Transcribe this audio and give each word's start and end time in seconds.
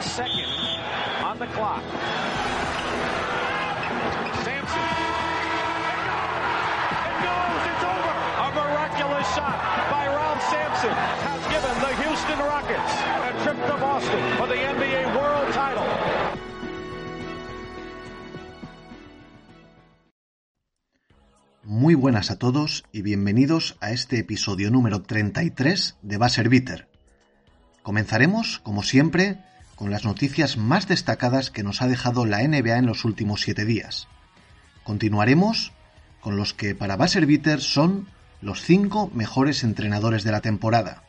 One 0.00 0.08
second 0.08 0.48
on 1.22 1.38
the 1.38 1.46
clock. 1.48 1.84
Sampson. 4.40 4.86
It 7.10 7.16
goes. 7.20 7.62
It's 7.68 7.84
over. 7.84 8.14
A 8.40 8.48
miraculous 8.60 9.28
shot 9.36 9.60
by 9.92 10.06
Ralph 10.08 10.42
Sampson 10.48 10.96
has 11.28 11.42
given 11.52 11.74
the 11.84 11.92
Houston 12.00 12.38
Rockets 12.38 12.92
a 13.28 13.32
trip 13.44 13.58
to 13.68 13.76
Boston 13.76 14.22
for 14.38 14.46
the 14.46 14.54
NBA 14.54 15.02
World 15.14 15.52
Title. 15.52 15.84
Muy 21.62 21.94
buenas 21.94 22.30
a 22.30 22.38
todos 22.38 22.84
y 22.90 23.02
bienvenidos 23.02 23.76
a 23.82 23.90
este 23.90 24.18
episodio 24.18 24.70
número 24.70 25.02
33 25.02 25.98
de 26.00 26.16
Buzzer 26.16 26.48
Beater. 26.48 26.88
Comenzaremos, 27.82 28.60
como 28.60 28.82
siempre, 28.82 29.49
con 29.80 29.90
las 29.90 30.04
noticias 30.04 30.58
más 30.58 30.88
destacadas 30.88 31.50
que 31.50 31.62
nos 31.62 31.80
ha 31.80 31.88
dejado 31.88 32.26
la 32.26 32.46
NBA 32.46 32.76
en 32.76 32.84
los 32.84 33.06
últimos 33.06 33.40
siete 33.40 33.64
días. 33.64 34.08
Continuaremos 34.84 35.72
con 36.20 36.36
los 36.36 36.52
que 36.52 36.74
para 36.74 36.98
Buzzer 36.98 37.24
Beater 37.24 37.62
son 37.62 38.06
los 38.42 38.60
cinco 38.60 39.10
mejores 39.14 39.64
entrenadores 39.64 40.22
de 40.22 40.32
la 40.32 40.42
temporada. 40.42 41.04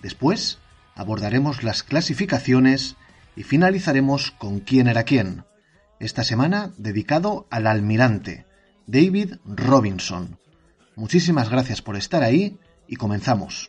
Después 0.00 0.60
abordaremos 0.94 1.64
las 1.64 1.82
clasificaciones 1.82 2.94
y 3.34 3.42
finalizaremos 3.42 4.30
con 4.30 4.60
quién 4.60 4.86
era 4.86 5.02
quién. 5.02 5.42
Esta 5.98 6.22
semana 6.22 6.70
dedicado 6.76 7.48
al 7.50 7.66
almirante, 7.66 8.46
David 8.86 9.38
Robinson. 9.44 10.38
Muchísimas 10.94 11.48
gracias 11.48 11.82
por 11.82 11.96
estar 11.96 12.22
ahí 12.22 12.56
y 12.86 12.94
comenzamos. 12.94 13.68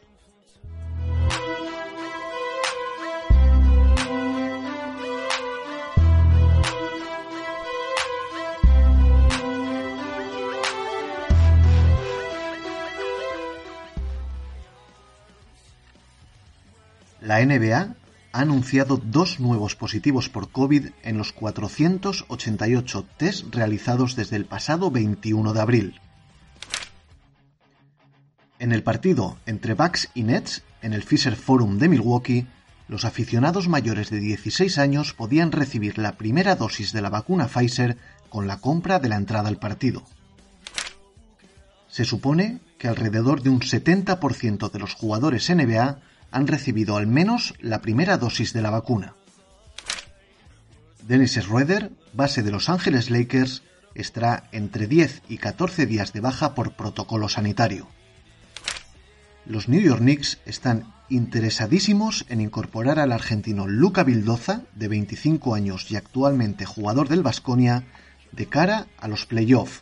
La 17.32 17.40
NBA 17.46 17.96
ha 18.34 18.42
anunciado 18.42 18.98
dos 18.98 19.40
nuevos 19.40 19.78
positivos 19.78 20.28
por 20.28 20.52
COVID 20.52 20.88
en 21.02 21.18
los 21.18 21.32
488 21.32 23.06
test 23.16 23.56
realizados 23.56 24.18
desde 24.18 24.36
el 24.36 24.44
pasado 24.44 24.92
21 24.92 25.54
de 25.54 25.62
abril. 25.62 26.02
En 28.59 28.74
el 28.74 28.84
partido 28.84 29.38
entre 29.46 29.76
Bucks 29.76 30.09
y 30.14 30.24
Nets, 30.24 30.64
en 30.82 30.92
el 30.92 31.04
Fisher 31.04 31.38
Forum 31.38 31.78
de 31.78 31.88
Milwaukee, 31.88 32.48
los 32.90 33.06
aficionados 33.06 33.70
mayores 33.70 34.09
de 34.09 34.20
16 34.20 34.78
años 34.78 35.14
podían 35.14 35.53
recibir 35.53 36.00
la 36.00 36.18
primera 36.18 36.58
dosis 36.58 36.91
de 36.91 37.02
la 37.02 37.09
vacuna 37.09 37.47
Pfizer 37.47 37.96
con 38.28 38.46
la 38.46 38.58
compra 38.58 39.00
de 39.00 39.08
la 39.08 39.16
entrada 39.16 39.47
al 39.47 39.58
partido. 39.58 40.03
Se 41.88 42.03
supone 42.03 42.59
que 42.78 42.90
alrededor 42.90 43.41
de 43.41 43.52
un 43.52 43.62
70% 43.62 44.70
de 44.70 44.80
los 44.80 44.96
jugadores 44.96 45.50
NBA 45.50 46.10
han 46.31 46.47
recibido 46.47 46.97
al 46.97 47.08
menos 47.08 47.53
la 47.59 47.81
primera 47.81 48.18
dosis 48.18 48.53
de 48.53 48.62
la 48.62 48.69
vacuna. 48.69 49.14
Dennis 51.08 51.34
Schroeder, 51.34 51.92
base 52.14 52.42
de 52.42 52.52
Los 52.52 52.69
Ángeles 52.69 53.09
Lakers, 53.09 53.64
estará 53.96 54.47
entre 54.52 54.88
10 54.88 55.24
y 55.30 55.38
14 55.38 55.86
días 55.86 56.14
de 56.14 56.22
baja 56.22 56.56
por 56.56 56.75
protocolo 56.75 57.28
sanitario. 57.28 57.88
Los 59.46 59.68
New 59.68 59.81
York 59.81 60.00
Knicks 60.00 60.40
están 60.46 60.94
interesadísimos 61.09 62.25
en 62.30 62.40
incorporar 62.40 63.00
al 63.00 63.12
argentino 63.12 63.68
Luca 63.68 64.03
Vildoza, 64.03 64.62
de 64.75 64.88
25 64.88 65.56
años 65.56 65.91
y 65.91 65.97
actualmente 65.97 66.66
jugador 66.66 67.09
del 67.09 67.24
Vasconia, 67.24 67.84
de 68.31 68.46
cara 68.46 68.88
a 68.97 69.08
los 69.08 69.25
playoffs. 69.25 69.81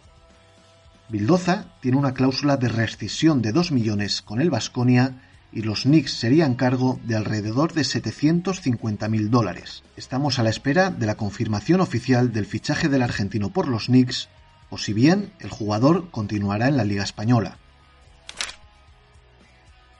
Vildoza 1.09 1.65
tiene 1.81 1.97
una 1.97 2.13
cláusula 2.13 2.57
de 2.57 2.69
rescisión 2.69 3.41
de 3.41 3.51
2 3.51 3.71
millones 3.71 4.21
con 4.21 4.41
el 4.41 4.49
Vasconia 4.49 5.28
y 5.51 5.63
los 5.63 5.83
Knicks 5.83 6.13
serían 6.13 6.55
cargo 6.55 6.99
de 7.05 7.15
alrededor 7.15 7.73
de 7.73 7.81
750.000 7.81 9.29
dólares. 9.29 9.83
Estamos 9.97 10.39
a 10.39 10.43
la 10.43 10.49
espera 10.49 10.89
de 10.91 11.05
la 11.05 11.15
confirmación 11.15 11.81
oficial 11.81 12.31
del 12.31 12.45
fichaje 12.45 12.87
del 12.87 13.01
argentino 13.01 13.51
por 13.51 13.67
los 13.67 13.87
Knicks, 13.87 14.29
o 14.69 14.77
si 14.77 14.93
bien 14.93 15.31
el 15.39 15.49
jugador 15.49 16.11
continuará 16.11 16.67
en 16.67 16.77
la 16.77 16.83
Liga 16.83 17.03
Española. 17.03 17.57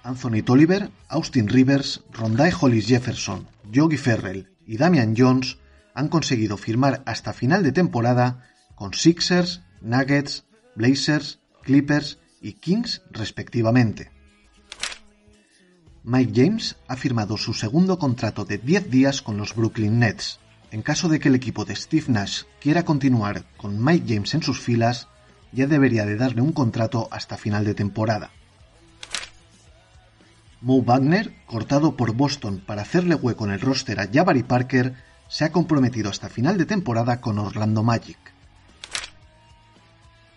Anthony 0.04 0.44
Tolliver, 0.44 0.92
Austin 1.08 1.48
Rivers, 1.48 2.04
Rondai 2.12 2.52
Hollis 2.60 2.88
Jefferson, 2.88 3.48
Yogi 3.70 3.98
Ferrell 3.98 4.50
y 4.66 4.78
Damian 4.78 5.16
Jones 5.18 5.58
han 5.94 6.08
conseguido 6.08 6.58
firmar 6.58 7.04
hasta 7.06 7.34
final 7.34 7.64
de 7.64 7.72
temporada 7.72 8.50
con 8.76 8.94
Sixers, 8.94 9.62
Nuggets, 9.82 10.46
Blazers, 10.76 11.40
Clippers 11.64 12.20
y 12.42 12.54
Kings 12.54 13.02
respectivamente. 13.12 14.19
Mike 16.04 16.32
James 16.34 16.78
ha 16.88 16.96
firmado 16.96 17.36
su 17.36 17.54
segundo 17.54 18.00
contrato 18.00 18.46
de 18.46 18.58
10 18.58 18.90
días 18.90 19.22
con 19.22 19.38
los 19.38 19.54
Brooklyn 19.54 20.00
Nets. 20.00 20.40
En 20.72 20.82
caso 20.82 21.10
de 21.10 21.20
que 21.20 21.28
el 21.28 21.36
equipo 21.36 21.66
de 21.66 21.76
Steve 21.76 22.06
Nash 22.08 22.44
quiera 22.62 22.86
continuar 22.86 23.44
con 23.58 23.84
Mike 23.84 24.14
James 24.14 24.34
en 24.34 24.44
sus 24.44 24.60
filas, 24.60 25.08
ya 25.52 25.68
debería 25.68 26.06
de 26.06 26.16
darle 26.16 26.42
un 26.42 26.54
contrato 26.54 27.10
hasta 27.12 27.38
final 27.38 27.66
de 27.66 27.74
temporada. 27.74 28.32
Mo 30.62 30.82
Wagner, 30.84 31.34
cortado 31.46 31.96
por 31.96 32.14
Boston 32.14 32.62
para 32.66 32.84
hacerle 32.84 33.16
hueco 33.16 33.46
en 33.46 33.52
el 33.52 33.62
roster 33.62 34.00
a 34.00 34.08
Jabari 34.12 34.44
Parker, 34.44 34.94
se 35.28 35.46
ha 35.46 35.52
comprometido 35.52 36.10
hasta 36.10 36.30
final 36.30 36.58
de 36.58 36.66
temporada 36.66 37.20
con 37.20 37.40
Orlando 37.40 37.84
Magic. 37.84 38.18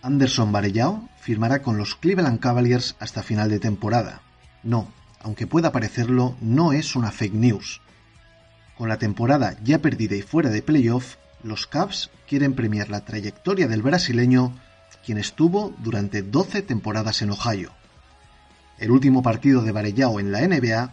Anderson 0.01 0.51
Varejao 0.51 1.09
firmará 1.21 1.62
con 1.62 1.77
los 1.77 1.95
Cleveland 1.95 2.41
Cavaliers 2.41 2.97
hasta 2.99 3.22
final 3.22 3.49
de 3.51 3.61
temporada. 3.61 4.22
No, 4.62 4.89
aunque 5.22 5.47
pueda 5.47 5.72
parecerlo, 5.72 6.37
no 6.41 6.72
es 6.72 6.97
una 6.97 7.10
fake 7.10 7.34
news. 7.34 7.81
Con 8.77 8.88
la 8.88 8.99
temporada 8.99 9.56
ya 9.62 9.78
perdida 9.78 10.16
y 10.16 10.22
fuera 10.22 10.50
de 10.50 10.62
playoff, 10.62 11.16
los 11.43 11.66
Cavs 11.66 12.10
quieren 12.28 12.55
premiar 12.55 12.88
la 12.88 13.05
trayectoria 13.05 13.69
del 13.69 13.83
brasileño, 13.83 14.56
quien 15.05 15.19
estuvo 15.19 15.75
durante 15.78 16.22
12 16.22 16.62
temporadas 16.62 17.22
en 17.22 17.31
Ohio. 17.31 17.72
El 18.78 18.91
último 18.91 19.22
partido 19.22 19.62
de 19.62 19.72
Varellao 19.72 20.19
en 20.19 20.33
la 20.33 20.41
NBA 20.41 20.93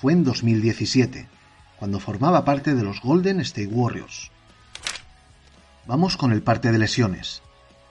fue 0.00 0.12
en 0.12 0.24
2017, 0.24 1.28
cuando 1.78 2.00
formaba 2.00 2.44
parte 2.44 2.74
de 2.74 2.82
los 2.82 3.00
Golden 3.00 3.40
State 3.40 3.68
Warriors. 3.68 4.30
Vamos 5.86 6.16
con 6.16 6.32
el 6.32 6.42
parte 6.42 6.72
de 6.72 6.78
lesiones. 6.78 7.42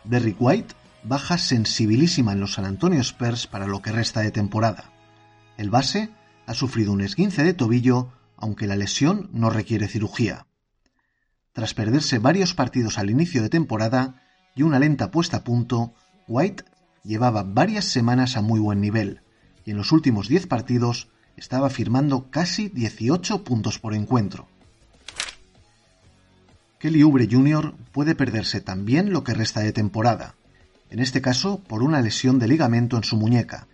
Derrick 0.04 0.38
White 0.40 0.76
baja 1.04 1.38
sensibilísima 1.38 2.34
en 2.34 2.40
los 2.40 2.54
San 2.54 2.66
Antonio 2.66 3.02
Spurs 3.02 3.48
para 3.48 3.68
lo 3.68 3.82
que 3.82 3.92
resta 3.92 4.22
de 4.22 4.32
temporada. 4.32 4.92
El 5.60 5.70
base 5.70 6.10
ha 6.46 6.54
sufrido 6.54 6.94
un 6.94 7.02
esguince 7.02 7.44
de 7.44 7.54
tobillo, 7.54 8.14
aunque 8.38 8.66
la 8.66 8.78
lesión 8.78 9.30
no 9.34 9.50
requiere 9.50 9.90
cirugía. 9.90 10.48
Tras 11.52 11.74
perderse 11.74 12.18
varios 12.18 12.54
partidos 12.54 12.98
al 12.98 13.10
inicio 13.10 13.42
de 13.42 13.50
temporada 13.50 14.24
y 14.56 14.64
una 14.64 14.80
lenta 14.80 15.12
puesta 15.12 15.36
a 15.36 15.44
punto, 15.44 15.94
White 16.30 16.64
llevaba 17.04 17.44
varias 17.44 17.84
semanas 17.84 18.38
a 18.38 18.42
muy 18.42 18.62
buen 18.62 18.80
nivel, 18.80 19.22
y 19.66 19.72
en 19.72 19.78
los 19.78 19.92
últimos 19.92 20.30
10 20.30 20.48
partidos 20.48 21.10
estaba 21.36 21.70
firmando 21.70 22.32
casi 22.32 22.70
18 22.70 23.44
puntos 23.44 23.80
por 23.80 23.94
encuentro. 23.94 24.48
Kelly 26.80 27.02
Oubre 27.02 27.28
Jr. 27.30 27.76
puede 27.92 28.16
perderse 28.16 28.62
también 28.62 29.12
lo 29.12 29.26
que 29.26 29.34
resta 29.34 29.60
de 29.60 29.74
temporada, 29.74 30.36
en 30.90 31.00
este 31.00 31.22
caso 31.22 31.62
por 31.62 31.84
una 31.84 32.00
lesión 32.00 32.40
de 32.40 32.48
ligamento 32.48 32.96
en 32.96 33.04
su 33.04 33.18
muñeca, 33.18 33.68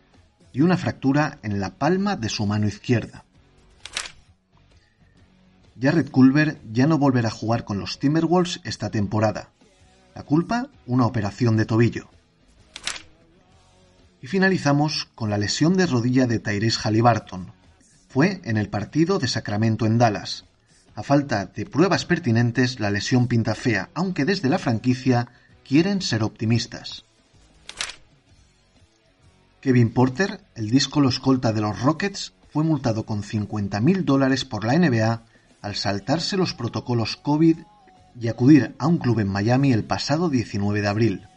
y 0.56 0.62
una 0.62 0.78
fractura 0.78 1.38
en 1.44 1.60
la 1.60 1.76
palma 1.76 2.16
de 2.16 2.30
su 2.30 2.46
mano 2.46 2.66
izquierda. 2.66 3.26
Jared 5.80 6.10
Culver 6.10 6.62
ya 6.72 6.88
no 6.88 6.98
volverá 6.98 7.28
a 7.28 7.32
jugar 7.32 7.66
con 7.66 7.78
los 7.78 8.00
Timberwolves 8.00 8.62
esta 8.64 8.90
temporada. 8.90 9.50
La 10.16 10.24
culpa, 10.24 10.70
una 10.86 11.06
operación 11.06 11.58
de 11.58 11.66
tobillo. 11.66 12.08
Y 14.22 14.28
finalizamos 14.28 15.10
con 15.14 15.30
la 15.30 15.38
lesión 15.38 15.76
de 15.76 15.88
rodilla 15.88 16.26
de 16.26 16.40
Tyrese 16.40 16.80
Halliburton. 16.82 17.52
Fue 18.08 18.40
en 18.46 18.56
el 18.56 18.70
partido 18.70 19.20
de 19.20 19.28
Sacramento 19.28 19.86
en 19.86 19.98
Dallas. 19.98 20.46
A 20.96 21.04
falta 21.04 21.48
de 21.48 21.66
pruebas 21.66 22.06
pertinentes, 22.06 22.80
la 22.80 22.92
lesión 22.92 23.28
pinta 23.28 23.56
fea, 23.56 23.90
aunque 23.94 24.24
desde 24.24 24.48
la 24.48 24.58
franquicia 24.58 25.28
quieren 25.68 26.02
ser 26.02 26.24
optimistas. 26.24 27.04
Kevin 29.66 29.92
Porter, 29.92 30.42
el 30.54 30.70
disco 30.70 31.02
lo 31.02 31.10
escolta 31.10 31.52
de 31.52 31.60
los 31.60 31.82
Rockets, 31.82 32.34
fue 32.54 32.64
multado 32.64 33.04
con 33.04 33.24
50.000 33.24 34.04
dólares 34.04 34.46
por 34.46 34.64
la 34.64 34.78
NBA 34.78 35.24
al 35.60 35.76
saltarse 35.76 36.38
los 36.38 36.54
protocolos 36.54 37.18
COVID 37.18 37.58
y 38.22 38.28
acudir 38.28 38.76
a 38.78 38.86
un 38.86 39.00
club 39.00 39.22
en 39.22 39.28
Miami 39.28 39.74
el 39.74 39.84
pasado 39.84 40.30
19 40.30 40.82
de 40.82 40.88
abril. 40.88 41.28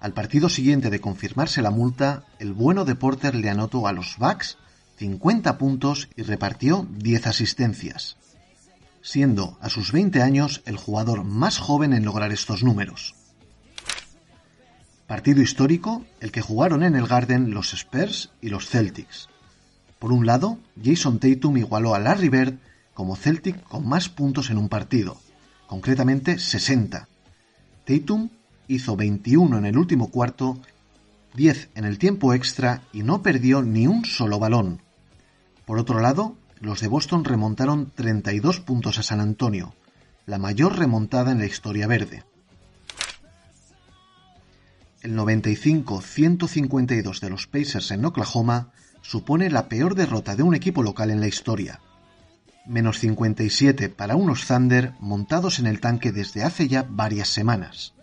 Al 0.00 0.12
partido 0.12 0.50
siguiente 0.50 0.90
de 0.90 1.00
confirmarse 1.00 1.62
la 1.62 1.70
multa, 1.70 2.26
el 2.40 2.52
bueno 2.52 2.84
de 2.84 2.94
Porter 2.94 3.34
le 3.34 3.48
anotó 3.48 3.88
a 3.88 3.92
los 3.94 4.18
Bucks 4.18 4.58
50 4.98 5.56
puntos 5.56 6.10
y 6.14 6.24
repartió 6.24 6.86
10 6.90 7.26
asistencias, 7.26 8.18
siendo 9.00 9.56
a 9.62 9.70
sus 9.70 9.92
20 9.92 10.20
años 10.20 10.60
el 10.66 10.76
jugador 10.76 11.24
más 11.24 11.56
joven 11.56 11.94
en 11.94 12.04
lograr 12.04 12.32
estos 12.32 12.62
números. 12.62 13.14
Partido 15.06 15.40
histórico 15.40 16.04
el 16.20 16.32
que 16.32 16.40
jugaron 16.40 16.82
en 16.82 16.96
el 16.96 17.06
Garden 17.06 17.52
los 17.52 17.72
Spurs 17.74 18.32
y 18.40 18.48
los 18.48 18.68
Celtics. 18.68 19.28
Por 20.00 20.10
un 20.10 20.26
lado, 20.26 20.58
Jason 20.82 21.20
Tatum 21.20 21.58
igualó 21.58 21.94
a 21.94 22.00
Larry 22.00 22.28
Bird 22.28 22.54
como 22.92 23.14
Celtic 23.14 23.62
con 23.62 23.88
más 23.88 24.08
puntos 24.08 24.50
en 24.50 24.58
un 24.58 24.68
partido, 24.68 25.16
concretamente 25.68 26.40
60. 26.40 27.08
Tatum 27.84 28.30
hizo 28.66 28.96
21 28.96 29.58
en 29.58 29.66
el 29.66 29.78
último 29.78 30.10
cuarto, 30.10 30.60
10 31.34 31.70
en 31.76 31.84
el 31.84 31.98
tiempo 31.98 32.34
extra 32.34 32.82
y 32.92 33.04
no 33.04 33.22
perdió 33.22 33.62
ni 33.62 33.86
un 33.86 34.04
solo 34.04 34.40
balón. 34.40 34.82
Por 35.66 35.78
otro 35.78 36.00
lado, 36.00 36.34
los 36.58 36.80
de 36.80 36.88
Boston 36.88 37.24
remontaron 37.24 37.92
32 37.94 38.58
puntos 38.58 38.98
a 38.98 39.04
San 39.04 39.20
Antonio, 39.20 39.72
la 40.26 40.38
mayor 40.38 40.76
remontada 40.76 41.30
en 41.30 41.38
la 41.38 41.46
historia 41.46 41.86
verde 41.86 42.24
el 45.06 45.16
95-152 45.16 47.20
de 47.20 47.30
los 47.30 47.46
Pacers 47.46 47.92
en 47.92 48.04
Oklahoma 48.04 48.72
supone 49.02 49.48
la 49.50 49.68
peor 49.68 49.94
derrota 49.94 50.34
de 50.34 50.42
un 50.42 50.56
equipo 50.56 50.82
local 50.82 51.12
en 51.12 51.20
la 51.20 51.28
historia. 51.28 51.78
Menos 52.66 52.98
57 52.98 53.88
para 53.88 54.16
unos 54.16 54.44
Thunder 54.46 54.94
montados 54.98 55.60
en 55.60 55.68
el 55.68 55.78
tanque 55.78 56.10
desde 56.10 56.42
hace 56.42 56.66
ya 56.66 56.84
varias 56.88 57.28
semanas. 57.28 57.94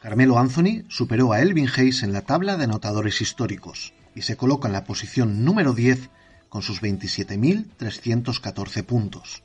Carmelo 0.00 0.38
Anthony 0.38 0.84
superó 0.88 1.34
a 1.34 1.42
Elvin 1.42 1.68
Hayes 1.68 2.02
en 2.02 2.14
la 2.14 2.22
tabla 2.22 2.56
de 2.56 2.64
anotadores 2.64 3.20
históricos 3.20 3.92
y 4.14 4.22
se 4.22 4.38
coloca 4.38 4.68
en 4.68 4.72
la 4.72 4.84
posición 4.84 5.44
número 5.44 5.74
10 5.74 6.08
con 6.48 6.62
sus 6.62 6.80
27.314 6.80 8.84
puntos. 8.84 9.42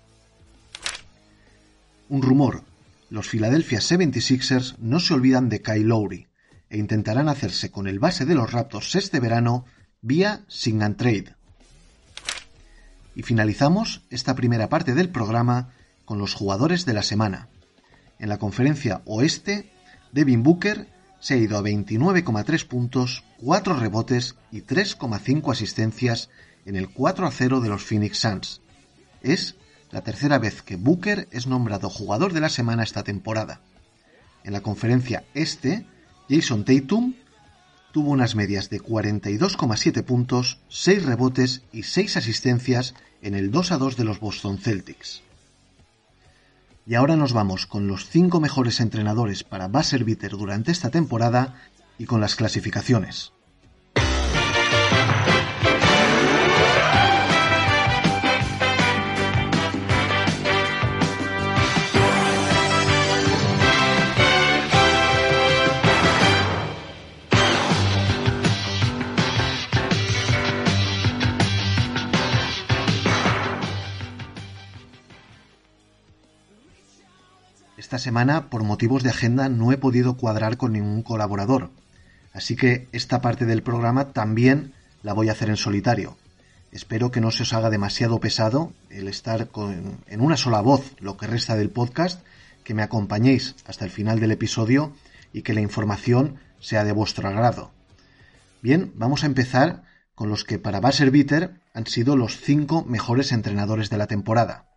Un 2.07 2.21
rumor 2.21 2.63
los 3.09 3.29
Philadelphia 3.29 3.79
76ers 3.79 4.77
no 4.79 4.99
se 4.99 5.13
olvidan 5.13 5.49
de 5.49 5.61
Kyle 5.61 5.87
Lowry 5.87 6.27
e 6.69 6.77
intentarán 6.77 7.29
hacerse 7.29 7.71
con 7.71 7.87
el 7.87 7.99
base 7.99 8.25
de 8.25 8.35
los 8.35 8.51
Raptors 8.51 8.95
este 8.95 9.19
verano 9.19 9.65
vía 10.01 10.43
Sing 10.47 10.81
and 10.81 10.97
Trade. 10.97 11.35
Y 13.15 13.23
finalizamos 13.23 14.03
esta 14.09 14.35
primera 14.35 14.69
parte 14.69 14.93
del 14.93 15.09
programa 15.09 15.69
con 16.03 16.17
los 16.17 16.33
jugadores 16.33 16.85
de 16.85 16.93
la 16.93 17.03
semana. 17.03 17.49
En 18.19 18.29
la 18.29 18.37
conferencia 18.37 19.01
oeste, 19.05 19.71
Devin 20.11 20.43
Booker 20.43 20.87
se 21.19 21.35
ha 21.35 21.37
ido 21.37 21.57
a 21.57 21.61
29,3 21.61 22.67
puntos, 22.67 23.23
4 23.37 23.79
rebotes 23.79 24.35
y 24.51 24.61
3,5 24.61 25.51
asistencias 25.51 26.29
en 26.65 26.75
el 26.75 26.89
4 26.89 27.25
a 27.27 27.31
0 27.31 27.61
de 27.61 27.69
los 27.69 27.83
Phoenix 27.83 28.19
Suns. 28.19 28.61
Es 29.21 29.55
la 29.91 30.01
tercera 30.01 30.39
vez 30.39 30.61
que 30.61 30.75
Booker 30.75 31.27
es 31.31 31.47
nombrado 31.47 31.89
jugador 31.89 32.33
de 32.33 32.41
la 32.41 32.49
semana 32.49 32.83
esta 32.83 33.03
temporada. 33.03 33.61
En 34.43 34.53
la 34.53 34.61
conferencia 34.61 35.23
este, 35.33 35.85
Jason 36.29 36.65
Tatum 36.65 37.13
tuvo 37.91 38.11
unas 38.11 38.35
medias 38.35 38.69
de 38.69 38.81
42,7 38.81 40.03
puntos, 40.03 40.59
6 40.69 41.05
rebotes 41.05 41.61
y 41.71 41.83
6 41.83 42.17
asistencias 42.17 42.93
en 43.21 43.35
el 43.35 43.51
2 43.51 43.71
a 43.71 43.77
2 43.77 43.95
de 43.95 44.03
los 44.03 44.19
Boston 44.19 44.57
Celtics. 44.57 45.21
Y 46.85 46.95
ahora 46.95 47.15
nos 47.15 47.33
vamos 47.33 47.65
con 47.65 47.87
los 47.87 48.09
5 48.09 48.39
mejores 48.39 48.79
entrenadores 48.79 49.43
para 49.43 49.67
buzzer 49.67 50.03
beater 50.03 50.31
durante 50.31 50.71
esta 50.71 50.91
temporada 50.91 51.55
y 51.97 52.05
con 52.05 52.21
las 52.21 52.35
clasificaciones. 52.35 53.31
Esta 77.95 78.03
semana, 78.03 78.49
por 78.49 78.65
motivos 78.65 79.03
de 79.03 79.09
agenda, 79.09 79.47
no 79.47 79.71
he 79.71 79.77
podido 79.77 80.17
cuadrar 80.17 80.57
con 80.57 80.73
ningún 80.73 81.01
colaborador, 81.01 81.71
así 82.33 82.57
que 82.57 82.89
esta 82.91 83.21
parte 83.21 83.45
del 83.45 83.63
programa 83.63 84.11
también 84.11 84.73
la 85.01 85.13
voy 85.13 85.29
a 85.29 85.31
hacer 85.31 85.47
en 85.47 85.55
solitario. 85.55 86.17
Espero 86.73 87.09
que 87.09 87.21
no 87.21 87.31
se 87.31 87.43
os 87.43 87.53
haga 87.53 87.69
demasiado 87.69 88.19
pesado 88.19 88.73
el 88.89 89.07
estar 89.07 89.47
en 90.07 90.19
una 90.19 90.35
sola 90.35 90.59
voz 90.59 90.93
lo 90.99 91.15
que 91.15 91.27
resta 91.27 91.55
del 91.55 91.69
podcast, 91.69 92.21
que 92.65 92.73
me 92.73 92.83
acompañéis 92.83 93.55
hasta 93.65 93.85
el 93.85 93.91
final 93.91 94.19
del 94.19 94.33
episodio 94.33 94.91
y 95.31 95.43
que 95.43 95.53
la 95.53 95.61
información 95.61 96.35
sea 96.59 96.83
de 96.83 96.91
vuestro 96.91 97.29
agrado. 97.29 97.71
Bien, 98.61 98.91
vamos 98.95 99.23
a 99.23 99.27
empezar 99.27 99.83
con 100.15 100.27
los 100.27 100.43
que 100.43 100.59
para 100.59 100.81
Basser 100.81 101.11
Bitter 101.11 101.61
han 101.73 101.87
sido 101.87 102.17
los 102.17 102.41
cinco 102.41 102.83
mejores 102.83 103.31
entrenadores 103.31 103.89
de 103.89 103.97
la 103.97 104.07
temporada. 104.07 104.74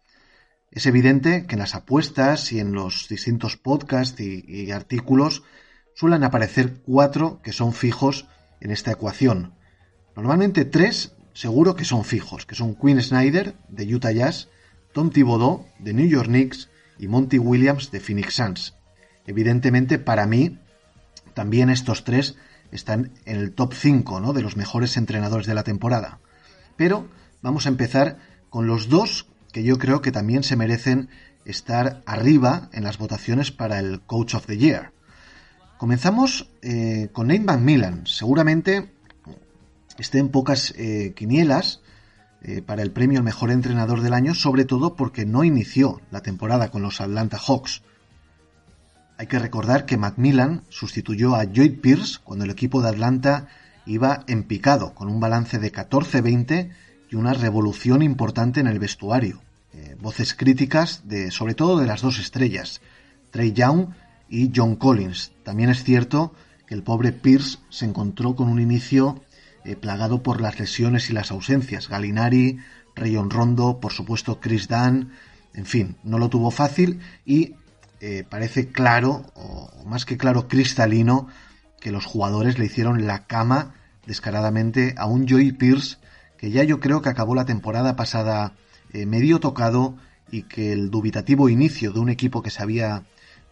Es 0.70 0.86
evidente 0.86 1.46
que 1.46 1.54
en 1.54 1.60
las 1.60 1.74
apuestas 1.74 2.52
y 2.52 2.60
en 2.60 2.72
los 2.72 3.08
distintos 3.08 3.56
podcasts 3.56 4.20
y, 4.20 4.70
artículos 4.70 5.42
suelen 5.94 6.24
aparecer 6.24 6.80
cuatro 6.84 7.40
que 7.42 7.52
son 7.52 7.72
fijos 7.72 8.26
en 8.60 8.70
esta 8.70 8.92
ecuación. 8.92 9.54
Normalmente 10.14 10.64
tres 10.64 11.14
seguro 11.32 11.74
que 11.74 11.84
son 11.84 12.04
fijos, 12.04 12.46
que 12.46 12.54
son 12.54 12.74
Quinn 12.74 13.00
Snyder 13.00 13.54
de 13.68 13.94
Utah 13.94 14.12
Jazz, 14.12 14.48
Tom 14.92 15.10
Thibodeau 15.10 15.66
de 15.78 15.94
New 15.94 16.08
York 16.08 16.26
Knicks 16.26 16.68
y 16.98 17.08
Monty 17.08 17.38
Williams 17.38 17.90
de 17.90 18.00
Phoenix 18.00 18.34
Suns. 18.34 18.74
Evidentemente 19.26 19.98
para 19.98 20.26
mí 20.26 20.58
también 21.34 21.70
estos 21.70 22.04
tres 22.04 22.36
están 22.72 23.12
en 23.24 23.36
el 23.36 23.52
top 23.52 23.72
5 23.72 24.20
¿no? 24.20 24.32
de 24.32 24.42
los 24.42 24.56
mejores 24.56 24.96
entrenadores 24.96 25.46
de 25.46 25.54
la 25.54 25.62
temporada. 25.62 26.18
Pero 26.76 27.08
vamos 27.40 27.66
a 27.66 27.70
empezar 27.70 28.18
con 28.50 28.66
los 28.66 28.88
dos 28.88 29.26
que 29.52 29.62
yo 29.62 29.78
creo 29.78 30.00
que 30.00 30.12
también 30.12 30.42
se 30.42 30.56
merecen 30.56 31.08
estar 31.44 32.02
arriba 32.06 32.68
en 32.72 32.84
las 32.84 32.98
votaciones 32.98 33.50
para 33.50 33.78
el 33.78 34.00
Coach 34.02 34.34
of 34.34 34.46
the 34.46 34.58
Year. 34.58 34.92
Comenzamos 35.78 36.50
eh, 36.60 37.08
con 37.12 37.28
Nate 37.28 37.40
McMillan. 37.40 38.06
Seguramente 38.06 38.90
esté 39.96 40.18
en 40.18 40.28
pocas 40.28 40.74
eh, 40.76 41.14
quinielas 41.16 41.80
eh, 42.42 42.62
para 42.62 42.82
el 42.82 42.92
premio 42.92 43.18
al 43.18 43.24
mejor 43.24 43.50
entrenador 43.50 44.00
del 44.00 44.12
año, 44.12 44.34
sobre 44.34 44.64
todo 44.64 44.94
porque 44.94 45.24
no 45.24 45.44
inició 45.44 46.00
la 46.10 46.20
temporada 46.20 46.70
con 46.70 46.82
los 46.82 47.00
Atlanta 47.00 47.38
Hawks. 47.38 47.82
Hay 49.16 49.26
que 49.26 49.38
recordar 49.38 49.86
que 49.86 49.96
Macmillan 49.96 50.62
sustituyó 50.68 51.34
a 51.34 51.44
Lloyd 51.44 51.80
Pierce 51.80 52.18
cuando 52.22 52.44
el 52.44 52.50
equipo 52.50 52.82
de 52.82 52.90
Atlanta 52.90 53.48
iba 53.86 54.24
en 54.28 54.44
picado, 54.44 54.94
con 54.94 55.08
un 55.08 55.18
balance 55.18 55.58
de 55.58 55.72
14-20 55.72 56.70
y 57.10 57.16
una 57.16 57.32
revolución 57.32 58.02
importante 58.02 58.60
en 58.60 58.66
el 58.66 58.78
vestuario. 58.78 59.40
Eh, 59.72 59.96
voces 60.00 60.34
críticas 60.34 61.02
de, 61.08 61.30
sobre 61.30 61.54
todo 61.54 61.78
de 61.78 61.86
las 61.86 62.02
dos 62.02 62.18
estrellas, 62.18 62.80
Trey 63.30 63.52
Young 63.52 63.88
y 64.28 64.50
John 64.54 64.76
Collins. 64.76 65.32
También 65.44 65.70
es 65.70 65.84
cierto 65.84 66.34
que 66.66 66.74
el 66.74 66.82
pobre 66.82 67.12
Pierce 67.12 67.58
se 67.70 67.84
encontró 67.84 68.34
con 68.34 68.48
un 68.48 68.60
inicio 68.60 69.22
eh, 69.64 69.76
plagado 69.76 70.22
por 70.22 70.40
las 70.40 70.58
lesiones 70.58 71.10
y 71.10 71.12
las 71.12 71.30
ausencias. 71.30 71.88
Galinari, 71.88 72.58
Rayon 72.94 73.30
Rondo, 73.30 73.80
por 73.80 73.92
supuesto 73.92 74.40
Chris 74.40 74.68
Dunn, 74.68 75.12
en 75.54 75.66
fin, 75.66 75.96
no 76.04 76.18
lo 76.18 76.28
tuvo 76.28 76.50
fácil 76.50 77.00
y 77.24 77.54
eh, 78.00 78.24
parece 78.28 78.68
claro, 78.68 79.24
o 79.34 79.84
más 79.84 80.04
que 80.04 80.16
claro, 80.16 80.46
cristalino, 80.46 81.28
que 81.80 81.90
los 81.90 82.04
jugadores 82.04 82.58
le 82.58 82.66
hicieron 82.66 83.06
la 83.06 83.26
cama 83.26 83.74
descaradamente 84.06 84.94
a 84.96 85.06
un 85.06 85.28
Joey 85.28 85.52
Pierce 85.52 85.98
que 86.38 86.50
ya 86.50 86.64
yo 86.64 86.80
creo 86.80 87.02
que 87.02 87.10
acabó 87.10 87.34
la 87.34 87.44
temporada 87.44 87.96
pasada 87.96 88.54
eh, 88.92 89.04
medio 89.04 89.40
tocado 89.40 89.96
y 90.30 90.42
que 90.42 90.72
el 90.72 90.90
dubitativo 90.90 91.48
inicio 91.48 91.92
de 91.92 92.00
un 92.00 92.08
equipo 92.08 92.42
que 92.42 92.50
se 92.50 92.62
había 92.62 93.04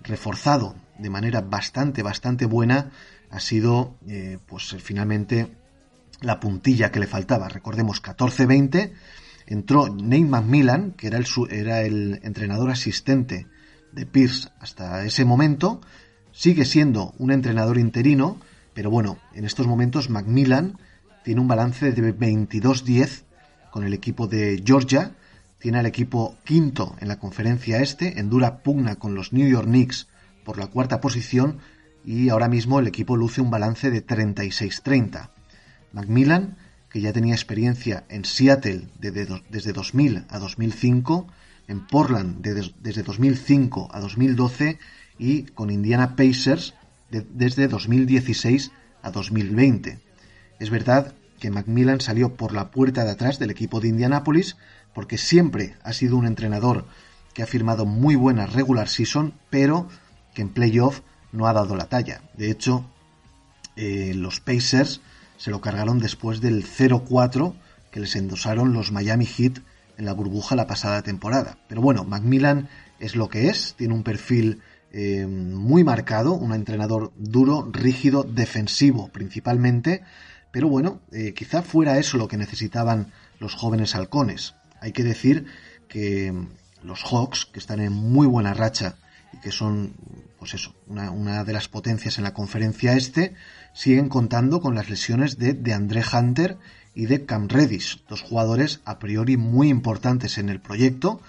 reforzado 0.02 0.75
de 0.99 1.11
manera 1.11 1.40
bastante, 1.43 2.02
bastante 2.02 2.47
buena, 2.47 2.90
ha 3.31 3.40
sido 3.40 3.97
eh, 4.09 4.38
pues 4.47 4.76
finalmente 4.81 5.49
la 6.21 6.40
puntilla 6.40 6.90
que 6.90 7.00
le 7.00 7.07
faltaba. 7.07 7.49
Recordemos 7.49 8.02
14-20, 8.02 8.93
entró 9.47 9.88
Nate 9.88 10.25
McMillan, 10.25 10.93
que 10.93 11.09
era 11.09 11.19
el, 11.19 11.26
era 11.50 11.83
el 11.83 12.21
entrenador 12.23 12.71
asistente 12.71 13.47
de 13.93 14.07
Pierce 14.07 14.49
hasta 14.61 15.05
ese 15.05 15.25
momento, 15.25 15.81
sigue 16.33 16.64
siendo 16.64 17.14
un 17.19 17.31
entrenador 17.33 17.78
interino, 17.78 18.38
pero 18.75 18.90
bueno, 18.90 19.19
en 19.35 19.45
estos 19.45 19.66
momentos 19.66 20.11
Macmillan 20.11 20.78
tiene 21.26 21.40
un 21.40 21.49
balance 21.49 21.90
de 21.90 22.16
22-10 22.16 23.25
con 23.73 23.83
el 23.83 23.92
equipo 23.95 24.28
de 24.28 24.62
Georgia, 24.64 25.16
tiene 25.59 25.80
al 25.80 25.87
equipo 25.87 26.37
quinto 26.45 26.95
en 27.00 27.09
la 27.09 27.18
conferencia 27.18 27.83
este, 27.83 28.21
en 28.21 28.30
dura 28.30 28.62
pugna 28.62 28.95
con 28.95 29.16
los 29.16 29.33
New 29.33 29.49
York 29.49 29.66
Knicks 29.66 30.06
por 30.45 30.56
la 30.56 30.68
cuarta 30.68 31.00
posición 31.00 31.59
y 32.04 32.28
ahora 32.28 32.47
mismo 32.47 32.78
el 32.78 32.87
equipo 32.87 33.16
luce 33.16 33.40
un 33.40 33.50
balance 33.50 33.90
de 33.90 34.06
36-30. 34.06 35.30
Macmillan, 35.92 36.59
que 36.88 37.00
ya 37.00 37.12
tenía 37.12 37.35
experiencia 37.35 38.04
en 38.09 38.25
Seattle 38.25 38.87
desde, 39.00 39.73
2000 39.73 40.26
a 40.28 40.38
2005, 40.38 41.26
en 41.66 41.88
Portland 41.88 42.40
desde, 42.40 43.02
2005 43.02 43.88
a 43.90 43.99
2012 43.99 44.78
y 45.18 45.42
con 45.42 45.71
Indiana 45.71 46.14
Pacers 46.14 46.75
desde 47.11 47.66
2016 47.66 48.71
a 49.02 49.11
2020. 49.11 50.05
Es 50.58 50.70
verdad 50.70 51.14
que 51.38 51.50
Macmillan 51.50 52.00
salió 52.00 52.34
por 52.34 52.52
la 52.52 52.70
puerta 52.70 53.04
de 53.04 53.10
atrás 53.10 53.38
del 53.38 53.50
equipo 53.50 53.80
de 53.80 53.88
Indianápolis 53.88 54.56
porque 54.94 55.18
siempre 55.18 55.76
ha 55.82 55.92
sido 55.92 56.16
un 56.16 56.26
entrenador 56.26 56.86
que 57.34 57.42
ha 57.42 57.46
firmado 57.46 57.84
muy 57.84 58.16
buena 58.16 58.46
regular 58.46 58.88
season, 58.88 59.34
pero 59.50 59.88
que 60.34 60.42
en 60.42 60.48
playoff 60.48 61.00
no 61.32 61.46
ha 61.46 61.52
dado 61.52 61.76
la 61.76 61.86
talla. 61.86 62.22
De 62.34 62.50
hecho, 62.50 62.88
eh, 63.76 64.14
los 64.14 64.40
Pacers 64.40 65.02
se 65.36 65.50
lo 65.50 65.60
cargaron 65.60 65.98
después 65.98 66.40
del 66.40 66.64
0-4 66.64 67.54
que 67.90 68.00
les 68.00 68.16
endosaron 68.16 68.72
los 68.72 68.90
Miami 68.90 69.26
Heat 69.26 69.58
en 69.98 70.06
la 70.06 70.14
burbuja 70.14 70.56
la 70.56 70.66
pasada 70.66 71.02
temporada. 71.02 71.58
Pero 71.68 71.82
bueno, 71.82 72.04
Macmillan 72.04 72.68
es 72.98 73.16
lo 73.16 73.28
que 73.28 73.48
es, 73.48 73.75
tiene 73.76 73.94
un 73.94 74.02
perfil 74.02 74.62
eh, 74.92 75.26
muy 75.26 75.84
marcado, 75.84 76.32
un 76.32 76.54
entrenador 76.54 77.12
duro, 77.16 77.68
rígido, 77.70 78.22
defensivo 78.22 79.08
principalmente, 79.08 80.02
pero 80.52 80.68
bueno, 80.68 81.00
eh, 81.12 81.34
quizá 81.34 81.62
fuera 81.62 81.98
eso 81.98 82.18
lo 82.18 82.28
que 82.28 82.36
necesitaban 82.36 83.12
los 83.38 83.54
jóvenes 83.54 83.94
halcones. 83.94 84.54
Hay 84.80 84.92
que 84.92 85.04
decir 85.04 85.46
que 85.88 86.32
los 86.82 87.02
Hawks, 87.04 87.46
que 87.46 87.58
están 87.58 87.80
en 87.80 87.92
muy 87.92 88.26
buena 88.26 88.54
racha 88.54 88.96
y 89.32 89.38
que 89.38 89.50
son, 89.50 89.94
pues 90.38 90.54
eso, 90.54 90.74
una, 90.86 91.10
una 91.10 91.44
de 91.44 91.52
las 91.52 91.68
potencias 91.68 92.18
en 92.18 92.24
la 92.24 92.34
conferencia 92.34 92.94
este, 92.94 93.34
siguen 93.74 94.08
contando 94.08 94.60
con 94.60 94.74
las 94.74 94.88
lesiones 94.88 95.38
de, 95.38 95.52
de 95.52 95.72
André 95.72 96.02
Hunter 96.10 96.58
y 96.94 97.06
de 97.06 97.26
Cam 97.26 97.48
Reddish, 97.48 98.02
dos 98.08 98.22
jugadores 98.22 98.80
a 98.86 98.98
priori 98.98 99.36
muy 99.36 99.68
importantes 99.68 100.38
en 100.38 100.48
el 100.48 100.60
proyecto 100.60 101.20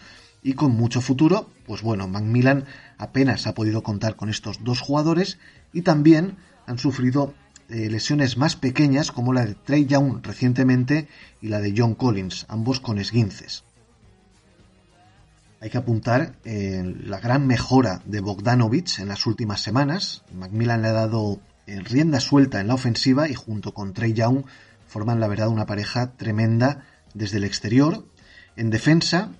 y 0.41 0.53
con 0.53 0.71
mucho 0.71 1.01
futuro. 1.01 1.50
Pues 1.65 1.81
bueno, 1.81 2.07
Macmillan 2.07 2.65
apenas 2.97 3.47
ha 3.47 3.53
podido 3.53 3.83
contar 3.83 4.15
con 4.15 4.29
estos 4.29 4.63
dos 4.63 4.79
jugadores 4.79 5.39
y 5.74 5.81
también 5.81 6.38
han 6.65 6.79
sufrido 6.79 7.33
eh, 7.69 7.89
lesiones 7.89 8.38
más 8.38 8.55
pequeñas 8.55 9.12
como 9.12 9.33
la 9.33 9.45
de 9.45 9.53
Trey 9.53 9.86
Young 9.86 10.25
recientemente 10.25 11.09
y 11.41 11.50
la 11.50 11.59
de 11.59 11.74
John 11.75 11.95
Collins, 11.95 12.45
ambos 12.47 12.79
con 12.79 12.97
esguinces. 12.97 13.65
Hay 15.59 15.69
que 15.69 15.77
apuntar 15.77 16.36
eh, 16.45 16.95
la 17.03 17.19
gran 17.19 17.45
mejora 17.45 18.01
de 18.05 18.21
Bogdanovich 18.21 19.00
en 19.00 19.09
las 19.09 19.25
últimas 19.25 19.59
semanas. 19.59 20.24
Macmillan 20.33 20.81
le 20.81 20.88
ha 20.88 20.93
dado 20.93 21.41
eh, 21.65 21.81
rienda 21.81 22.21
suelta 22.21 22.62
en 22.62 22.67
la 22.67 22.75
ofensiva 22.75 23.27
y 23.27 23.33
junto 23.33 23.74
con 23.74 23.93
Trey 23.93 24.13
Young 24.13 24.45
forman 24.88 25.19
la 25.19 25.27
verdad 25.27 25.50
una 25.50 25.65
pareja 25.65 26.13
tremenda 26.13 26.86
desde 27.15 27.36
el 27.36 27.43
exterior. 27.43 28.05
En 28.55 28.69
defensa, 28.69 29.33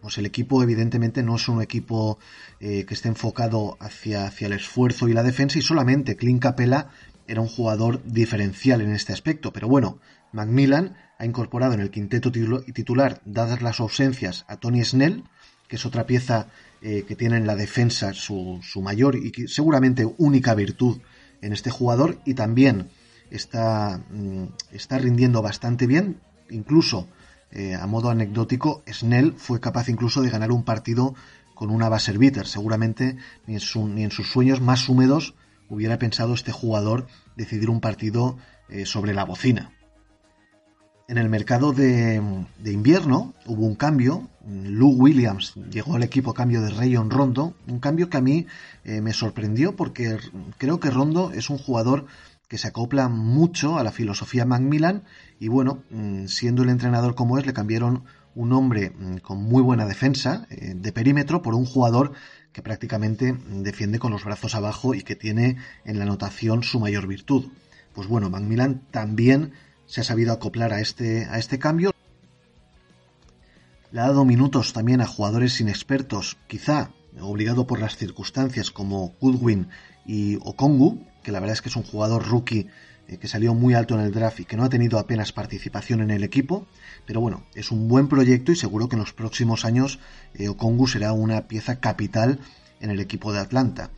pues 0.00 0.16
el 0.16 0.26
equipo 0.26 0.62
evidentemente 0.62 1.22
no 1.22 1.36
es 1.36 1.48
un 1.48 1.60
equipo 1.60 2.18
que 2.60 2.86
esté 2.88 3.08
enfocado 3.08 3.76
hacia, 3.78 4.26
hacia 4.26 4.46
el 4.46 4.54
esfuerzo 4.54 5.08
y 5.08 5.12
la 5.12 5.22
defensa 5.22 5.58
y 5.58 5.62
solamente 5.62 6.16
Clint 6.16 6.40
Capella 6.40 6.88
era 7.26 7.40
un 7.40 7.48
jugador 7.48 8.02
diferencial 8.04 8.80
en 8.80 8.92
este 8.92 9.12
aspecto. 9.12 9.52
Pero 9.52 9.68
bueno, 9.68 9.98
Macmillan 10.32 10.96
ha 11.18 11.24
incorporado 11.24 11.74
en 11.74 11.80
el 11.80 11.90
quinteto 11.90 12.32
titular, 12.32 13.20
dadas 13.24 13.62
las 13.62 13.80
ausencias, 13.80 14.44
a 14.48 14.56
Tony 14.56 14.84
Snell, 14.84 15.24
que 15.68 15.76
es 15.76 15.86
otra 15.86 16.06
pieza 16.06 16.48
eh, 16.80 17.04
que 17.06 17.16
tiene 17.16 17.36
en 17.36 17.46
la 17.46 17.56
defensa 17.56 18.12
su, 18.12 18.60
mayor 18.82 19.16
y 19.16 19.48
seguramente 19.48 20.04
única 20.18 20.54
virtud 20.54 20.98
en 21.40 21.52
este 21.52 21.70
jugador, 21.70 22.18
y 22.24 22.34
también 22.34 22.90
está, 23.30 24.00
mm, 24.10 24.44
está 24.72 24.98
rindiendo 24.98 25.42
bastante 25.42 25.86
bien, 25.86 26.20
incluso 26.50 27.08
eh, 27.52 27.74
a 27.74 27.86
modo 27.86 28.08
anecdótico, 28.08 28.82
Snell 28.90 29.34
fue 29.36 29.60
capaz 29.60 29.88
incluso 29.88 30.22
de 30.22 30.30
ganar 30.30 30.52
un 30.52 30.64
partido 30.64 31.14
con 31.54 31.70
una 31.70 31.88
base 31.88 32.16
beater. 32.16 32.46
Seguramente 32.46 33.16
ni 33.46 33.54
en, 33.56 33.94
ni 33.94 34.04
en, 34.04 34.10
sus 34.10 34.30
sueños 34.30 34.60
más 34.60 34.88
húmedos 34.88 35.34
hubiera 35.72 35.98
pensado 35.98 36.34
este 36.34 36.52
jugador 36.52 37.06
decidir 37.34 37.70
un 37.70 37.80
partido 37.80 38.36
eh, 38.68 38.84
sobre 38.84 39.14
la 39.14 39.24
bocina. 39.24 39.72
En 41.08 41.16
el 41.16 41.30
mercado 41.30 41.72
de, 41.72 42.22
invierno 42.64 43.32
hubo 43.46 43.66
un 43.66 43.74
cambio. 43.74 44.28
Lou 44.46 44.90
Williams 44.90 45.54
llegó 45.70 45.96
al 45.96 46.02
equipo 46.02 46.30
a 46.30 46.34
cambio 46.34 46.60
de 46.60 46.70
Rayon 46.70 47.10
Rondo. 47.10 47.54
Un 47.66 47.80
cambio 47.80 48.10
que 48.10 48.18
a 48.18 48.20
mí 48.20 48.46
eh, 48.84 49.00
me 49.00 49.14
sorprendió 49.14 49.74
porque 49.74 50.18
creo 50.58 50.78
que 50.78 50.90
Rondo 50.90 51.32
es 51.32 51.48
un 51.48 51.58
jugador 51.58 52.04
que 52.48 52.58
se 52.58 52.68
acopla 52.68 53.08
mucho 53.08 53.78
a 53.78 53.82
la 53.82 53.92
filosofía 53.92 54.44
Macmillan 54.44 55.04
y 55.40 55.48
bueno, 55.48 55.84
mm, 55.90 56.26
siendo 56.26 56.62
el 56.62 56.68
entrenador 56.68 57.14
como 57.14 57.38
es, 57.38 57.46
le 57.46 57.54
cambiaron 57.54 58.04
un 58.34 58.52
hombre 58.52 58.90
mm, 58.90 59.16
con 59.18 59.42
muy 59.42 59.62
buena 59.62 59.86
defensa 59.86 60.46
eh, 60.50 60.74
de 60.76 60.92
perímetro 60.92 61.40
por 61.40 61.54
un 61.54 61.64
jugador 61.64 62.12
que 62.52 62.62
prácticamente 62.62 63.36
defiende 63.48 63.98
con 63.98 64.12
los 64.12 64.24
brazos 64.24 64.54
abajo 64.54 64.94
y 64.94 65.02
que 65.02 65.16
tiene 65.16 65.56
en 65.84 65.98
la 65.98 66.04
anotación 66.04 66.62
su 66.62 66.80
mayor 66.80 67.06
virtud. 67.06 67.50
Pues 67.94 68.08
bueno, 68.08 68.30
Macmillan 68.30 68.82
también 68.90 69.52
se 69.86 70.00
ha 70.00 70.04
sabido 70.04 70.32
acoplar 70.32 70.72
a 70.72 70.80
este, 70.80 71.26
a 71.26 71.38
este 71.38 71.58
cambio. 71.58 71.92
Le 73.90 74.00
ha 74.00 74.06
dado 74.06 74.24
minutos 74.24 74.72
también 74.72 75.00
a 75.00 75.06
jugadores 75.06 75.60
inexpertos, 75.60 76.38
quizá 76.46 76.90
obligado 77.20 77.66
por 77.66 77.80
las 77.80 77.96
circunstancias 77.96 78.70
como 78.70 79.14
Goodwin 79.20 79.68
y 80.06 80.36
Okongu, 80.36 81.06
que 81.22 81.32
la 81.32 81.40
verdad 81.40 81.54
es 81.54 81.62
que 81.62 81.68
es 81.68 81.76
un 81.76 81.82
jugador 81.82 82.26
rookie 82.26 82.68
que 83.18 83.28
salió 83.28 83.54
muy 83.54 83.74
alto 83.74 83.94
en 83.94 84.00
el 84.00 84.12
draft 84.12 84.40
y 84.40 84.44
que 84.44 84.56
no 84.56 84.64
ha 84.64 84.68
tenido 84.68 84.98
apenas 84.98 85.32
participación 85.32 86.00
en 86.00 86.10
el 86.10 86.24
equipo, 86.24 86.66
pero 87.06 87.20
bueno, 87.20 87.44
es 87.54 87.70
un 87.70 87.88
buen 87.88 88.08
proyecto 88.08 88.52
y 88.52 88.56
seguro 88.56 88.88
que 88.88 88.96
en 88.96 89.00
los 89.00 89.12
próximos 89.12 89.64
años 89.64 89.98
eh, 90.34 90.48
Okongu 90.48 90.86
será 90.86 91.12
una 91.12 91.48
pieza 91.48 91.80
capital 91.80 92.40
en 92.80 92.90
el 92.90 93.00
equipo 93.00 93.32
de 93.32 93.40
Atlanta. 93.40 93.90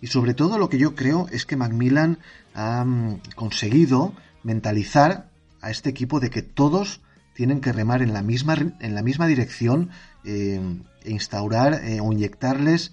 Y 0.00 0.08
sobre 0.08 0.34
todo 0.34 0.58
lo 0.58 0.68
que 0.68 0.78
yo 0.78 0.94
creo 0.94 1.26
es 1.30 1.46
que 1.46 1.56
Macmillan 1.56 2.18
ha 2.54 2.84
mm, 2.84 3.20
conseguido 3.34 4.14
mentalizar 4.42 5.30
a 5.60 5.70
este 5.70 5.90
equipo 5.90 6.18
de 6.18 6.30
que 6.30 6.42
todos 6.42 7.00
tienen 7.34 7.60
que 7.60 7.72
remar 7.72 8.02
en 8.02 8.12
la 8.12 8.22
misma, 8.22 8.54
en 8.54 8.94
la 8.94 9.02
misma 9.02 9.26
dirección 9.26 9.90
eh, 10.24 10.60
e 11.02 11.10
instaurar 11.10 11.80
o 12.00 12.12
inyectarles 12.12 12.92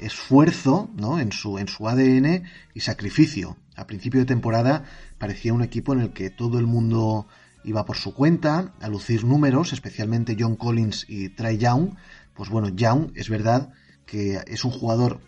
esfuerzo 0.00 0.90
¿no? 0.96 1.20
en, 1.20 1.30
su, 1.30 1.58
en 1.58 1.68
su 1.68 1.88
ADN 1.88 2.42
y 2.74 2.80
sacrificio. 2.80 3.56
A 3.78 3.86
principio 3.86 4.18
de 4.18 4.26
temporada 4.26 4.82
parecía 5.18 5.54
un 5.54 5.62
equipo 5.62 5.92
en 5.92 6.00
el 6.00 6.12
que 6.12 6.30
todo 6.30 6.58
el 6.58 6.66
mundo 6.66 7.28
iba 7.62 7.84
por 7.84 7.96
su 7.96 8.12
cuenta, 8.12 8.72
a 8.80 8.88
lucir 8.88 9.24
números, 9.24 9.72
especialmente 9.72 10.36
John 10.38 10.56
Collins 10.56 11.06
y 11.08 11.28
Trey 11.28 11.58
Young. 11.58 11.94
Pues 12.34 12.50
bueno, 12.50 12.70
Young 12.70 13.12
es 13.14 13.28
verdad 13.28 13.70
que 14.04 14.40
es 14.48 14.64
un 14.64 14.72
jugador 14.72 15.20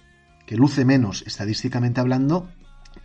que 0.47 0.57
luce 0.57 0.85
menos 0.85 1.23
estadísticamente 1.28 2.00
hablando, 2.00 2.50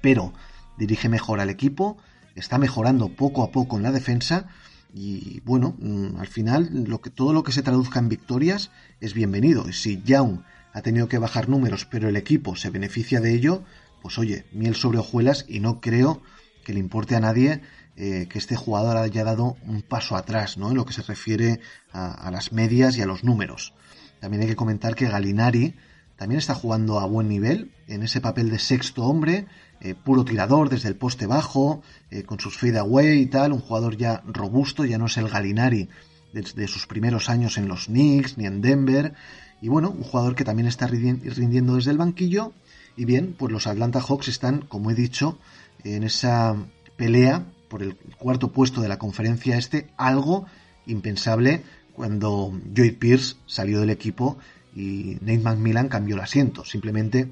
pero 0.02 0.34
dirige 0.80 1.10
mejor 1.10 1.40
al 1.40 1.52
equipo, 1.52 1.98
está 2.34 2.58
mejorando 2.58 3.10
poco 3.10 3.44
a 3.44 3.52
poco 3.52 3.78
en 3.78 3.84
la 3.84 3.92
defensa 3.92 4.48
y 4.96 5.42
bueno, 5.42 5.76
mm, 5.78 6.16
al 6.18 6.28
final 6.28 6.86
lo 6.88 7.02
que, 7.02 7.12
todo 7.12 7.34
lo 7.34 7.44
que 7.44 7.52
se 7.52 7.62
traduzca 7.62 8.00
en 8.00 8.10
victorias 8.10 8.72
es 9.00 9.14
bienvenido. 9.14 9.70
Y 9.70 9.74
si 9.74 10.02
Young 10.02 10.40
ha 10.74 10.82
tenido 10.82 11.08
que 11.08 11.20
bajar 11.20 11.50
números, 11.50 11.86
pero 11.86 12.10
el 12.10 12.16
equipo 12.16 12.56
se 12.56 12.70
beneficia 12.70 13.22
de 13.22 13.34
ello, 13.34 13.64
pues 14.06 14.20
oye, 14.20 14.46
miel 14.52 14.76
sobre 14.76 15.00
hojuelas 15.00 15.46
y 15.50 15.62
no 15.62 15.82
creo 15.82 16.22
que 16.64 16.74
le 16.74 16.80
importe 16.80 17.16
a 17.16 17.20
nadie 17.20 17.62
eh, 17.96 18.28
que 18.30 18.38
este 18.38 18.56
jugador 18.56 18.98
haya 18.98 19.24
dado 19.24 19.58
un 19.66 19.82
paso 19.82 20.16
atrás, 20.16 20.60
¿no? 20.60 20.70
En 20.70 20.76
lo 20.76 20.86
que 20.86 20.94
se 20.94 21.02
refiere 21.02 21.60
a, 21.92 22.30
las 22.30 22.52
medias 22.52 22.98
y 22.98 23.02
a 23.02 23.08
los 23.08 23.24
números. 23.24 23.74
También 24.20 24.44
hay 24.44 24.48
que 24.48 24.56
comentar 24.56 24.94
que 24.94 25.10
Galinari 25.10 25.74
también 26.18 26.38
está 26.38 26.54
jugando 26.54 27.00
a 27.00 27.08
buen 27.08 27.28
nivel 27.28 27.72
en 27.88 28.04
ese 28.04 28.22
papel 28.22 28.52
de 28.52 28.60
sexto 28.60 29.06
hombre, 29.06 29.48
eh, 29.82 29.96
puro 29.96 30.24
tirador 30.24 30.70
desde 30.70 30.90
el 30.90 30.98
poste 30.98 31.26
bajo, 31.26 31.82
eh, 32.12 32.22
con 32.22 32.40
sus 32.40 32.60
fade 32.60 32.78
away 32.78 33.22
y 33.22 33.26
tal, 33.26 33.54
un 33.54 33.60
jugador 33.60 33.98
ya 33.98 34.22
robusto, 34.28 34.86
ya 34.86 35.00
no 35.00 35.08
es 35.08 35.18
el 35.18 35.30
Galinari 35.30 35.90
desde 36.32 36.68
sus 36.68 36.86
primeros 36.86 37.28
años 37.28 37.58
en 37.58 37.68
los 37.68 37.88
Knicks 37.88 38.38
ni 38.38 38.46
en 38.46 38.62
Denver. 38.62 39.16
Y 39.64 39.68
bueno, 39.68 39.90
un 39.90 40.04
jugador 40.04 40.36
que 40.36 40.44
también 40.44 40.68
está 40.68 40.86
rindiendo 40.86 41.74
desde 41.74 41.90
el 41.90 41.98
banquillo. 41.98 42.54
Y 42.98 43.06
bien, 43.06 43.36
pues 43.38 43.52
los 43.52 43.68
Atlanta 43.68 44.02
Hawks 44.02 44.28
están, 44.28 44.62
como 44.62 44.92
he 44.92 44.96
dicho, 44.96 45.38
en 45.84 46.04
esa 46.04 46.56
pelea 46.96 47.46
por 47.68 47.84
el 47.84 47.96
cuarto 47.96 48.52
puesto 48.52 48.82
de 48.82 48.88
la 48.88 49.00
conferencia 49.00 49.58
este, 49.58 49.90
algo 49.98 50.46
impensable 50.86 51.64
cuando 51.94 52.58
Joy 52.74 52.92
Pierce 52.92 53.36
salió 53.46 53.80
del 53.80 53.90
equipo 53.90 54.38
y 54.76 55.18
Nate 55.22 55.40
McMillan 55.40 55.90
cambió 55.90 56.16
el 56.16 56.22
asiento. 56.22 56.66
Simplemente 56.66 57.32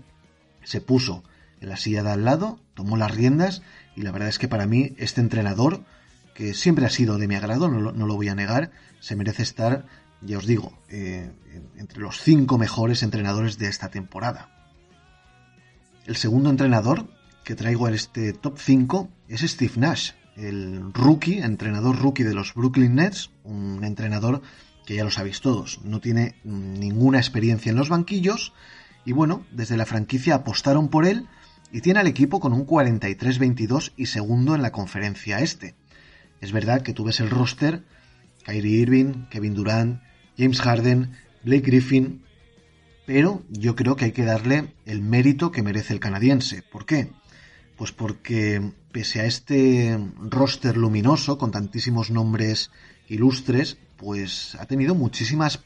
se 0.63 0.81
puso 0.81 1.23
en 1.61 1.69
la 1.69 1.77
silla 1.77 2.03
de 2.03 2.11
al 2.11 2.25
lado, 2.25 2.59
tomó 2.73 2.97
las 2.97 3.13
riendas 3.13 3.61
y 3.95 4.01
la 4.01 4.11
verdad 4.11 4.29
es 4.29 4.39
que 4.39 4.47
para 4.47 4.65
mí 4.65 4.93
este 4.97 5.21
entrenador, 5.21 5.83
que 6.33 6.53
siempre 6.53 6.85
ha 6.85 6.89
sido 6.89 7.17
de 7.17 7.27
mi 7.27 7.35
agrado, 7.35 7.69
no 7.69 7.91
lo, 7.91 8.15
voy 8.15 8.29
a 8.29 8.35
negar, 8.35 8.71
se 8.99 9.15
merece 9.15 9.43
estar, 9.43 9.85
ya 10.21 10.37
os 10.37 10.47
digo, 10.47 10.77
eh, 10.89 11.31
entre 11.77 11.99
los 11.99 12.21
cinco 12.21 12.57
mejores 12.57 13.03
entrenadores 13.03 13.57
de 13.57 13.67
esta 13.67 13.89
temporada. 13.89 14.52
El 16.05 16.17
segundo 16.17 16.49
entrenador 16.49 17.07
que 17.45 17.55
traigo 17.55 17.87
en 17.87 17.93
este 17.93 18.33
top 18.33 18.57
5 18.57 19.09
es 19.29 19.41
Steve 19.41 19.73
Nash, 19.77 20.11
el 20.35 20.93
rookie, 20.93 21.37
entrenador 21.37 21.97
rookie 21.97 22.23
de 22.23 22.33
los 22.33 22.53
Brooklyn 22.53 22.95
Nets, 22.95 23.31
un 23.45 23.85
entrenador 23.85 24.41
que 24.85 24.95
ya 24.95 25.05
lo 25.05 25.11
sabéis 25.11 25.39
todos, 25.39 25.79
no 25.85 26.01
tiene 26.01 26.35
ninguna 26.43 27.19
experiencia 27.19 27.69
en 27.69 27.77
los 27.77 27.87
banquillos 27.87 28.51
y 29.05 29.13
bueno, 29.13 29.45
desde 29.51 29.77
la 29.77 29.85
franquicia 29.85 30.35
apostaron 30.35 30.89
por 30.89 31.05
él 31.05 31.27
y 31.71 31.79
tiene 31.79 32.01
al 32.01 32.07
equipo 32.07 32.41
con 32.41 32.51
un 32.51 32.67
43-22 32.67 33.93
y 33.95 34.07
segundo 34.07 34.55
en 34.55 34.61
la 34.61 34.73
conferencia 34.73 35.39
este. 35.39 35.75
Es 36.41 36.51
verdad 36.51 36.81
que 36.81 36.93
tú 36.93 37.05
ves 37.05 37.21
el 37.21 37.29
roster, 37.29 37.85
Kyrie 38.43 38.81
Irving, 38.81 39.27
Kevin 39.29 39.53
Durant, 39.53 40.01
James 40.37 40.59
Harden, 40.59 41.11
Blake 41.45 41.65
Griffin, 41.65 42.22
pero 43.05 43.43
yo 43.49 43.75
creo 43.75 43.95
que 43.95 44.05
hay 44.05 44.11
que 44.11 44.25
darle 44.25 44.73
el 44.85 45.01
mérito 45.01 45.51
que 45.51 45.63
merece 45.63 45.93
el 45.93 45.99
canadiense. 45.99 46.63
¿Por 46.63 46.85
qué? 46.85 47.11
Pues 47.77 47.91
porque 47.91 48.73
pese 48.91 49.21
a 49.21 49.25
este 49.25 49.99
roster 50.19 50.77
luminoso 50.77 51.37
con 51.37 51.51
tantísimos 51.51 52.11
nombres 52.11 52.71
ilustres, 53.09 53.77
pues 53.97 54.55
ha 54.55 54.65
tenido 54.65 54.95
muchísimas 54.95 55.63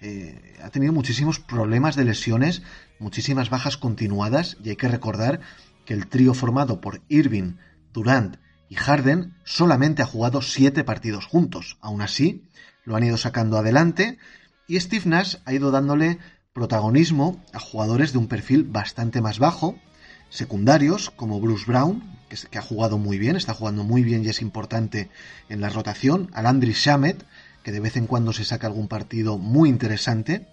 eh, 0.00 0.56
ha 0.62 0.70
tenido 0.70 0.92
muchísimos 0.92 1.38
problemas 1.38 1.96
de 1.96 2.04
lesiones, 2.04 2.62
muchísimas 2.98 3.48
bajas 3.48 3.76
continuadas 3.76 4.56
y 4.62 4.70
hay 4.70 4.76
que 4.76 4.88
recordar 4.88 5.40
que 5.84 5.94
el 5.94 6.08
trío 6.08 6.34
formado 6.34 6.80
por 6.80 7.00
Irving, 7.08 7.54
Durant 7.94 8.36
y 8.68 8.74
Harden 8.74 9.34
solamente 9.44 10.02
ha 10.02 10.06
jugado 10.06 10.42
siete 10.42 10.84
partidos 10.84 11.26
juntos. 11.26 11.78
Aún 11.80 12.02
así, 12.02 12.44
lo 12.84 12.96
han 12.96 13.04
ido 13.04 13.16
sacando 13.16 13.56
adelante 13.56 14.18
y 14.66 14.78
Steve 14.80 15.04
Nash 15.06 15.36
ha 15.44 15.54
ido 15.54 15.70
dándole 15.70 16.18
protagonismo 16.56 17.38
a 17.52 17.60
jugadores 17.60 18.12
de 18.12 18.18
un 18.18 18.28
perfil 18.28 18.64
bastante 18.64 19.20
más 19.20 19.38
bajo, 19.38 19.78
secundarios 20.30 21.10
como 21.10 21.38
Bruce 21.38 21.66
Brown, 21.66 22.02
que, 22.30 22.58
ha 22.58 22.62
jugado 22.62 22.96
muy 22.96 23.18
bien, 23.18 23.36
está 23.36 23.52
jugando 23.52 23.84
muy 23.84 24.02
bien 24.02 24.24
y 24.24 24.28
es 24.28 24.40
importante 24.40 25.10
en 25.50 25.60
la 25.60 25.68
rotación, 25.68 26.30
a 26.32 26.40
Landry 26.40 26.72
Shamet, 26.72 27.26
que 27.62 27.72
de 27.72 27.80
vez 27.80 27.98
en 27.98 28.06
cuando 28.06 28.32
se 28.32 28.46
saca 28.46 28.66
algún 28.66 28.88
partido 28.88 29.36
muy 29.36 29.68
interesante, 29.68 30.46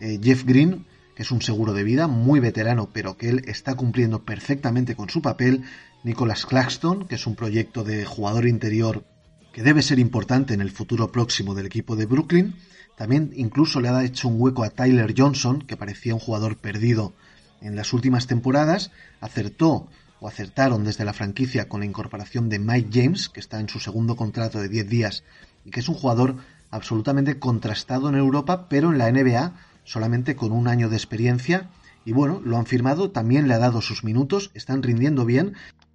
eh, 0.00 0.18
Jeff 0.22 0.44
Green, 0.46 0.86
que 1.14 1.24
es 1.24 1.30
un 1.30 1.42
seguro 1.42 1.74
de 1.74 1.84
vida, 1.84 2.08
muy 2.08 2.40
veterano, 2.40 2.88
pero 2.90 3.18
que 3.18 3.28
él 3.28 3.42
está 3.44 3.74
cumpliendo 3.74 4.24
perfectamente 4.24 4.96
con 4.96 5.10
su 5.10 5.20
papel, 5.20 5.64
Nicholas 6.04 6.46
Claxton, 6.46 7.06
que 7.06 7.16
es 7.16 7.26
un 7.26 7.36
proyecto 7.36 7.84
de 7.84 8.06
jugador 8.06 8.46
interior 8.46 9.04
que 9.52 9.62
debe 9.62 9.82
ser 9.82 9.98
importante 9.98 10.54
en 10.54 10.62
el 10.62 10.70
futuro 10.70 11.12
próximo 11.12 11.54
del 11.54 11.66
equipo 11.66 11.96
de 11.96 12.06
Brooklyn, 12.06 12.54
también 12.96 13.32
incluso 13.34 13.80
le 13.80 13.88
ha 13.88 14.04
hecho 14.04 14.28
un 14.28 14.40
hueco 14.40 14.64
a 14.64 14.70
Tyler 14.70 15.14
Johnson, 15.16 15.62
que 15.62 15.76
parecía 15.76 16.14
un 16.14 16.20
jugador 16.20 16.56
perdido 16.56 17.12
en 17.60 17.76
las 17.76 17.92
últimas 17.92 18.26
temporadas, 18.26 18.90
acertó 19.20 19.88
o 20.20 20.28
acertaron 20.28 20.84
desde 20.84 21.04
la 21.04 21.12
franquicia 21.12 21.68
con 21.68 21.80
la 21.80 21.86
incorporación 21.86 22.48
de 22.48 22.58
Mike 22.58 22.90
James, 22.92 23.28
que 23.28 23.40
está 23.40 23.58
en 23.58 23.68
su 23.68 23.80
segundo 23.80 24.16
contrato 24.16 24.60
de 24.60 24.68
10 24.68 24.88
días 24.88 25.24
y 25.64 25.70
que 25.70 25.80
es 25.80 25.88
un 25.88 25.94
jugador 25.94 26.36
absolutamente 26.70 27.38
contrastado 27.38 28.08
en 28.08 28.14
Europa, 28.14 28.68
pero 28.68 28.92
en 28.92 28.98
la 28.98 29.10
NBA 29.10 29.54
solamente 29.84 30.36
con 30.36 30.52
un 30.52 30.68
año 30.68 30.88
de 30.88 30.96
experiencia. 30.96 31.70
Y 32.04 32.12
bueno, 32.12 32.40
lo 32.44 32.58
han 32.58 32.66
firmado, 32.66 33.10
también 33.10 33.48
le 33.48 33.54
ha 33.54 33.58
dado 33.58 33.80
sus 33.80 34.04
minutos, 34.04 34.50
están 34.54 34.82
rindiendo 34.82 35.24
bien 35.24 35.54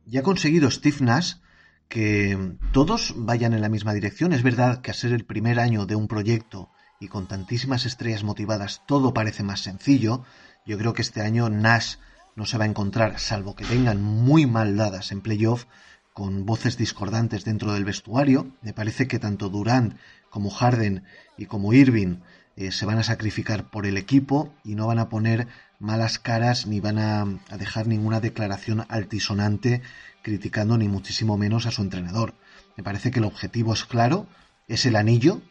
y 0.10 0.18
ha 0.18 0.24
conseguido 0.24 0.72
Steve 0.72 0.98
Nash 1.02 1.36
que 1.88 2.56
todos 2.72 3.14
vayan 3.18 3.54
en 3.54 3.62
la 3.62 3.70
misma 3.70 3.94
dirección. 3.94 4.34
Es 4.34 4.44
verdad 4.44 4.82
que 4.82 4.92
a 4.92 4.94
ser 4.94 5.12
el 5.12 5.26
primer 5.26 5.60
año 5.60 5.86
de 5.86 5.96
un 5.96 6.08
proyecto 6.08 6.70
y 7.00 7.08
con 7.08 7.28
tantísimas 7.28 7.86
estrellas 7.86 8.24
motivadas 8.24 8.82
todo 8.86 9.14
parece 9.14 9.42
más 9.42 9.62
sencillo, 9.62 10.26
yo 10.66 10.78
creo 10.78 10.94
que 10.94 11.02
este 11.02 11.22
año 11.22 11.50
Nash 11.50 11.96
no 12.36 12.46
se 12.46 12.58
va 12.58 12.66
a 12.66 12.68
encontrar, 12.68 13.20
salvo 13.20 13.56
que 13.56 13.64
tengan 13.64 14.04
muy 14.04 14.46
mal 14.46 14.76
dadas 14.76 15.12
en 15.12 15.22
playoff, 15.22 15.66
con 16.14 16.46
voces 16.46 16.78
discordantes 16.78 17.46
dentro 17.46 17.72
del 17.72 17.86
vestuario. 17.86 18.52
Me 18.62 18.74
parece 18.74 19.08
que 19.08 19.20
tanto 19.20 19.48
Durant 19.48 19.96
como 20.30 20.50
Harden 20.50 21.04
y 21.38 21.46
como 21.46 21.72
Irving 21.72 22.18
eh, 22.58 22.74
se 22.74 22.86
van 22.86 22.98
a 22.98 23.04
sacrificar 23.04 23.70
por 23.70 23.86
el 23.86 23.98
equipo 23.98 24.54
y 24.66 24.76
no 24.76 24.88
van 24.88 25.00
a 25.00 25.08
poner 25.08 25.48
malas 25.80 26.20
caras 26.20 26.68
ni 26.68 26.82
van 26.82 27.00
a 27.00 27.26
dejar 27.58 27.88
ninguna 27.88 28.20
declaración 28.20 28.86
altisonante 28.90 29.82
criticando 30.22 30.78
ni 30.78 30.90
muchísimo 30.90 31.38
menos 31.38 31.66
a 31.66 31.72
su 31.72 31.82
entrenador. 31.82 32.34
Me 32.76 32.84
parece 32.84 33.12
que 33.12 33.20
el 33.20 33.26
objetivo 33.26 33.74
es 33.74 33.86
claro, 33.86 34.28
es 34.68 34.86
el 34.86 34.98
anillo 34.98 35.42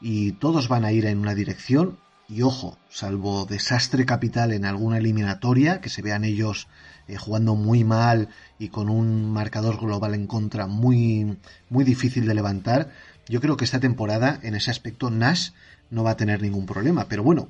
y 0.00 0.32
todos 0.32 0.68
van 0.68 0.84
a 0.84 0.92
ir 0.92 1.06
en 1.06 1.18
una 1.18 1.34
dirección 1.34 1.98
y 2.28 2.42
ojo, 2.42 2.76
salvo 2.90 3.46
desastre 3.46 4.04
capital 4.04 4.52
en 4.52 4.66
alguna 4.66 4.98
eliminatoria, 4.98 5.80
que 5.80 5.88
se 5.88 6.02
vean 6.02 6.24
ellos 6.24 6.68
eh, 7.08 7.16
jugando 7.16 7.54
muy 7.54 7.84
mal 7.84 8.28
y 8.58 8.68
con 8.68 8.90
un 8.90 9.32
marcador 9.32 9.80
global 9.80 10.14
en 10.14 10.26
contra 10.26 10.66
muy, 10.66 11.38
muy 11.70 11.84
difícil 11.84 12.26
de 12.26 12.34
levantar, 12.34 12.92
yo 13.28 13.40
creo 13.40 13.56
que 13.56 13.64
esta 13.64 13.80
temporada 13.80 14.38
en 14.42 14.54
ese 14.54 14.70
aspecto 14.70 15.10
Nash 15.10 15.50
no 15.90 16.04
va 16.04 16.10
a 16.10 16.16
tener 16.16 16.42
ningún 16.42 16.66
problema. 16.66 17.06
Pero 17.08 17.22
bueno, 17.22 17.48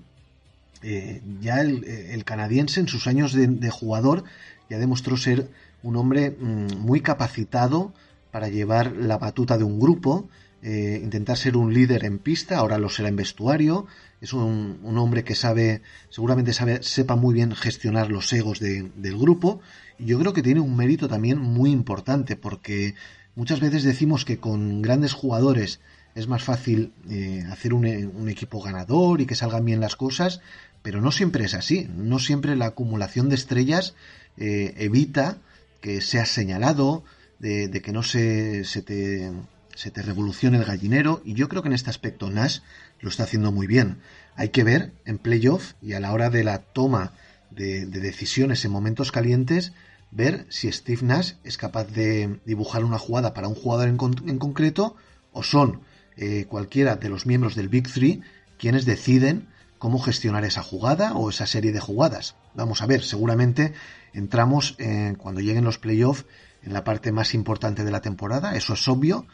eh, 0.83 1.23
ya 1.41 1.61
el, 1.61 2.25
canadiense 2.25 2.79
en 2.79 2.87
sus 2.87 3.09
años 3.09 3.33
de, 3.33 3.71
jugador 3.71 4.23
ya 4.71 4.79
demostró 4.79 5.17
ser 5.17 5.51
un 5.83 5.97
hombre 5.97 6.31
mm, 6.31 6.77
muy 6.79 7.01
capacitado 7.01 7.93
para 8.31 8.49
llevar 8.49 8.93
la 8.93 9.19
batuta 9.19 9.59
de 9.59 9.65
un 9.65 9.81
grupo, 9.81 10.29
eh, 10.61 11.01
intentar 11.03 11.37
ser 11.37 11.57
un 11.57 11.73
líder 11.73 12.05
en 12.05 12.19
pista, 12.19 12.59
ahora 12.59 12.79
lo 12.79 12.89
será 12.89 13.09
en 13.09 13.17
vestuario, 13.17 13.87
es 14.21 14.33
un, 14.33 14.81
hombre 14.97 15.23
que 15.23 15.37
sabe, 15.37 15.83
seguramente 16.09 16.53
sabe, 16.53 16.83
sepa 16.83 17.15
muy 17.15 17.33
bien 17.33 17.55
gestionar 17.55 18.11
los 18.11 18.33
egos 18.33 18.59
del 18.59 19.19
grupo, 19.19 19.61
y 19.99 20.07
yo 20.07 20.19
creo 20.19 20.33
que 20.33 20.43
tiene 20.43 20.61
un 20.61 20.77
mérito 20.77 21.09
también 21.09 21.39
muy 21.39 21.71
importante, 21.71 22.35
porque 22.35 22.97
muchas 23.37 23.61
veces 23.61 23.85
decimos 23.85 24.25
que 24.25 24.39
con 24.39 24.83
grandes 24.83 25.13
jugadores 25.13 25.79
es 26.17 26.27
más 26.27 26.43
fácil 26.43 26.93
eh, 27.09 27.45
hacer 27.53 27.73
un, 27.73 27.87
equipo 28.29 28.61
ganador 28.61 29.21
y 29.21 29.27
que 29.27 29.37
salgan 29.37 29.65
bien 29.65 29.81
las 29.81 29.95
cosas, 29.95 30.41
pero 30.83 31.01
no 31.01 31.13
siempre 31.13 31.45
es 31.45 31.55
así, 31.55 31.89
no 31.95 32.19
siempre 32.19 32.57
la 32.57 32.67
acumulación 32.67 33.29
de 33.29 33.37
estrellas 33.37 33.95
eh, 34.37 34.75
evita 34.79 35.39
que 35.81 36.01
seas 36.01 36.31
señalado, 36.31 37.05
de, 37.39 37.69
de 37.69 37.81
que 37.81 37.93
no 37.93 38.03
se, 38.03 38.65
se 38.65 38.83
te 38.83 39.31
se 39.79 39.93
te 39.93 40.03
revoluciona 40.03 40.59
el 40.59 40.65
gallinero 40.65 41.23
y 41.25 41.35
yo 41.35 41.49
creo 41.49 41.63
que 41.63 41.69
en 41.69 41.75
este 41.75 41.89
aspecto 41.89 42.29
Nash 42.31 42.59
lo 42.99 43.09
está 43.09 43.23
haciendo 43.23 43.53
muy 43.53 43.69
bien. 43.69 43.99
Hay 44.35 44.49
que 44.49 44.65
ver 44.65 44.91
en 45.05 45.19
playoff 45.19 45.75
y 45.81 45.93
a 45.93 46.01
la 46.01 46.13
hora 46.13 46.31
de 46.31 46.43
la 46.43 46.59
toma 46.59 47.13
de, 47.53 47.87
decisiones 47.87 48.65
en 48.65 48.73
momentos 48.73 49.13
calientes, 49.13 49.73
ver 50.11 50.47
si 50.49 50.73
Steve 50.73 51.03
Nash 51.03 51.35
es 51.45 51.57
capaz 51.57 51.85
de 51.85 52.41
dibujar 52.45 52.83
una 52.85 52.99
jugada 52.99 53.35
para 53.35 53.47
un 53.47 53.55
jugador 53.55 53.87
en, 53.87 53.97
concreto 54.39 54.97
o 55.31 55.45
son 55.45 55.83
eh, 56.17 56.47
cualquiera 56.49 56.97
de 56.97 57.09
los 57.09 57.25
miembros 57.25 57.55
del 57.55 57.69
Big 57.69 57.87
Three 57.87 58.21
quienes 58.59 58.85
deciden 58.85 59.47
cómo 59.79 60.01
gestionar 60.01 60.45
esa 60.45 60.65
jugada 60.65 61.15
o 61.15 61.31
esa 61.31 61.47
serie 61.47 61.71
de 61.71 61.79
jugadas. 61.79 62.35
Vamos 62.53 62.83
a 62.83 62.87
ver, 62.87 63.05
seguramente 63.05 63.75
entramos 64.13 64.77
cuando 65.19 65.41
lleguen 65.41 65.63
los 65.63 65.79
playoffs 65.79 66.25
en 66.65 66.73
la 66.73 66.83
parte 66.83 67.13
más 67.13 67.33
importante 67.33 67.85
de 67.85 67.93
la 67.93 68.03
temporada, 68.03 68.57
eso 68.57 68.73
es 68.73 68.89
obvio, 68.89 69.25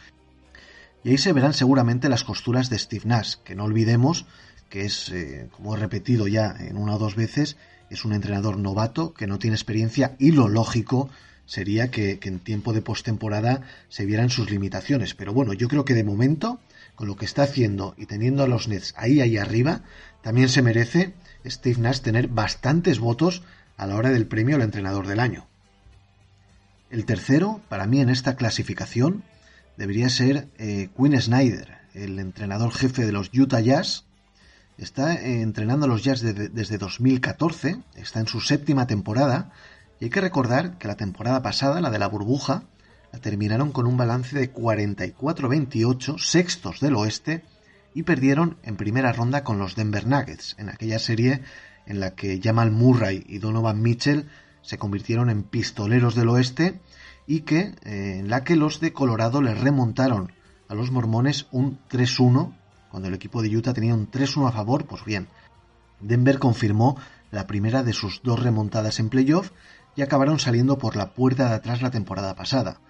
y 1.05 1.11
ahí 1.11 1.19
se 1.19 1.33
verán 1.33 1.53
seguramente 1.53 2.09
las 2.09 2.25
costuras 2.25 2.71
de 2.71 2.79
Steve 2.79 3.05
Nash, 3.05 3.37
que 3.45 3.55
no 3.55 3.65
olvidemos 3.65 4.27
que 4.75 4.87
es, 4.87 5.11
eh, 5.11 5.49
como 5.53 5.77
he 5.77 5.79
repetido 5.79 6.27
ya 6.27 6.57
en 6.59 6.77
una 6.77 6.97
o 6.97 6.99
dos 6.99 7.15
veces, 7.15 7.57
es 7.91 8.05
un 8.05 8.13
entrenador 8.13 8.57
novato 8.57 9.15
que 9.15 9.29
no 9.29 9.39
tiene 9.39 9.55
experiencia 9.55 10.17
y 10.19 10.33
lo 10.33 10.49
lógico 10.49 11.11
sería 11.47 11.93
que, 11.93 12.19
en 12.23 12.41
tiempo 12.41 12.73
de 12.73 12.83
postemporada 12.83 13.61
se 13.89 14.05
vieran 14.05 14.31
sus 14.31 14.51
limitaciones. 14.51 15.15
Pero 15.15 15.33
bueno, 15.33 15.53
yo 15.53 15.69
creo 15.69 15.85
que 15.85 15.95
de 15.95 16.03
momento, 16.03 16.59
con 16.97 17.07
lo 17.07 17.15
que 17.15 17.25
está 17.25 17.45
haciendo 17.45 17.95
y 17.97 18.07
teniendo 18.07 18.43
a 18.43 18.49
los 18.49 18.67
Nets 18.67 18.95
ahí, 18.97 19.21
ahí 19.21 19.37
arriba, 19.37 19.83
también 20.23 20.49
se 20.49 20.63
merece 20.63 21.15
Steve 21.47 21.81
Nash 21.81 22.01
tener 22.01 22.29
bastantes 22.29 22.99
votos 22.99 23.43
a 23.77 23.87
la 23.87 23.95
hora 23.95 24.11
del 24.11 24.27
premio 24.27 24.57
al 24.57 24.63
entrenador 24.63 25.07
del 25.07 25.21
año. 25.21 25.47
El 26.91 27.05
tercero, 27.05 27.61
para 27.69 27.87
mí 27.87 28.01
en 28.01 28.09
esta 28.09 28.37
clasificación, 28.37 29.23
debería 29.77 30.09
ser 30.09 30.49
eh, 30.59 30.89
Quinn 30.97 31.21
Snyder, 31.21 31.79
el 31.95 32.19
entrenador 32.19 32.73
jefe 32.73 33.05
de 33.05 33.13
los 33.13 33.31
Utah 33.33 33.61
Jazz. 33.61 34.05
Está 34.79 35.15
eh, 35.15 35.43
entrenando 35.43 35.87
a 35.87 35.89
los 35.89 36.03
Jazz 36.03 36.21
desde 36.21 36.79
2014, 36.79 37.79
está 37.95 38.21
en 38.21 38.27
su 38.27 38.41
séptima 38.41 38.87
temporada. 38.87 39.53
Y 40.01 40.05
hay 40.05 40.11
que 40.11 40.21
recordar 40.21 40.79
que 40.79 40.89
la 40.89 40.97
temporada 40.97 41.43
pasada, 41.43 41.81
la 41.81 41.91
de 41.91 41.99
la 41.99 42.09
burbuja, 42.09 42.65
la 43.13 43.21
terminaron 43.21 43.71
con 43.71 43.87
un 43.87 43.97
balance 43.97 44.37
de 44.37 44.53
44-28, 44.53 46.19
sextos 46.19 46.81
del 46.81 46.97
oeste, 46.97 47.45
y 47.95 48.03
perdieron 48.03 48.57
en 48.65 48.77
primera 48.77 49.13
ronda 49.13 49.45
con 49.45 49.59
los 49.59 49.77
Denver 49.77 50.07
Nuggets, 50.07 50.57
en 50.59 50.69
aquella 50.69 50.99
serie 50.99 51.43
en 51.87 52.01
la 52.01 52.15
que 52.15 52.41
Jamal 52.43 52.73
Murray 52.73 53.25
y 53.29 53.39
Donovan 53.39 53.81
Mitchell 53.81 54.29
se 54.63 54.79
convirtieron 54.79 55.31
en 55.31 55.45
pistoleros 55.45 56.15
del 56.15 56.31
oeste 56.31 56.81
y 57.27 57.41
que 57.41 57.75
eh, 57.85 58.19
en 58.19 58.29
la 58.31 58.45
que 58.45 58.57
los 58.57 58.81
de 58.81 58.93
Colorado 58.93 59.43
les 59.43 59.59
remontaron 59.61 60.33
a 60.69 60.75
los 60.75 60.91
mormones 60.91 61.47
un 61.53 61.79
3-1 61.91 62.55
cuando 62.91 63.09
el 63.09 63.15
equipo 63.15 63.43
de 63.43 63.57
Utah 63.57 63.75
tenía 63.75 63.95
un 63.95 64.11
3-1 64.11 64.49
a 64.49 64.53
favor, 64.53 64.87
pues 64.87 65.05
bien, 65.05 65.29
Denver 66.01 66.39
confirmó 66.39 66.97
la 67.31 67.47
primera 67.47 67.83
de 67.83 67.93
sus 67.93 68.23
dos 68.23 68.41
remontadas 68.41 69.01
en 69.01 69.09
playoff 69.09 69.51
y 69.97 70.03
acabaron 70.03 70.39
saliendo 70.39 70.79
por 70.79 70.97
la 70.97 71.13
puerta 71.13 71.49
de 71.49 71.55
atrás 71.55 71.83
la 71.83 71.91
temporada 71.91 72.35
pasada. 72.35 72.81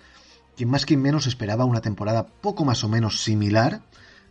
Quien 0.56 0.68
más 0.68 0.84
quien 0.84 1.00
menos 1.00 1.26
esperaba 1.26 1.64
una 1.64 1.80
temporada 1.80 2.26
poco 2.26 2.64
más 2.64 2.84
o 2.84 2.88
menos 2.88 3.22
similar 3.22 3.82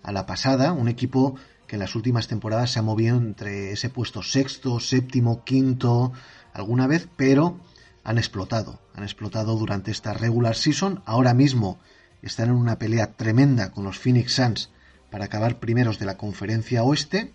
a 0.03 0.11
la 0.11 0.25
pasada, 0.25 0.73
un 0.73 0.87
equipo 0.87 1.35
que 1.67 1.75
en 1.75 1.79
las 1.79 1.95
últimas 1.95 2.27
temporadas 2.27 2.71
se 2.71 2.79
ha 2.79 2.83
movido 2.83 3.17
entre 3.17 3.71
ese 3.71 3.89
puesto 3.89 4.21
sexto, 4.21 4.79
séptimo, 4.79 5.43
quinto, 5.43 6.11
alguna 6.53 6.87
vez, 6.87 7.07
pero 7.15 7.57
han 8.03 8.17
explotado, 8.17 8.79
han 8.95 9.03
explotado 9.03 9.55
durante 9.55 9.91
esta 9.91 10.13
regular 10.13 10.55
season, 10.55 11.01
ahora 11.05 11.33
mismo 11.33 11.79
están 12.21 12.49
en 12.49 12.55
una 12.55 12.77
pelea 12.77 13.13
tremenda 13.13 13.71
con 13.71 13.83
los 13.83 13.99
Phoenix 13.99 14.33
Suns 14.33 14.69
para 15.09 15.25
acabar 15.25 15.59
primeros 15.59 15.99
de 15.99 16.05
la 16.05 16.17
conferencia 16.17 16.83
oeste, 16.83 17.31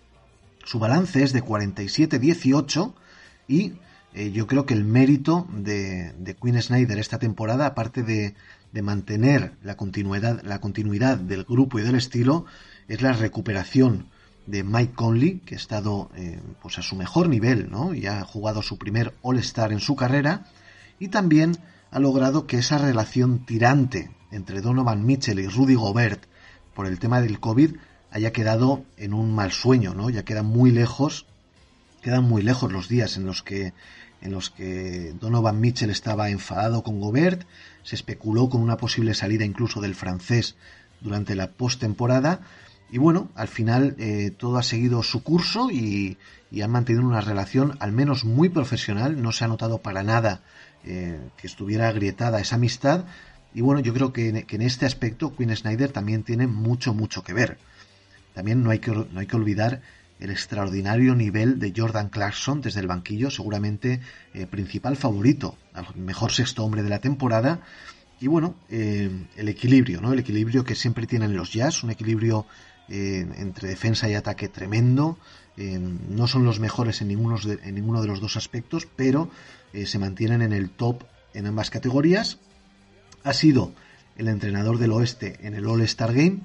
su 0.63 0.79
balance 0.79 1.23
es 1.23 1.33
de 1.33 1.43
47-18 1.43 2.93
y 3.47 3.73
eh, 4.13 4.31
yo 4.31 4.47
creo 4.47 4.65
que 4.65 4.73
el 4.73 4.83
mérito 4.83 5.47
de, 5.51 6.13
de 6.13 6.35
Quinn 6.35 6.61
Snyder 6.61 6.99
esta 6.99 7.19
temporada, 7.19 7.65
aparte 7.65 8.03
de, 8.03 8.35
de 8.71 8.81
mantener 8.81 9.53
la 9.63 9.75
continuidad, 9.75 10.41
la 10.43 10.59
continuidad 10.59 11.17
del 11.17 11.43
grupo 11.43 11.79
y 11.79 11.83
del 11.83 11.95
estilo 11.95 12.45
es 12.87 13.01
la 13.01 13.13
recuperación 13.13 14.07
de 14.45 14.63
Mike 14.63 14.93
Conley, 14.93 15.39
que 15.45 15.55
ha 15.55 15.57
estado 15.57 16.09
eh, 16.15 16.39
pues 16.61 16.79
a 16.79 16.81
su 16.81 16.95
mejor 16.95 17.29
nivel, 17.29 17.69
¿no? 17.69 17.93
Y 17.93 18.07
ha 18.07 18.23
jugado 18.23 18.61
su 18.61 18.77
primer 18.77 19.13
All-Star 19.21 19.71
en 19.71 19.79
su 19.79 19.95
carrera. 19.95 20.45
Y 20.99 21.07
también 21.07 21.57
ha 21.91 21.99
logrado 21.99 22.45
que 22.45 22.57
esa 22.57 22.77
relación 22.77 23.45
tirante 23.45 24.11
entre 24.31 24.61
Donovan 24.61 25.05
Mitchell 25.05 25.39
y 25.39 25.47
Rudy 25.47 25.75
Gobert 25.75 26.25
por 26.73 26.85
el 26.85 26.99
tema 26.99 27.21
del 27.21 27.39
COVID 27.39 27.75
haya 28.11 28.31
quedado 28.31 28.83
en 28.97 29.13
un 29.13 29.33
mal 29.33 29.51
sueño, 29.51 29.93
¿no? 29.93 30.09
Ya 30.09 30.23
quedan 30.23 30.45
muy 30.45 30.71
lejos, 30.71 31.25
quedan 32.01 32.23
muy 32.23 32.41
lejos 32.41 32.71
los 32.71 32.87
días 32.87 33.17
en 33.17 33.25
los 33.25 33.43
que 33.43 33.73
en 34.21 34.33
los 34.33 34.49
que 34.49 35.13
Donovan 35.19 35.61
Mitchell 35.61 35.89
estaba 35.89 36.29
enfadado 36.29 36.83
con 36.83 36.99
Gobert, 36.99 37.43
se 37.83 37.95
especuló 37.95 38.49
con 38.49 38.61
una 38.61 38.75
posible 38.75 39.13
salida 39.13 39.45
incluso 39.45 39.79
del 39.79 39.95
francés 39.95 40.55
durante 40.99 41.35
la 41.35 41.51
postemporada. 41.51 42.41
Y 42.91 42.97
bueno, 42.97 43.29
al 43.35 43.47
final 43.47 43.95
eh, 43.97 44.31
todo 44.35 44.57
ha 44.57 44.63
seguido 44.63 45.03
su 45.03 45.23
curso 45.23 45.69
y, 45.71 46.17
han 46.61 46.71
mantenido 46.71 47.05
una 47.05 47.21
relación 47.21 47.77
al 47.79 47.91
menos 47.91 48.25
muy 48.25 48.49
profesional. 48.49 49.21
No 49.21 49.31
se 49.31 49.45
ha 49.45 49.47
notado 49.47 49.77
para 49.77 50.03
nada 50.03 50.41
que 50.83 51.47
estuviera 51.47 51.87
agrietada 51.87 52.39
esa 52.39 52.55
amistad. 52.55 53.05
Y 53.53 53.61
bueno, 53.61 53.81
yo 53.81 53.93
creo 53.93 54.13
que, 54.13 54.29
en 54.29 54.61
este 54.61 54.85
aspecto 54.85 55.35
Quinn 55.35 55.55
Snyder 55.55 55.91
también 55.91 56.23
tiene 56.23 56.47
mucho, 56.47 56.93
mucho 56.93 57.23
que 57.23 57.33
ver. 57.33 57.57
También 58.33 58.63
no 58.63 58.69
hay 58.69 58.79
que, 58.79 58.91
no 58.91 59.19
hay 59.19 59.25
que 59.25 59.35
olvidar 59.35 59.81
el 60.19 60.31
extraordinario 60.31 61.15
nivel 61.15 61.59
de 61.59 61.73
Jordan 61.75 62.09
Clarkson 62.09 62.61
desde 62.61 62.81
el 62.81 62.87
banquillo, 62.87 63.31
seguramente 63.31 64.01
eh, 64.33 64.45
principal 64.45 64.97
favorito, 64.97 65.57
mejor 65.95 66.31
sexto 66.31 66.63
hombre 66.63 66.83
de 66.83 66.89
la 66.89 66.99
temporada. 66.99 67.61
Y 68.19 68.27
bueno, 68.27 68.55
eh, 68.69 69.09
el 69.37 69.47
equilibrio, 69.47 70.01
¿no? 70.01 70.11
El 70.11 70.19
equilibrio 70.19 70.65
que 70.65 70.75
siempre 70.75 71.07
tienen 71.07 71.35
los 71.35 71.53
Jazz, 71.53 71.83
un 71.83 71.91
equilibrio 71.91 72.45
eh, 72.89 73.25
entre 73.37 73.69
defensa 73.69 74.09
y 74.09 74.15
ataque 74.15 74.49
tremendo. 74.49 75.17
No 75.59 76.27
son 76.27 76.45
los 76.45 76.59
mejores 76.59 77.01
en 77.01 77.09
ninguno, 77.09 77.37
de, 77.37 77.59
en 77.63 77.75
ninguno 77.75 78.01
de 78.01 78.07
los 78.07 78.21
dos 78.21 78.37
aspectos, 78.37 78.87
pero 78.95 79.29
se 79.85 79.99
mantienen 79.99 80.41
en 80.41 80.53
el 80.53 80.69
top 80.69 81.03
en 81.33 81.47
ambas 81.47 81.69
categorías. 81.69 82.37
Ha 83.23 83.33
sido 83.33 83.73
el 84.17 84.27
entrenador 84.27 84.77
del 84.77 84.91
oeste 84.91 85.37
en 85.41 85.55
el 85.55 85.65
All-Star 85.65 86.13
Game 86.13 86.39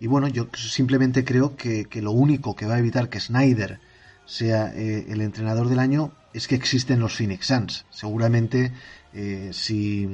y 0.00 0.06
bueno, 0.06 0.28
yo 0.28 0.48
simplemente 0.54 1.24
creo 1.24 1.56
que, 1.56 1.86
lo 2.02 2.10
único 2.10 2.54
que 2.54 2.66
va 2.66 2.74
a 2.74 2.78
evitar 2.78 3.08
que 3.08 3.20
Snyder 3.20 3.80
sea 4.26 4.72
eh, 4.74 5.06
el 5.08 5.20
entrenador 5.20 5.68
del 5.68 5.78
año 5.78 6.12
es 6.32 6.48
que 6.48 6.54
existen 6.54 7.00
los 7.00 7.14
Phoenix 7.14 7.46
Suns. 7.46 7.86
Seguramente 7.90 8.72
eh, 9.14 9.50
si, 9.52 10.08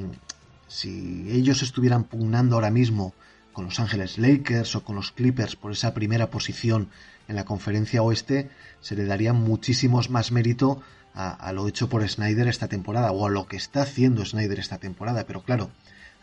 si 0.69 1.27
ellos 1.31 1.63
estuvieran 1.63 2.05
pugnando 2.05 2.57
ahora 2.57 2.71
mismo 2.71 3.15
con 3.53 3.65
los 3.65 3.81
Ángeles 3.81 4.19
Lakers 4.19 4.77
o 4.77 4.85
con 4.85 4.97
los 4.97 5.11
Clippers 5.11 5.57
por 5.57 5.73
esa 5.73 5.93
primera 5.93 6.31
posición 6.31 6.89
en 7.31 7.37
la 7.37 7.45
conferencia 7.45 8.03
oeste, 8.03 8.51
se 8.81 8.97
le 8.97 9.05
daría 9.05 9.33
muchísimos 9.33 10.11
más 10.11 10.33
mérito 10.33 10.83
a, 11.15 11.53
lo 11.53 11.69
hecho 11.69 11.89
por 11.89 12.07
Snyder 12.09 12.49
esta 12.49 12.69
temporada 12.69 13.13
o 13.13 13.27
a 13.27 13.31
lo 13.31 13.47
que 13.47 13.57
está 13.57 13.83
haciendo 13.83 14.25
Snyder 14.25 14.59
esta 14.59 14.79
temporada. 14.79 15.25
Pero 15.27 15.43
claro, 15.43 15.71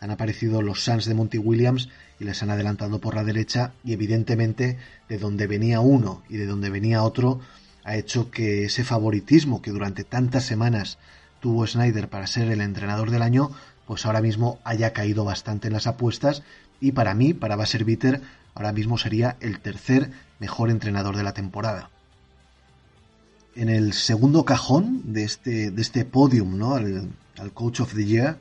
han 0.00 0.10
aparecido 0.10 0.60
los 0.60 0.84
Suns 0.84 1.06
de 1.06 1.14
Monty 1.14 1.38
Williams 1.38 1.88
y 2.20 2.24
les 2.24 2.42
han 2.42 2.50
adelantado 2.50 3.00
por 3.00 3.14
la 3.14 3.24
derecha 3.24 3.72
y 3.84 3.94
evidentemente 3.94 4.76
de 5.08 5.18
donde 5.18 5.46
venía 5.46 5.80
uno 5.80 6.22
y 6.28 6.36
de 6.36 6.46
donde 6.46 6.70
venía 6.70 7.02
otro 7.02 7.40
ha 7.84 7.96
hecho 7.96 8.30
que 8.30 8.64
ese 8.64 8.84
favoritismo 8.84 9.62
que 9.62 9.70
durante 9.70 10.04
tantas 10.04 10.44
semanas 10.44 10.98
tuvo 11.40 11.66
Snyder 11.66 12.08
para 12.08 12.26
ser 12.26 12.50
el 12.50 12.60
entrenador 12.60 13.10
del 13.10 13.22
año 13.22 13.50
pues 13.86 14.04
ahora 14.04 14.20
mismo 14.20 14.58
haya 14.64 14.92
caído 14.92 15.24
bastante 15.24 15.68
en 15.68 15.72
las 15.72 15.86
apuestas 15.86 16.42
y 16.80 16.92
para 16.92 17.14
mí, 17.14 17.34
para 17.34 17.56
Basser 17.56 17.84
Bitter, 17.84 18.20
ahora 18.54 18.72
mismo 18.72 18.98
sería 18.98 19.36
el 19.40 19.60
tercer 19.60 20.10
mejor 20.38 20.70
entrenador 20.70 21.16
de 21.16 21.22
la 21.22 21.34
temporada. 21.34 21.90
En 23.54 23.68
el 23.68 23.92
segundo 23.92 24.44
cajón 24.44 25.12
de 25.12 25.24
este, 25.24 25.70
de 25.70 25.82
este 25.82 26.04
podium, 26.04 26.58
¿no? 26.58 26.74
al, 26.74 27.10
Coach 27.54 27.80
of 27.80 27.94
the 27.94 28.04
Year, 28.04 28.38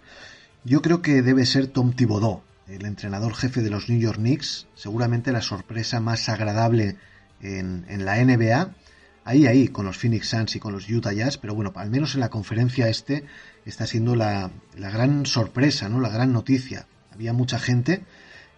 yo 0.63 0.81
creo 0.81 1.01
que 1.01 1.21
debe 1.21 1.45
ser 1.45 1.67
Tom 1.67 1.93
Thibodeau, 1.93 2.41
el 2.67 2.86
entrenador 2.86 3.33
jefe 3.36 3.62
de 3.62 3.69
los 3.69 3.89
New 3.89 3.99
York 3.99 4.17
Knicks, 4.17 4.67
seguramente 4.75 5.31
la 5.31 5.41
sorpresa 5.41 5.99
más 5.99 6.29
agradable 6.29 6.97
en, 7.41 8.05
la 8.05 8.23
NBA. 8.23 8.73
Ahí, 9.23 9.45
ahí, 9.45 9.67
con 9.67 9.86
los 9.86 9.97
Phoenix 9.97 10.29
Suns 10.29 10.55
y 10.55 10.60
con 10.60 10.73
los 10.73 10.89
Utah 10.89 11.13
Jazz, 11.13 11.38
pero 11.38 11.53
bueno, 11.53 11.71
al 11.75 11.89
menos 11.89 12.15
en 12.15 12.21
la 12.21 12.29
conferencia 12.29 12.88
este 12.88 13.25
está 13.65 13.86
siendo 13.86 14.15
la, 14.15 14.51
la 14.75 14.89
gran 14.89 15.25
sorpresa, 15.25 15.89
¿no? 15.89 15.99
La 15.99 16.10
gran 16.10 16.31
noticia. 16.31 16.88
Había 17.12 17.33
mucha 17.33 17.60
gente 17.60 18.03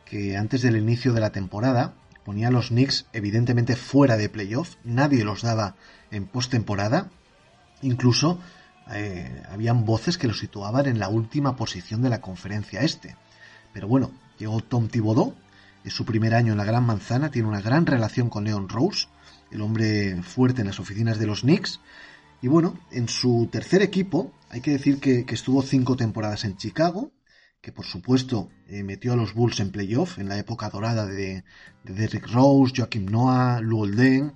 que 0.05 0.37
antes 0.37 0.61
del 0.61 0.77
inicio 0.77 1.13
de 1.13 1.21
la 1.21 1.31
temporada 1.31 1.93
ponía 2.29 2.49
a 2.49 2.51
los 2.51 2.67
Knicks 2.67 3.07
evidentemente 3.11 3.75
fuera 3.75 4.15
de 4.15 4.29
playoff, 4.29 4.75
nadie 4.83 5.23
los 5.23 5.41
daba 5.41 5.75
en 6.11 6.27
postemporada, 6.27 7.09
incluso 7.81 8.39
eh, 8.91 9.41
habían 9.49 9.83
voces 9.83 10.19
que 10.19 10.27
lo 10.27 10.35
situaban 10.35 10.85
en 10.85 10.99
la 10.99 11.09
última 11.09 11.55
posición 11.55 12.03
de 12.03 12.09
la 12.09 12.21
conferencia 12.21 12.81
este. 12.81 13.15
Pero 13.73 13.87
bueno, 13.87 14.11
llegó 14.37 14.61
Tom 14.61 14.89
Thibodeau, 14.89 15.33
es 15.83 15.91
su 15.91 16.05
primer 16.05 16.35
año 16.35 16.51
en 16.51 16.59
la 16.59 16.65
Gran 16.65 16.85
Manzana, 16.85 17.31
tiene 17.31 17.47
una 17.47 17.61
gran 17.61 17.87
relación 17.87 18.29
con 18.29 18.43
Leon 18.43 18.69
Rose, 18.69 19.07
el 19.49 19.61
hombre 19.61 20.21
fuerte 20.21 20.61
en 20.61 20.67
las 20.67 20.79
oficinas 20.79 21.17
de 21.17 21.25
los 21.25 21.41
Knicks. 21.41 21.79
Y 22.43 22.47
bueno, 22.47 22.77
en 22.91 23.09
su 23.09 23.49
tercer 23.51 23.81
equipo, 23.81 24.31
hay 24.49 24.61
que 24.61 24.69
decir 24.69 24.99
que, 24.99 25.25
estuvo 25.29 25.63
cinco 25.63 25.95
temporadas 25.95 26.45
en 26.45 26.57
Chicago, 26.57 27.09
que 27.61 27.71
por 27.71 27.85
supuesto 27.85 28.49
eh, 28.67 28.83
metió 28.83 29.13
a 29.13 29.15
los 29.15 29.33
Bulls 29.33 29.59
en 29.59 29.71
playoff 29.71 30.17
en 30.17 30.29
la 30.29 30.37
época 30.37 30.69
dorada 30.69 31.05
de, 31.05 31.43
Derrick 31.83 32.27
Rose, 32.31 32.73
Joaquim 32.75 33.05
Noah, 33.05 33.61
Lou 33.61 33.81
Olden. 33.81 34.33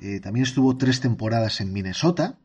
Eh, 0.00 0.20
también 0.20 0.44
estuvo 0.44 0.76
tres 0.76 1.00
temporadas 1.00 1.60
en 1.60 1.72
Minnesota, 1.72 2.38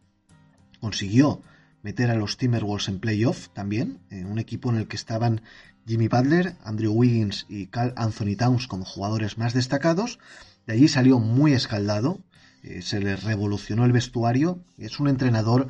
consiguió 0.79 1.41
meter 1.81 2.11
a 2.11 2.15
los 2.15 2.37
Timberwolves 2.37 2.89
en 2.89 2.99
playoff 2.99 3.49
también, 3.49 3.99
en 4.09 4.25
un 4.27 4.39
equipo 4.39 4.69
en 4.69 4.77
el 4.77 4.87
que 4.87 4.97
estaban 4.97 5.41
Jimmy 5.87 6.07
Butler, 6.07 6.55
Andrew 6.63 6.91
Wiggins 6.91 7.45
y 7.47 7.67
Carl 7.67 7.93
Anthony 7.95 8.35
Towns 8.37 8.67
como 8.67 8.83
jugadores 8.83 9.37
más 9.37 9.53
destacados. 9.53 10.19
De 10.65 10.73
allí 10.73 10.89
salió 10.89 11.19
muy 11.19 11.53
escaldado, 11.53 12.19
eh, 12.63 12.81
se 12.81 12.99
le 12.99 13.15
revolucionó 13.15 13.85
el 13.85 13.93
vestuario. 13.93 14.59
Es 14.77 14.99
un 14.99 15.07
entrenador 15.07 15.69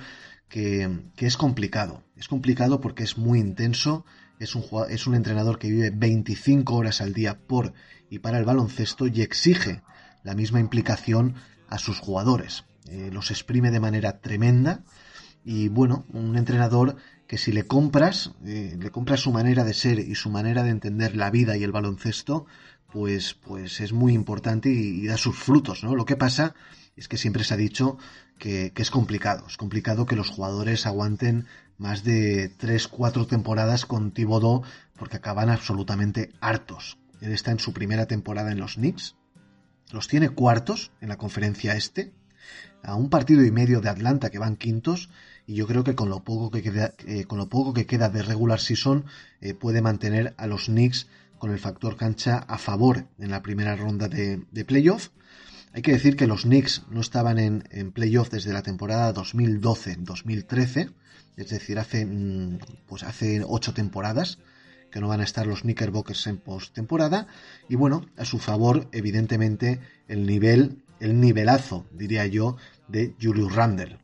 que, 0.50 0.90
es 1.18 1.38
complicado. 1.38 2.04
Es 2.16 2.28
complicado 2.28 2.82
porque 2.82 3.04
es 3.04 3.18
muy 3.18 3.40
intenso. 3.40 4.06
Es 4.40 4.56
un, 4.56 4.64
es 4.90 5.08
un 5.08 5.16
entrenador 5.16 5.60
que 5.60 5.70
vive 5.70 5.92
25 5.92 6.76
horas 6.76 7.02
al 7.02 7.14
día 7.14 7.38
por 7.40 7.74
y 8.10 8.20
para 8.20 8.38
el 8.38 8.46
baloncesto 8.46 9.08
y 9.08 9.22
exige 9.22 9.82
la 10.24 10.36
misma 10.36 10.60
implicación 10.60 11.36
a 11.70 11.78
sus 11.78 12.00
jugadores. 12.00 12.66
Eh, 12.90 13.10
los 13.12 13.32
exprime 13.32 13.72
de 13.72 13.80
manera 13.80 14.20
tremenda 14.20 14.84
y 15.44 15.70
bueno, 15.70 16.06
un 16.14 16.38
entrenador 16.38 16.98
que 17.28 17.38
si 17.38 17.52
le 17.52 17.68
compras, 17.68 18.32
eh, 18.46 18.78
le 18.80 18.92
compras 18.92 19.22
su 19.22 19.32
manera 19.32 19.64
de 19.64 19.74
ser 19.74 20.00
y 20.00 20.16
su 20.16 20.30
manera 20.30 20.64
de 20.64 20.70
entender 20.70 21.16
la 21.16 21.30
vida 21.30 21.58
y 21.58 21.64
el 21.64 21.72
baloncesto, 21.72 22.46
pues, 22.92 23.34
pues 23.34 23.82
es 23.82 23.92
muy 23.92 24.14
importante 24.14 24.70
y, 24.70 25.06
da 25.08 25.18
sus 25.18 25.38
frutos, 25.38 25.84
¿no? 25.84 25.96
Lo 25.96 26.06
que 26.06 26.16
pasa 26.16 26.56
es 26.96 27.08
que 27.08 27.18
siempre 27.18 27.44
se 27.44 27.54
ha 27.54 27.58
dicho 27.58 27.98
que, 28.40 28.72
que, 28.74 28.82
es 28.82 28.92
complicado. 28.92 29.46
Es 29.48 29.58
complicado 29.58 30.06
que 30.06 30.16
los 30.16 30.30
jugadores 30.30 30.86
aguanten 30.86 31.48
más 31.78 32.04
de 32.04 32.50
3, 32.58 32.88
4 32.88 33.28
temporadas 33.28 33.86
con 33.86 34.12
Thibodeau 34.12 34.64
porque 34.98 35.18
acaban 35.18 35.50
absolutamente 35.50 36.32
hartos. 36.42 36.98
Él 37.22 37.32
está 37.32 37.52
en 37.52 37.60
su 37.60 37.74
primera 37.74 38.06
temporada 38.08 38.52
en 38.52 38.60
los 38.60 38.76
Knicks. 38.76 39.16
Los 39.92 40.08
tiene 40.08 40.30
cuartos 40.30 40.92
en 41.02 41.10
la 41.10 41.18
conferencia 41.18 41.76
este. 41.76 42.14
A 42.84 42.96
un 42.96 43.10
partido 43.10 43.44
y 43.44 43.52
medio 43.52 43.82
de 43.82 43.90
Atlanta 43.90 44.30
que 44.30 44.40
van 44.40 44.56
quintos. 44.56 45.10
Y 45.46 45.56
yo 45.56 45.68
creo 45.68 45.84
que 45.84 45.96
con 45.96 46.10
lo 46.10 46.24
poco 46.24 46.52
que 46.52 46.62
queda, 46.62 46.94
eh, 47.06 47.26
con 47.26 47.38
lo 47.38 47.48
poco 47.48 47.74
que 47.74 47.86
queda 47.86 48.10
de 48.10 48.22
regular 48.22 48.60
season 48.60 49.06
eh, 49.40 49.54
puede 49.54 49.82
mantener 49.82 50.34
a 50.38 50.48
los 50.48 50.66
Knicks 50.66 51.08
con 51.38 51.52
el 51.52 51.60
factor 51.60 51.96
cancha 51.96 52.38
a 52.38 52.58
favor 52.58 53.08
en 53.20 53.32
la 53.32 53.42
primera 53.42 53.76
ronda 53.76 54.08
de, 54.08 54.44
de 54.52 54.66
playoff. 54.66 55.10
Hay 55.74 55.82
que 55.84 55.92
decir 55.92 56.16
que 56.16 56.28
los 56.28 56.44
Knicks 56.44 56.84
no 56.90 57.02
estaban 57.02 57.38
en, 57.38 57.68
en 57.72 57.92
playoff 57.92 58.30
desde 58.30 58.52
la 58.52 58.64
temporada 58.64 59.14
2012-2013, 59.14 60.92
es 61.38 61.50
decir, 61.50 61.80
hace, 61.80 62.06
mm, 62.06 62.60
pues 62.88 63.04
hace 63.04 63.44
ocho 63.48 63.74
temporadas 63.74 64.40
que 64.92 65.00
no 65.00 65.08
van 65.08 65.22
a 65.22 65.24
estar 65.24 65.46
los 65.46 65.62
Knickerbockers 65.62 66.28
en 66.28 66.38
postemporada. 66.38 67.28
Y 67.70 67.76
bueno, 67.76 68.06
a 68.18 68.26
su 68.26 68.40
favor, 68.40 68.88
evidentemente, 68.92 69.80
el 70.08 70.26
nivel, 70.26 70.84
el 71.00 71.20
nivelazo, 71.20 71.86
diría 71.92 72.26
yo, 72.26 72.58
de 72.88 73.16
Julius 73.22 73.54
Randle. 73.54 74.00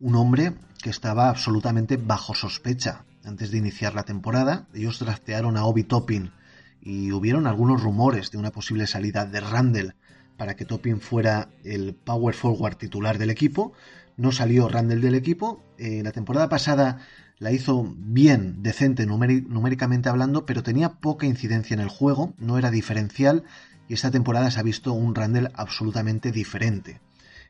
Un 0.00 0.16
hombre 0.16 0.54
que 0.82 0.90
estaba 0.90 1.28
absolutamente 1.28 1.96
bajo 1.96 2.34
sospecha 2.34 3.04
antes 3.24 3.50
de 3.50 3.58
iniciar 3.58 3.94
la 3.94 4.04
temporada. 4.04 4.66
Ellos 4.74 4.98
draftearon 4.98 5.56
a 5.56 5.64
Obi 5.64 5.84
Toppin 5.84 6.32
y 6.80 7.12
hubieron 7.12 7.46
algunos 7.46 7.82
rumores 7.82 8.30
de 8.30 8.38
una 8.38 8.50
posible 8.50 8.86
salida 8.86 9.26
de 9.26 9.40
Randall 9.40 9.94
para 10.38 10.56
que 10.56 10.64
Toppin 10.64 11.02
fuera 11.02 11.50
el 11.64 11.94
power 11.94 12.34
forward 12.34 12.76
titular 12.76 13.18
del 13.18 13.28
equipo. 13.28 13.74
No 14.20 14.32
salió 14.32 14.68
Randall 14.68 15.00
del 15.00 15.14
equipo. 15.14 15.64
Eh, 15.78 16.02
la 16.04 16.12
temporada 16.12 16.50
pasada 16.50 16.98
la 17.38 17.52
hizo 17.52 17.94
bien, 17.96 18.62
decente 18.62 19.06
numéricamente 19.06 20.10
hablando, 20.10 20.44
pero 20.44 20.62
tenía 20.62 21.00
poca 21.00 21.24
incidencia 21.24 21.72
en 21.72 21.80
el 21.80 21.88
juego, 21.88 22.34
no 22.36 22.58
era 22.58 22.70
diferencial 22.70 23.44
y 23.88 23.94
esta 23.94 24.10
temporada 24.10 24.50
se 24.50 24.60
ha 24.60 24.62
visto 24.62 24.92
un 24.92 25.14
Randall 25.14 25.50
absolutamente 25.54 26.32
diferente. 26.32 27.00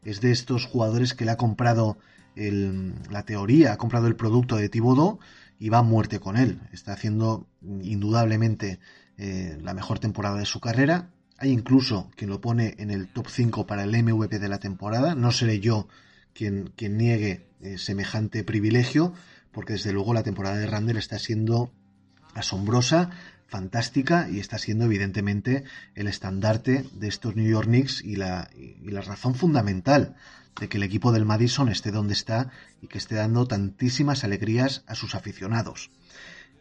Es 0.04 0.20
de 0.20 0.30
estos 0.30 0.64
jugadores 0.64 1.12
que 1.12 1.24
le 1.24 1.32
ha 1.32 1.36
comprado 1.36 1.98
la 2.36 3.24
teoría, 3.24 3.72
ha 3.72 3.76
comprado 3.76 4.06
el 4.06 4.14
producto 4.14 4.54
de 4.54 4.68
Thibodeau 4.68 5.18
y 5.58 5.70
va 5.70 5.78
a 5.78 5.82
muerte 5.82 6.20
con 6.20 6.36
él. 6.36 6.60
Está 6.72 6.92
haciendo 6.92 7.48
indudablemente 7.82 8.78
eh, 9.18 9.58
la 9.60 9.74
mejor 9.74 9.98
temporada 9.98 10.38
de 10.38 10.46
su 10.46 10.60
carrera. 10.60 11.10
Hay 11.36 11.50
incluso 11.50 12.12
quien 12.14 12.30
lo 12.30 12.40
pone 12.40 12.76
en 12.78 12.92
el 12.92 13.08
top 13.08 13.26
5 13.28 13.66
para 13.66 13.82
el 13.82 13.90
MVP 13.90 14.38
de 14.38 14.48
la 14.48 14.60
temporada. 14.60 15.16
No 15.16 15.32
seré 15.32 15.58
yo 15.58 15.88
quien, 16.40 16.96
niegue 16.96 17.46
eh, 17.60 17.76
semejante 17.76 18.44
privilegio, 18.44 19.12
porque 19.52 19.74
desde 19.74 19.92
luego 19.92 20.14
la 20.14 20.22
temporada 20.22 20.56
de 20.56 20.66
Randall 20.66 20.96
está 20.96 21.18
siendo 21.18 21.70
asombrosa, 22.34 23.10
fantástica 23.46 24.28
y 24.30 24.38
está 24.38 24.56
siendo 24.56 24.86
evidentemente 24.86 25.64
el 25.94 26.06
estandarte 26.06 26.86
de 26.94 27.08
estos 27.08 27.36
New 27.36 27.50
York 27.50 27.66
Knicks 27.66 28.02
y 28.02 28.16
la, 28.16 28.48
y 28.56 28.90
la 28.90 29.02
razón 29.02 29.34
fundamental 29.34 30.14
de 30.58 30.68
que 30.68 30.78
el 30.78 30.82
equipo 30.82 31.12
del 31.12 31.26
Madison 31.26 31.68
esté 31.68 31.90
donde 31.90 32.14
está 32.14 32.50
y 32.80 32.86
que 32.86 32.98
esté 32.98 33.16
dando 33.16 33.46
tantísimas 33.46 34.24
alegrías 34.24 34.84
a 34.86 34.94
sus 34.94 35.14
aficionados. 35.14 35.90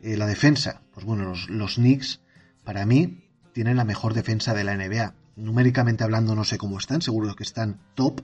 Eh, 0.02 0.18
la 0.18 0.26
defensa, 0.26 0.82
pues 0.94 1.06
bueno, 1.06 1.24
los, 1.24 1.50
los 1.50 1.76
Knicks 1.76 2.20
para 2.66 2.86
mí 2.86 3.30
tienen 3.54 3.78
la 3.78 3.86
mejor 3.86 4.14
defensa 4.14 4.54
de 4.54 4.64
la 4.64 4.76
NBA. 4.76 5.14
Numéricamente 5.38 6.04
hablando 6.04 6.36
no 6.36 6.44
sé 6.44 6.58
cómo 6.58 6.78
están, 6.80 7.02
seguro 7.02 7.34
que 7.36 7.44
están 7.44 7.80
top, 7.96 8.22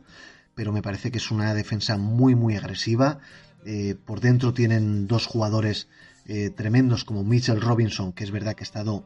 pero 0.56 0.72
me 0.72 0.82
parece 0.82 1.12
que 1.12 1.18
es 1.18 1.32
una 1.32 1.54
defensa 1.54 1.98
muy 1.98 2.36
muy 2.36 2.56
agresiva. 2.56 3.20
Eh, 3.65 3.96
por 4.06 4.22
dentro 4.22 4.54
tienen 4.54 5.08
dos 5.08 5.28
jugadores 5.28 5.88
eh, 6.28 6.50
tremendos 6.50 7.04
como 7.04 7.24
Mitchell 7.24 7.62
Robinson, 7.62 8.13
que 8.13 8.24
es 8.24 8.32
verdad 8.32 8.56
que 8.56 8.63
ha 8.63 8.65
estado 8.65 9.06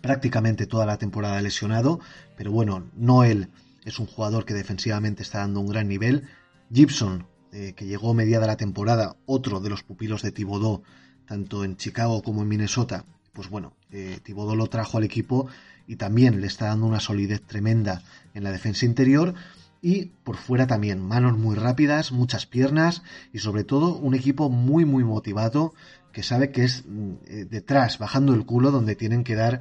prácticamente 0.00 0.66
toda 0.66 0.84
la 0.84 0.98
temporada 0.98 1.40
lesionado, 1.40 2.00
pero 2.36 2.52
bueno, 2.52 2.90
no 2.94 3.24
él 3.24 3.48
es 3.84 3.98
un 3.98 4.06
jugador 4.06 4.44
que 4.44 4.54
defensivamente 4.54 5.22
está 5.22 5.38
dando 5.38 5.60
un 5.60 5.68
gran 5.68 5.88
nivel. 5.88 6.24
Gibson, 6.72 7.26
eh, 7.52 7.74
que 7.76 7.86
llegó 7.86 8.14
mediada 8.14 8.46
la 8.46 8.56
temporada, 8.56 9.16
otro 9.26 9.60
de 9.60 9.70
los 9.70 9.82
pupilos 9.82 10.22
de 10.22 10.32
Thibodeau, 10.32 10.82
tanto 11.26 11.64
en 11.64 11.76
Chicago 11.76 12.22
como 12.22 12.42
en 12.42 12.48
Minnesota, 12.48 13.04
pues 13.32 13.48
bueno, 13.48 13.74
eh, 13.90 14.18
Thibodeau 14.22 14.56
lo 14.56 14.66
trajo 14.66 14.98
al 14.98 15.04
equipo 15.04 15.48
y 15.86 15.96
también 15.96 16.40
le 16.40 16.46
está 16.46 16.66
dando 16.66 16.86
una 16.86 17.00
solidez 17.00 17.42
tremenda 17.42 18.02
en 18.32 18.44
la 18.44 18.52
defensa 18.52 18.86
interior. 18.86 19.34
Y 19.86 20.06
por 20.24 20.38
fuera 20.38 20.66
también, 20.66 20.98
manos 21.06 21.36
muy 21.36 21.56
rápidas, 21.56 22.10
muchas 22.10 22.46
piernas 22.46 23.02
y 23.34 23.40
sobre 23.40 23.64
todo 23.64 23.98
un 23.98 24.14
equipo 24.14 24.48
muy 24.48 24.86
muy 24.86 25.04
motivado 25.04 25.74
que 26.10 26.22
sabe 26.22 26.50
que 26.52 26.64
es 26.64 26.84
mm, 26.86 27.12
eh, 27.26 27.44
detrás, 27.44 27.98
bajando 27.98 28.32
el 28.32 28.46
culo, 28.46 28.70
donde 28.70 28.96
tienen 28.96 29.24
que 29.24 29.34
dar 29.34 29.60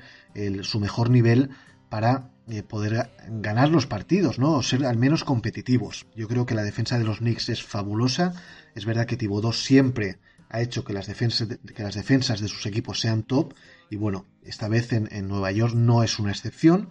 su 0.61 0.79
mejor 0.79 1.09
nivel 1.09 1.49
para 1.89 2.31
eh, 2.47 2.63
poder 2.63 3.11
ganar 3.27 3.67
los 3.69 3.85
partidos, 3.85 4.39
¿no? 4.39 4.53
O 4.53 4.63
ser 4.63 4.85
al 4.85 4.97
menos 4.97 5.25
competitivos. 5.25 6.05
Yo 6.15 6.29
creo 6.29 6.45
que 6.45 6.55
la 6.55 6.63
defensa 6.63 6.97
de 6.97 7.03
los 7.03 7.17
Knicks 7.17 7.49
es 7.49 7.61
fabulosa. 7.61 8.33
Es 8.75 8.85
verdad 8.85 9.05
que 9.05 9.17
Thibodeau 9.17 9.51
siempre 9.51 10.19
ha 10.49 10.61
hecho 10.61 10.85
que 10.85 10.93
las 10.93 11.07
defensas 11.07 11.49
de, 11.49 11.57
que 11.57 11.83
las 11.83 11.95
defensas 11.95 12.39
de 12.39 12.47
sus 12.47 12.65
equipos 12.65 13.01
sean 13.01 13.23
top 13.23 13.53
y 13.89 13.97
bueno, 13.97 14.25
esta 14.43 14.69
vez 14.69 14.93
en, 14.93 15.27
Nueva 15.27 15.51
York 15.51 15.75
no 15.75 16.01
es 16.01 16.17
una 16.17 16.31
excepción. 16.31 16.89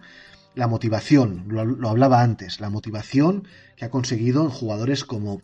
La 0.55 0.67
motivación, 0.67 1.45
lo, 1.47 1.89
hablaba 1.89 2.21
antes, 2.21 2.59
la 2.59 2.69
motivación 2.69 3.47
que 3.75 3.85
ha 3.85 3.89
conseguido 3.89 4.49
jugadores 4.49 5.03
como, 5.03 5.41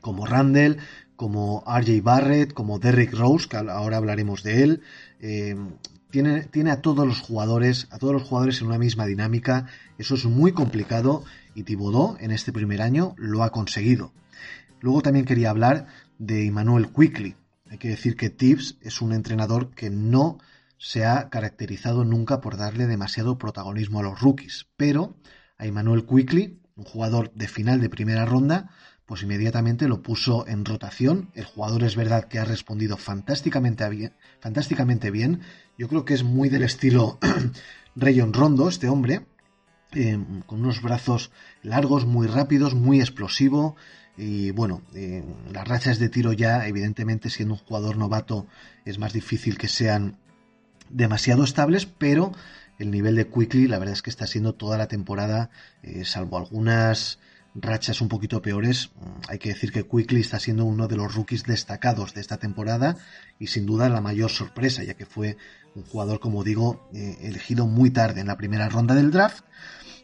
como 0.00 0.26
Randall, 0.26 0.78
como 1.16 1.64
RJ 1.66 2.02
Barrett, 2.02 2.52
como 2.54 2.78
Derrick 2.78 3.12
Rose, 3.12 3.48
que 3.48 3.56
ahora 3.56 3.98
hablaremos 3.98 4.42
de 4.42 4.62
él, 4.62 4.82
eh, 5.20 5.56
tiene, 6.10 6.44
tiene 6.44 6.70
a 6.70 6.80
todos 6.80 7.06
los 7.06 7.20
jugadores, 7.20 7.88
a 7.90 7.98
todos 7.98 8.14
los 8.14 8.22
jugadores 8.22 8.60
en 8.60 8.68
una 8.68 8.78
misma 8.78 9.06
dinámica. 9.06 9.66
Eso 9.98 10.14
es 10.14 10.24
muy 10.24 10.52
complicado 10.52 11.24
y 11.54 11.64
Thibodeau 11.64 12.16
en 12.20 12.30
este 12.30 12.52
primer 12.52 12.80
año 12.80 13.14
lo 13.18 13.42
ha 13.42 13.50
conseguido. 13.50 14.12
Luego 14.80 15.02
también 15.02 15.24
quería 15.24 15.50
hablar 15.50 15.86
de 16.18 16.46
Emmanuel 16.46 16.88
Quickly. 16.92 17.36
Hay 17.70 17.78
que 17.78 17.88
decir 17.88 18.16
que 18.16 18.30
Tibbs 18.30 18.78
es 18.80 19.02
un 19.02 19.12
entrenador 19.12 19.70
que 19.70 19.90
no 19.90 20.38
se 20.78 21.04
ha 21.04 21.28
caracterizado 21.28 22.04
nunca 22.04 22.40
por 22.40 22.56
darle 22.56 22.86
demasiado 22.86 23.36
protagonismo 23.36 24.00
a 24.00 24.04
los 24.04 24.20
rookies, 24.20 24.66
pero 24.76 25.16
a 25.58 25.66
Emmanuel 25.66 26.06
Quickly, 26.06 26.60
un 26.76 26.84
jugador 26.84 27.32
de 27.34 27.48
final 27.48 27.80
de 27.80 27.90
primera 27.90 28.24
ronda, 28.24 28.70
pues 29.04 29.22
inmediatamente 29.22 29.88
lo 29.88 30.02
puso 30.02 30.46
en 30.46 30.64
rotación. 30.64 31.30
El 31.34 31.44
jugador 31.44 31.82
es 31.82 31.96
verdad 31.96 32.24
que 32.24 32.38
ha 32.38 32.44
respondido 32.44 32.96
fantásticamente 32.96 33.88
bien. 35.10 35.40
Yo 35.76 35.88
creo 35.88 36.04
que 36.04 36.14
es 36.14 36.22
muy 36.22 36.48
del 36.48 36.62
estilo 36.62 37.18
Rayon 37.96 38.32
Rondo, 38.32 38.68
este 38.68 38.88
hombre, 38.88 39.26
eh, 39.92 40.22
con 40.46 40.60
unos 40.60 40.82
brazos 40.82 41.30
largos, 41.62 42.06
muy 42.06 42.26
rápidos, 42.26 42.74
muy 42.74 43.00
explosivo. 43.00 43.76
Y 44.16 44.50
bueno, 44.50 44.82
eh, 44.94 45.24
las 45.52 45.66
rachas 45.66 45.98
de 45.98 46.10
tiro 46.10 46.34
ya, 46.34 46.66
evidentemente, 46.66 47.30
siendo 47.30 47.54
un 47.54 47.60
jugador 47.60 47.96
novato, 47.96 48.46
es 48.84 48.98
más 48.98 49.14
difícil 49.14 49.56
que 49.56 49.68
sean 49.68 50.18
demasiado 50.90 51.44
estables, 51.44 51.86
pero 51.86 52.32
el 52.78 52.90
nivel 52.90 53.16
de 53.16 53.26
Quickly, 53.28 53.66
la 53.66 53.78
verdad 53.78 53.94
es 53.94 54.02
que 54.02 54.10
está 54.10 54.26
siendo 54.26 54.54
toda 54.54 54.78
la 54.78 54.86
temporada, 54.86 55.50
eh, 55.82 56.04
salvo 56.04 56.38
algunas 56.38 57.18
rachas 57.54 58.00
un 58.00 58.08
poquito 58.08 58.42
peores. 58.42 58.90
Mm, 58.94 59.30
hay 59.30 59.38
que 59.38 59.50
decir 59.50 59.72
que 59.72 59.86
Quickly 59.86 60.20
está 60.20 60.38
siendo 60.38 60.64
uno 60.64 60.86
de 60.88 60.96
los 60.96 61.14
rookies 61.14 61.44
destacados 61.44 62.14
de 62.14 62.20
esta 62.20 62.36
temporada 62.36 62.96
y 63.38 63.48
sin 63.48 63.66
duda 63.66 63.88
la 63.88 64.00
mayor 64.00 64.30
sorpresa, 64.30 64.84
ya 64.84 64.94
que 64.94 65.06
fue 65.06 65.36
un 65.74 65.82
jugador, 65.84 66.20
como 66.20 66.44
digo, 66.44 66.88
eh, 66.94 67.18
elegido 67.22 67.66
muy 67.66 67.90
tarde 67.90 68.20
en 68.20 68.28
la 68.28 68.36
primera 68.36 68.68
ronda 68.68 68.94
del 68.94 69.10
draft. 69.10 69.44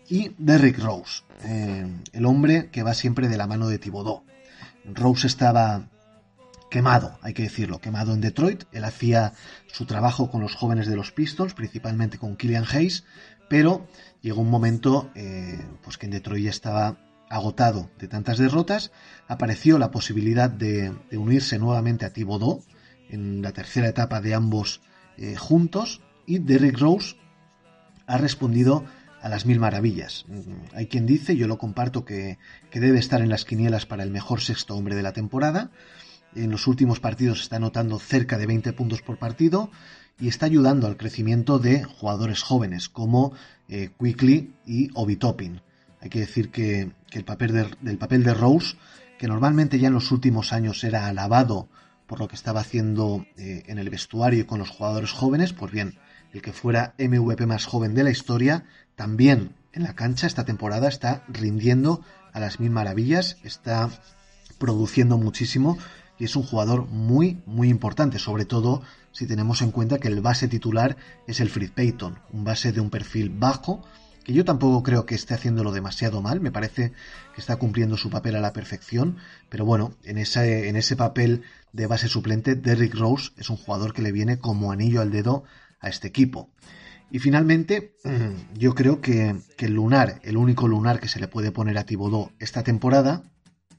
Y 0.08 0.32
Derrick 0.36 0.78
Rose, 0.78 1.22
eh, 1.44 1.86
el 2.12 2.26
hombre 2.26 2.68
que 2.70 2.82
va 2.82 2.92
siempre 2.92 3.28
de 3.28 3.38
la 3.38 3.46
mano 3.46 3.68
de 3.68 3.78
Thibodeau. 3.78 4.24
Rose 4.84 5.26
estaba 5.26 5.88
quemado, 6.70 7.18
hay 7.22 7.32
que 7.32 7.44
decirlo, 7.44 7.80
quemado 7.80 8.12
en 8.12 8.20
Detroit. 8.20 8.64
Él 8.72 8.84
hacía 8.84 9.32
su 9.74 9.86
trabajo 9.86 10.30
con 10.30 10.40
los 10.40 10.54
jóvenes 10.54 10.86
de 10.86 10.94
los 10.94 11.10
Pistons, 11.10 11.52
principalmente 11.52 12.16
con 12.16 12.36
Killian 12.36 12.64
Hayes, 12.70 13.02
pero 13.48 13.88
llegó 14.22 14.40
un 14.40 14.48
momento 14.48 15.10
eh, 15.16 15.58
pues 15.82 15.98
que 15.98 16.06
en 16.06 16.12
Detroit 16.12 16.44
ya 16.44 16.50
estaba 16.50 16.96
agotado 17.28 17.90
de 17.98 18.06
tantas 18.06 18.38
derrotas, 18.38 18.92
apareció 19.26 19.76
la 19.78 19.90
posibilidad 19.90 20.48
de, 20.48 20.92
unirse 21.10 21.58
nuevamente 21.58 22.04
a 22.04 22.12
Thibodeau 22.12 22.62
en 23.10 23.42
la 23.42 23.50
tercera 23.50 23.88
etapa 23.88 24.20
de 24.20 24.34
ambos 24.34 24.80
eh, 25.16 25.34
juntos 25.34 26.02
y 26.24 26.38
Derrick 26.38 26.78
Rose 26.78 27.16
ha 28.06 28.16
respondido 28.18 28.84
a 29.22 29.28
las 29.28 29.44
mil 29.44 29.58
maravillas. 29.58 30.24
Mm, 30.28 30.76
hay 30.76 30.86
quien 30.86 31.04
dice, 31.04 31.34
yo 31.34 31.48
lo 31.48 31.58
comparto, 31.58 32.04
que, 32.04 32.38
que, 32.70 32.78
debe 32.78 33.00
estar 33.00 33.22
en 33.22 33.28
las 33.28 33.44
quinielas 33.44 33.86
para 33.86 34.04
el 34.04 34.12
mejor 34.12 34.40
sexto 34.40 34.76
hombre 34.76 34.94
de 34.94 35.02
la 35.02 35.12
temporada. 35.12 35.72
En 36.34 36.50
los 36.50 36.66
últimos 36.66 37.00
partidos 37.00 37.42
está 37.42 37.56
anotando 37.56 37.98
cerca 37.98 38.38
de 38.38 38.46
20 38.46 38.72
puntos 38.72 39.02
por 39.02 39.18
partido 39.18 39.70
y 40.18 40.28
está 40.28 40.46
ayudando 40.46 40.86
al 40.86 40.96
crecimiento 40.96 41.58
de 41.58 41.84
jugadores 41.84 42.42
jóvenes 42.42 42.88
como 42.88 43.32
eh, 43.68 43.90
Quickly 43.98 44.52
y 44.66 44.90
Obi 44.94 45.16
Toppin. 45.16 45.60
Hay 46.00 46.10
que 46.10 46.20
decir 46.20 46.50
que, 46.50 46.92
el 47.12 47.24
papel 47.24 47.70
del 47.80 47.98
papel 47.98 48.24
de 48.24 48.34
Rose, 48.34 48.76
que 49.18 49.28
normalmente 49.28 49.78
ya 49.78 49.88
en 49.88 49.94
los 49.94 50.10
últimos 50.10 50.52
años 50.52 50.82
era 50.82 51.06
alabado 51.06 51.68
por 52.06 52.18
lo 52.18 52.28
que 52.28 52.34
estaba 52.34 52.60
haciendo 52.60 53.24
eh, 53.36 53.62
en 53.66 53.78
el 53.78 53.88
vestuario 53.88 54.40
y 54.40 54.44
con 54.44 54.58
los 54.58 54.70
jugadores 54.70 55.12
jóvenes, 55.12 55.52
pues 55.52 55.72
bien, 55.72 55.98
el 56.32 56.42
que 56.42 56.52
fuera 56.52 56.94
MVP 56.98 57.46
más 57.46 57.66
joven 57.66 57.94
de 57.94 58.02
la 58.02 58.10
historia, 58.10 58.64
también 58.96 59.54
en 59.72 59.84
la 59.84 59.94
cancha 59.94 60.26
esta 60.26 60.44
temporada 60.44 60.88
está 60.88 61.24
rindiendo 61.28 62.02
a 62.32 62.40
las 62.40 62.58
mil 62.60 62.70
maravillas, 62.70 63.38
está 63.44 63.88
produciendo 64.58 65.16
muchísimo 65.18 65.78
y 66.18 66.24
es 66.24 66.36
un 66.36 66.42
jugador 66.42 66.86
muy, 66.86 67.42
muy 67.46 67.68
importante, 67.68 68.18
sobre 68.18 68.44
todo 68.44 68.82
si 69.12 69.26
tenemos 69.26 69.62
en 69.62 69.70
cuenta 69.70 69.98
que 69.98 70.08
el 70.08 70.20
base 70.20 70.48
titular 70.48 70.96
es 71.26 71.40
el 71.40 71.50
Fritz 71.50 71.72
Payton, 71.72 72.18
un 72.32 72.44
base 72.44 72.72
de 72.72 72.80
un 72.80 72.90
perfil 72.90 73.30
bajo, 73.30 73.82
que 74.24 74.32
yo 74.32 74.44
tampoco 74.44 74.82
creo 74.82 75.06
que 75.06 75.14
esté 75.14 75.34
haciéndolo 75.34 75.70
demasiado 75.70 76.22
mal, 76.22 76.40
me 76.40 76.50
parece 76.50 76.92
que 77.34 77.40
está 77.40 77.56
cumpliendo 77.56 77.96
su 77.96 78.10
papel 78.10 78.36
a 78.36 78.40
la 78.40 78.52
perfección, 78.52 79.18
pero 79.50 79.64
bueno, 79.64 79.94
en 80.02 80.18
ese, 80.18 80.68
en 80.68 80.76
ese 80.76 80.96
papel 80.96 81.42
de 81.72 81.86
base 81.86 82.08
suplente, 82.08 82.54
Derrick 82.54 82.94
Rose 82.94 83.32
es 83.36 83.50
un 83.50 83.56
jugador 83.56 83.92
que 83.92 84.02
le 84.02 84.12
viene 84.12 84.38
como 84.38 84.72
anillo 84.72 85.02
al 85.02 85.10
dedo 85.10 85.44
a 85.80 85.88
este 85.88 86.08
equipo. 86.08 86.50
Y 87.10 87.18
finalmente, 87.18 87.94
yo 88.54 88.74
creo 88.74 89.00
que, 89.00 89.36
que, 89.56 89.66
el 89.66 89.74
lunar, 89.74 90.20
el 90.24 90.36
único 90.36 90.66
lunar 90.68 91.00
que 91.00 91.08
se 91.08 91.20
le 91.20 91.28
puede 91.28 91.52
poner 91.52 91.76
a 91.76 91.84
Thibodeau 91.84 92.32
esta 92.38 92.62
temporada, 92.62 93.22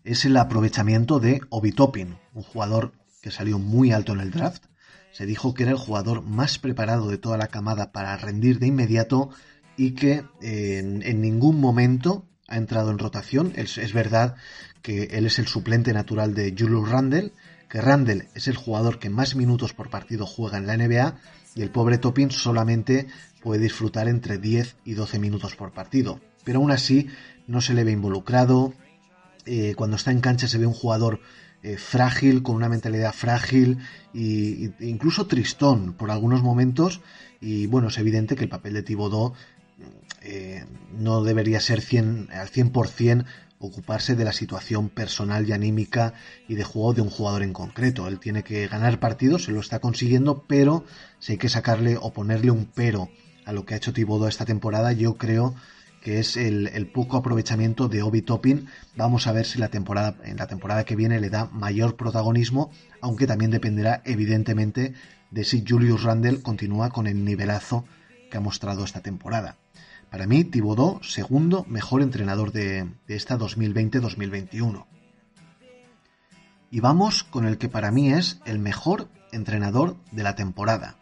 es 0.06 0.24
el 0.24 0.38
aprovechamiento 0.38 1.20
de 1.20 1.42
Obi 1.50 1.72
Toppin, 1.72 2.16
un 2.34 2.44
jugador 2.44 2.94
que 3.22 3.32
salió 3.32 3.58
muy 3.58 3.92
alto 3.92 4.14
en 4.14 4.20
el 4.20 4.32
draft. 4.32 4.64
Se 5.12 5.26
dijo 5.26 5.54
que 5.54 5.64
era 5.64 5.72
el 5.72 5.78
jugador 5.78 6.22
más 6.22 6.60
preparado 6.60 7.10
de 7.10 7.18
toda 7.18 7.38
la 7.38 7.48
camada 7.48 7.92
para 7.92 8.16
rendir 8.16 8.60
de 8.60 8.68
inmediato 8.68 9.32
y 9.78 9.92
que 9.92 10.24
en, 10.42 11.22
ningún 11.22 11.60
momento 11.60 12.28
ha 12.48 12.58
entrado 12.58 12.92
en 12.92 13.00
rotación. 13.00 13.52
Es, 13.56 13.94
verdad 13.94 14.36
que 14.84 15.06
él 15.06 15.26
es 15.26 15.40
el 15.40 15.48
suplente 15.48 15.92
natural 15.92 16.36
de 16.36 16.54
Julius 16.58 16.88
Randle, 16.88 17.32
que 17.68 17.82
Randle 17.82 18.28
es 18.36 18.48
el 18.48 18.56
jugador 18.56 19.00
que 19.00 19.10
más 19.10 19.36
minutos 19.36 19.74
por 19.74 19.90
partido 19.90 20.28
juega 20.28 20.60
en 20.60 20.68
la 20.68 20.78
NBA 20.78 21.16
y 21.56 21.64
el 21.64 21.72
pobre 21.72 21.98
Toppin 21.98 22.30
solamente 22.30 23.08
puede 23.42 23.62
disfrutar 23.62 24.08
entre 24.08 24.38
10 24.38 24.76
y 24.86 24.94
12 24.94 25.18
minutos 25.18 25.56
por 25.56 25.72
partido. 25.72 26.20
Pero 26.44 26.60
aún 26.60 26.70
así 26.70 27.08
no 27.48 27.62
se 27.62 27.74
le 27.74 27.84
ve 27.84 27.92
involucrado, 27.92 28.74
eh, 29.46 29.74
cuando 29.76 29.96
está 29.96 30.12
en 30.12 30.22
cancha 30.22 30.48
se 30.48 30.58
ve 30.58 30.66
un 30.66 30.74
jugador 30.74 31.20
eh, 31.64 31.78
frágil, 31.78 32.44
con 32.44 32.56
una 32.56 32.70
mentalidad 32.70 33.14
frágil 33.14 33.80
e 34.14 34.72
incluso 34.82 35.26
tristón 35.26 35.94
por 35.94 36.12
algunos 36.12 36.44
momentos. 36.44 37.02
Y 37.42 37.68
bueno, 37.68 37.88
es 37.88 37.98
evidente 37.98 38.36
que 38.36 38.44
el 38.44 38.50
papel 38.50 38.74
de 38.74 38.84
Thibodeau 38.84 39.34
eh, 40.22 40.66
no 40.98 41.24
debería 41.24 41.60
ser 41.60 41.82
100, 41.82 42.30
al 42.32 42.50
100% 42.50 43.26
ocuparse 43.60 44.16
de 44.16 44.26
la 44.26 44.34
situación 44.34 44.90
personal 44.90 45.48
y 45.48 45.54
anímica 45.54 46.14
y 46.48 46.56
de 46.56 46.64
juego 46.64 46.94
de 46.94 47.02
un 47.02 47.10
jugador 47.10 47.42
en 47.44 47.54
concreto. 47.54 48.08
Él 48.08 48.20
tiene 48.20 48.44
que 48.44 48.68
ganar 48.68 49.00
partidos, 49.00 49.46
se 49.46 49.52
lo 49.52 49.60
está 49.60 49.80
consiguiendo, 49.80 50.44
pero 50.48 50.86
si 51.20 51.34
hay 51.34 51.38
que 51.38 51.50
sacarle 51.50 51.98
o 52.00 52.14
ponerle 52.14 52.52
un 52.52 52.66
pero 52.66 53.10
a 53.46 53.54
lo 53.54 53.66
que 53.66 53.74
ha 53.74 53.78
hecho 53.78 53.94
Thibodeau 53.94 54.28
esta 54.28 54.46
temporada, 54.46 54.92
yo 54.92 55.16
creo 55.16 55.54
que 55.54 55.75
es 56.06 56.38
el, 56.38 56.88
poco 56.94 57.18
aprovechamiento 57.18 57.88
de 57.88 58.02
Obi 58.02 58.22
Toppin. 58.22 58.68
Vamos 58.96 59.28
a 59.28 59.32
ver 59.32 59.46
si 59.46 59.60
la 59.60 59.70
temporada, 59.70 60.16
en 60.24 60.38
la 60.38 60.48
temporada 60.48 60.86
que 60.86 60.96
viene 60.96 61.20
le 61.20 61.30
da 61.30 61.46
mayor 61.52 61.96
protagonismo, 61.96 62.72
aunque 63.02 63.28
también 63.28 63.52
dependerá 63.52 64.02
evidentemente 64.06 64.94
de 65.32 65.44
si 65.44 65.64
Julius 65.68 66.04
Randle 66.04 66.42
continúa 66.42 66.90
con 66.92 67.08
el 67.08 67.26
nivelazo 67.26 67.86
que 68.30 68.38
ha 68.38 68.42
mostrado 68.42 68.84
esta 68.84 69.02
temporada. 69.02 69.58
Para 70.10 70.28
mí, 70.28 70.44
Thibodeau, 70.44 71.04
segundo 71.04 71.66
mejor 71.68 72.02
entrenador 72.02 72.52
de, 72.52 72.88
de 73.08 73.16
esta 73.16 73.38
2020-2021. 73.38 74.86
Y 76.72 76.80
vamos 76.80 77.24
con 77.24 77.46
el 77.46 77.58
que 77.58 77.70
para 77.70 77.92
mí 77.92 78.14
es 78.14 78.40
el 78.46 78.60
mejor 78.60 79.08
entrenador 79.32 79.98
de 80.12 80.24
la 80.24 80.36
temporada. 80.36 80.98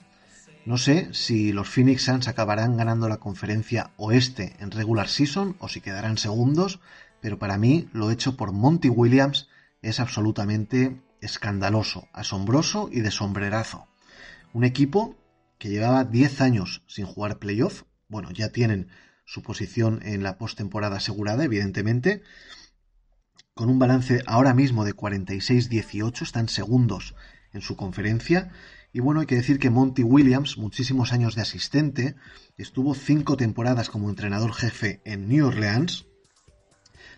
No 0.66 0.78
sé 0.78 1.14
si 1.14 1.52
los 1.52 1.68
Phoenix 1.68 2.04
Suns 2.04 2.30
acabarán 2.30 2.78
ganando 2.78 3.10
la 3.10 3.18
conferencia 3.18 3.92
oeste 3.98 4.56
en 4.60 4.72
regular 4.72 5.10
season 5.10 5.58
o 5.60 5.68
si 5.68 5.82
quedarán 5.82 6.18
segundos, 6.18 6.80
pero 7.20 7.38
para 7.38 7.58
mí 7.58 7.90
lo 7.92 8.12
hecho 8.12 8.38
por 8.38 8.54
Monty 8.54 8.88
Williams 8.88 9.50
es 9.82 10.00
absolutamente 10.00 11.02
escandaloso, 11.20 12.08
asombroso 12.14 12.90
y 12.90 13.02
de 13.02 13.12
sombrerazo. 13.12 13.88
Un 14.54 14.64
equipo 14.64 15.18
que 15.58 15.70
llevaba 15.70 16.06
10 16.06 16.40
años 16.40 16.84
sin 16.88 17.06
jugar 17.06 17.40
playoff, 17.40 17.84
bueno, 18.08 18.32
ya 18.32 18.50
tienen 18.50 18.88
su 19.26 19.42
posición 19.42 20.00
en 20.04 20.24
la 20.24 20.38
postemporada 20.38 20.98
asegurada, 20.98 21.44
evidentemente, 21.44 22.24
con 23.54 23.70
un 23.70 23.80
balance 23.80 24.24
ahora 24.28 24.54
mismo 24.54 24.86
de 24.86 24.96
46-18, 24.96 26.22
están 26.22 26.48
segundos 26.48 27.16
en 27.52 27.62
su 27.62 27.76
conferencia 27.76 28.52
y 28.94 29.00
bueno, 29.00 29.22
hay 29.22 29.26
que 29.26 29.36
decir 29.36 29.58
que 29.58 29.72
Monty 29.72 30.04
Williams, 30.04 30.58
muchísimos 30.60 31.14
años 31.14 31.34
de 31.34 31.42
asistente, 31.42 32.16
estuvo 32.58 32.94
cinco 32.94 33.36
temporadas 33.36 33.90
como 33.90 34.08
entrenador 34.08 34.54
jefe 34.54 35.02
en 35.04 35.28
New 35.28 35.48
Orleans, 35.48 36.06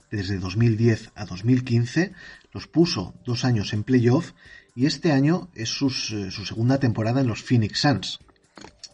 desde 0.09 0.37
2010 0.37 1.11
a 1.15 1.25
2015, 1.25 2.13
los 2.53 2.67
puso 2.67 3.13
dos 3.25 3.43
años 3.43 3.73
en 3.73 3.83
playoff 3.83 4.31
y 4.73 4.85
este 4.85 5.11
año 5.11 5.49
es 5.53 5.67
su 5.67 5.89
segunda 5.89 6.79
temporada 6.79 7.19
en 7.19 7.27
los 7.27 7.43
Phoenix 7.43 7.81
Suns. 7.81 8.19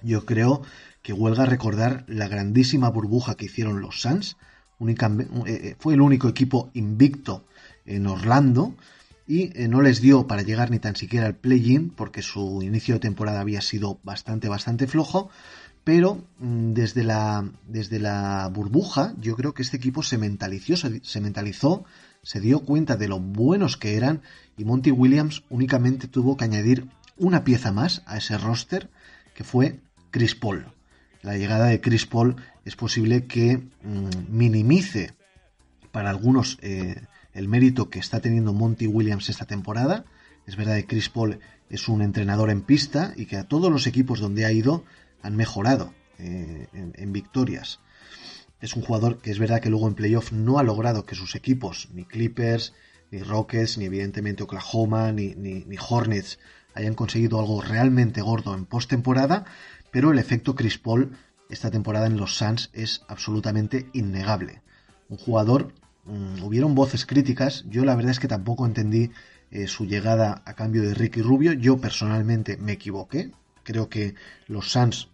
Yo 0.01 0.25
creo 0.25 0.63
que 1.03 1.13
huelga 1.13 1.45
recordar 1.45 2.03
la 2.07 2.27
grandísima 2.27 2.89
burbuja 2.89 3.35
que 3.35 3.45
hicieron 3.45 3.81
los 3.81 4.01
Suns. 4.01 4.37
Eh, 4.79 4.95
eh, 5.45 5.75
fue 5.77 5.93
el 5.93 6.01
único 6.01 6.27
equipo 6.27 6.71
invicto 6.73 7.45
en 7.85 8.07
Orlando 8.07 8.75
y 9.31 9.49
eh, 9.55 9.69
no 9.69 9.81
les 9.81 10.01
dio 10.01 10.27
para 10.27 10.41
llegar 10.41 10.71
ni 10.71 10.79
tan 10.79 10.97
siquiera 10.97 11.25
al 11.25 11.37
play-in 11.37 11.89
porque 11.89 12.21
su 12.21 12.61
inicio 12.61 12.95
de 12.95 12.99
temporada 12.99 13.39
había 13.39 13.61
sido 13.61 13.97
bastante, 14.03 14.49
bastante 14.49 14.87
flojo. 14.87 15.29
Pero 15.85 16.25
mm, 16.39 16.73
desde 16.73 17.05
la, 17.05 17.49
desde 17.65 17.99
la 17.99 18.49
burbuja 18.53 19.13
yo 19.21 19.37
creo 19.37 19.53
que 19.53 19.61
este 19.61 19.77
equipo 19.77 20.03
se 20.03 20.17
mentalizó, 20.17 20.75
se, 20.75 21.21
mentalizó, 21.21 21.85
se 22.23 22.41
dio 22.41 22.59
cuenta 22.59 22.97
de 22.97 23.07
lo 23.07 23.21
buenos 23.21 23.77
que 23.77 23.95
eran 23.95 24.21
y 24.57 24.65
Monty 24.65 24.91
Williams 24.91 25.43
únicamente 25.49 26.09
tuvo 26.09 26.35
que 26.35 26.43
añadir 26.43 26.89
una 27.15 27.45
pieza 27.45 27.71
más 27.71 28.03
a 28.07 28.17
ese 28.17 28.37
roster 28.37 28.89
que 29.33 29.45
fue 29.45 29.79
Chris 30.09 30.35
Paul. 30.35 30.65
La 31.21 31.37
llegada 31.37 31.67
de 31.67 31.79
Chris 31.79 32.05
Paul 32.05 32.35
es 32.65 32.75
posible 32.75 33.27
que 33.27 33.59
mm, 33.81 34.09
minimice 34.27 35.13
para 35.93 36.09
algunos 36.09 36.57
eh, 36.61 37.01
el 37.33 37.47
mérito 37.47 37.89
que 37.89 37.99
está 37.99 38.19
teniendo 38.19 38.53
Monty 38.53 38.87
Williams 38.87 39.29
esta 39.29 39.45
temporada. 39.45 40.05
Es 40.45 40.55
verdad 40.55 40.75
que 40.75 40.87
Chris 40.87 41.09
Paul 41.09 41.39
es 41.69 41.87
un 41.87 42.01
entrenador 42.01 42.49
en 42.49 42.61
pista 42.61 43.13
y 43.15 43.25
que 43.25 43.37
a 43.37 43.47
todos 43.47 43.71
los 43.71 43.87
equipos 43.87 44.19
donde 44.19 44.45
ha 44.45 44.51
ido 44.51 44.83
han 45.21 45.35
mejorado 45.35 45.93
eh, 46.17 46.67
en, 46.73 47.13
victorias. 47.13 47.79
Es 48.59 48.75
un 48.75 48.83
jugador 48.83 49.19
que 49.19 49.31
es 49.31 49.39
verdad 49.39 49.61
que 49.61 49.69
luego 49.69 49.87
en 49.87 49.95
playoff 49.95 50.31
no 50.31 50.59
ha 50.59 50.63
logrado 50.63 51.05
que 51.05 51.15
sus 51.15 51.35
equipos, 51.35 51.89
ni 51.93 52.05
Clippers, 52.05 52.73
ni 53.11 53.19
Rockets, 53.19 53.77
ni 53.77 53.85
evidentemente 53.85 54.43
Oklahoma, 54.43 55.11
ni, 55.11 55.35
ni, 55.35 55.63
ni 55.65 55.77
Hornets, 55.77 56.39
hayan 56.73 56.93
conseguido 56.93 57.39
algo 57.39 57.61
realmente 57.61 58.21
gordo 58.21 58.53
en 58.55 58.65
postemporada, 58.65 59.45
pero 59.91 60.11
el 60.11 60.19
efecto 60.19 60.55
Chris 60.55 60.77
Paul 60.77 61.17
esta 61.51 61.69
temporada 61.69 62.07
en 62.07 62.17
los 62.17 62.37
Suns 62.37 62.69
es 62.73 63.03
absolutamente 63.07 63.89
innegable. 63.93 64.61
Un 65.09 65.17
jugador 65.17 65.73
Mm, 66.05 66.43
hubieron 66.43 66.75
voces 66.75 67.05
críticas. 67.05 67.65
Yo 67.69 67.85
la 67.85 67.95
verdad 67.95 68.11
es 68.11 68.19
que 68.19 68.27
tampoco 68.27 68.65
entendí 68.65 69.11
eh, 69.51 69.67
su 69.67 69.85
llegada 69.85 70.41
a 70.45 70.53
cambio 70.53 70.81
de 70.81 70.93
Ricky 70.93 71.21
Rubio. 71.21 71.53
Yo 71.53 71.77
personalmente 71.77 72.57
me 72.57 72.73
equivoqué. 72.73 73.31
Creo 73.63 73.89
que 73.89 74.15
los 74.47 74.71
Suns 74.71 75.09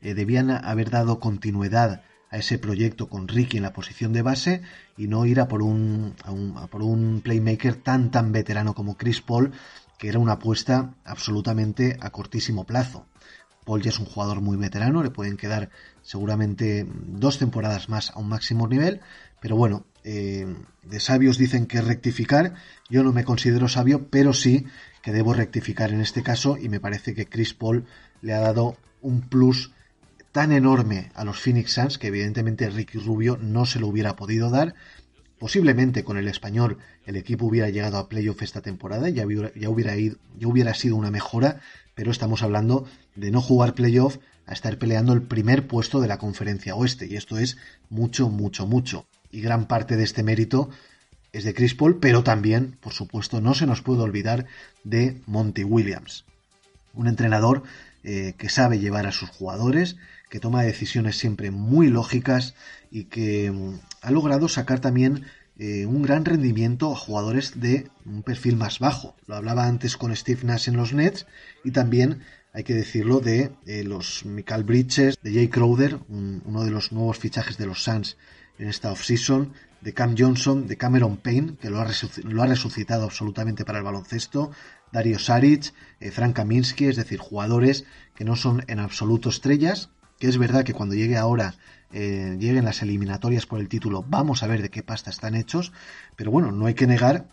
eh, 0.00 0.14
debían 0.14 0.50
haber 0.50 0.90
dado 0.90 1.18
continuidad 1.20 2.02
a 2.30 2.38
ese 2.38 2.58
proyecto 2.58 3.08
con 3.08 3.26
Ricky 3.26 3.56
en 3.56 3.64
la 3.64 3.72
posición 3.72 4.12
de 4.12 4.22
base 4.22 4.62
y 4.96 5.08
no 5.08 5.26
ir 5.26 5.40
a 5.40 5.48
por 5.48 5.62
un, 5.62 6.14
por 6.70 6.82
un 6.82 7.22
playmaker 7.22 7.74
tan 7.74 8.12
tan 8.12 8.30
veterano 8.30 8.74
como 8.74 8.96
Chris 8.96 9.20
Paul, 9.20 9.52
que 9.98 10.08
era 10.08 10.20
una 10.20 10.34
apuesta 10.34 10.94
absolutamente 11.04 11.96
a 12.00 12.10
cortísimo 12.10 12.64
plazo. 12.64 13.06
Paul 13.64 13.82
ya 13.82 13.90
es 13.90 13.98
un 13.98 14.06
jugador 14.06 14.40
muy 14.40 14.56
veterano, 14.56 15.02
le 15.02 15.10
pueden 15.10 15.36
quedar 15.36 15.70
seguramente 16.02 16.86
dos 16.88 17.38
temporadas 17.38 17.88
más 17.88 18.10
a 18.10 18.18
un 18.18 18.28
máximo 18.28 18.66
nivel, 18.68 19.00
pero 19.40 19.56
bueno, 19.56 19.86
eh, 20.04 20.46
de 20.82 21.00
sabios 21.00 21.38
dicen 21.38 21.66
que 21.66 21.80
rectificar, 21.80 22.54
yo 22.88 23.02
no 23.02 23.12
me 23.12 23.24
considero 23.24 23.68
sabio, 23.68 24.08
pero 24.08 24.32
sí 24.32 24.66
que 25.02 25.12
debo 25.12 25.34
rectificar 25.34 25.92
en 25.92 26.00
este 26.00 26.22
caso 26.22 26.56
y 26.56 26.68
me 26.68 26.80
parece 26.80 27.14
que 27.14 27.26
Chris 27.26 27.54
Paul 27.54 27.86
le 28.22 28.34
ha 28.34 28.40
dado 28.40 28.76
un 29.00 29.22
plus 29.22 29.72
tan 30.32 30.52
enorme 30.52 31.10
a 31.14 31.24
los 31.24 31.40
Phoenix 31.40 31.72
Suns 31.72 31.98
que 31.98 32.08
evidentemente 32.08 32.68
Ricky 32.70 32.98
Rubio 32.98 33.36
no 33.40 33.66
se 33.66 33.80
lo 33.80 33.88
hubiera 33.88 34.16
podido 34.16 34.50
dar. 34.50 34.74
Posiblemente 35.38 36.04
con 36.04 36.18
el 36.18 36.28
español 36.28 36.78
el 37.06 37.16
equipo 37.16 37.46
hubiera 37.46 37.70
llegado 37.70 37.96
a 37.96 38.08
playoff 38.08 38.42
esta 38.42 38.60
temporada, 38.60 39.08
hubiera, 39.08 39.52
ya 39.54 39.70
hubiera, 39.70 39.96
ya 39.96 40.48
hubiera 40.48 40.74
sido 40.74 40.96
una 40.96 41.10
mejora, 41.10 41.60
pero 41.94 42.10
estamos 42.10 42.42
hablando 42.42 42.86
de 43.16 43.30
no 43.30 43.40
jugar 43.40 43.74
playoff 43.74 44.18
a 44.46 44.52
estar 44.52 44.78
peleando 44.78 45.12
el 45.12 45.22
primer 45.22 45.66
puesto 45.66 46.00
de 46.00 46.08
la 46.08 46.18
conferencia 46.18 46.74
oeste, 46.74 47.06
y 47.06 47.16
esto 47.16 47.38
es 47.38 47.56
mucho, 47.88 48.28
mucho, 48.28 48.66
mucho. 48.66 49.06
Y 49.30 49.40
gran 49.40 49.66
parte 49.66 49.96
de 49.96 50.04
este 50.04 50.22
mérito 50.22 50.70
es 51.32 51.44
de 51.44 51.54
Chris 51.54 51.74
Paul, 51.74 51.98
pero 52.00 52.22
también, 52.22 52.76
por 52.80 52.92
supuesto, 52.92 53.40
no 53.40 53.54
se 53.54 53.66
nos 53.66 53.82
puede 53.82 54.02
olvidar 54.02 54.46
de 54.84 55.20
Monty 55.26 55.64
Williams, 55.64 56.24
un 56.94 57.06
entrenador 57.06 57.62
eh, 58.02 58.34
que 58.36 58.48
sabe 58.48 58.78
llevar 58.78 59.06
a 59.06 59.12
sus 59.12 59.28
jugadores, 59.30 59.96
que 60.28 60.40
toma 60.40 60.62
decisiones 60.62 61.18
siempre 61.18 61.50
muy 61.50 61.88
lógicas 61.88 62.54
y 62.90 63.04
que 63.04 63.50
mm, 63.50 63.78
ha 64.02 64.10
logrado 64.10 64.48
sacar 64.48 64.80
también 64.80 65.26
eh, 65.58 65.84
un 65.86 66.02
gran 66.02 66.24
rendimiento 66.24 66.90
a 66.90 66.96
jugadores 66.96 67.60
de 67.60 67.88
un 68.06 68.22
perfil 68.22 68.56
más 68.56 68.78
bajo. 68.78 69.14
Lo 69.26 69.36
hablaba 69.36 69.66
antes 69.66 69.96
con 69.96 70.14
Steve 70.16 70.40
Nash 70.44 70.68
en 70.68 70.76
los 70.76 70.94
Nets 70.94 71.26
y 71.62 71.72
también 71.72 72.22
hay 72.52 72.64
que 72.64 72.74
decirlo 72.74 73.20
de 73.20 73.52
eh, 73.66 73.84
los 73.84 74.24
Michael 74.24 74.64
Bridges, 74.64 75.18
de 75.22 75.34
Jay 75.34 75.48
Crowder, 75.48 75.98
uno 76.08 76.64
de 76.64 76.70
los 76.70 76.90
nuevos 76.90 77.18
fichajes 77.18 77.58
de 77.58 77.66
los 77.66 77.84
Suns 77.84 78.16
en 78.60 78.68
esta 78.68 78.92
offseason, 78.92 79.54
de 79.80 79.94
Cam 79.94 80.14
Johnson, 80.16 80.66
de 80.66 80.76
Cameron 80.76 81.16
Payne, 81.16 81.56
que 81.56 81.70
lo 81.70 81.80
ha, 81.80 82.46
resucitado 82.46 83.04
absolutamente 83.04 83.64
para 83.64 83.78
el 83.78 83.84
baloncesto, 83.84 84.50
Dario 84.92 85.18
Saric, 85.18 85.72
eh, 85.98 86.10
Frank 86.10 86.36
Kaminsky, 86.36 86.86
es 86.86 86.96
decir, 86.96 87.18
jugadores 87.18 87.84
que 88.14 88.24
no 88.24 88.36
son 88.36 88.62
en 88.68 88.78
absoluto 88.78 89.30
estrellas, 89.30 89.88
que 90.18 90.28
es 90.28 90.36
verdad 90.36 90.64
que 90.64 90.74
cuando 90.74 90.94
llegue 90.94 91.16
ahora, 91.16 91.54
eh, 91.92 92.36
lleguen 92.38 92.66
las 92.66 92.82
eliminatorias 92.82 93.46
por 93.46 93.60
el 93.60 93.68
título, 93.68 94.04
vamos 94.06 94.42
a 94.42 94.46
ver 94.46 94.60
de 94.60 94.68
qué 94.68 94.82
pasta 94.82 95.08
están 95.08 95.34
hechos, 95.34 95.72
pero 96.14 96.30
bueno, 96.30 96.52
no 96.52 96.66
hay 96.66 96.74
que 96.74 96.86
negar 96.86 97.28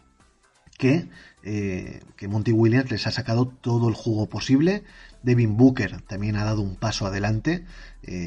que, 0.77 1.09
eh, 1.43 1.99
que 2.15 2.29
Monty 2.29 2.53
Williams 2.53 2.89
les 2.89 3.05
ha 3.05 3.11
sacado 3.11 3.47
todo 3.47 3.89
el 3.89 3.95
jugo 3.95 4.29
posible. 4.29 4.83
Devin 5.23 5.57
Booker 5.57 6.01
también 6.03 6.37
ha 6.37 6.45
dado 6.45 6.61
un 6.61 6.77
paso 6.77 7.05
adelante, 7.05 7.65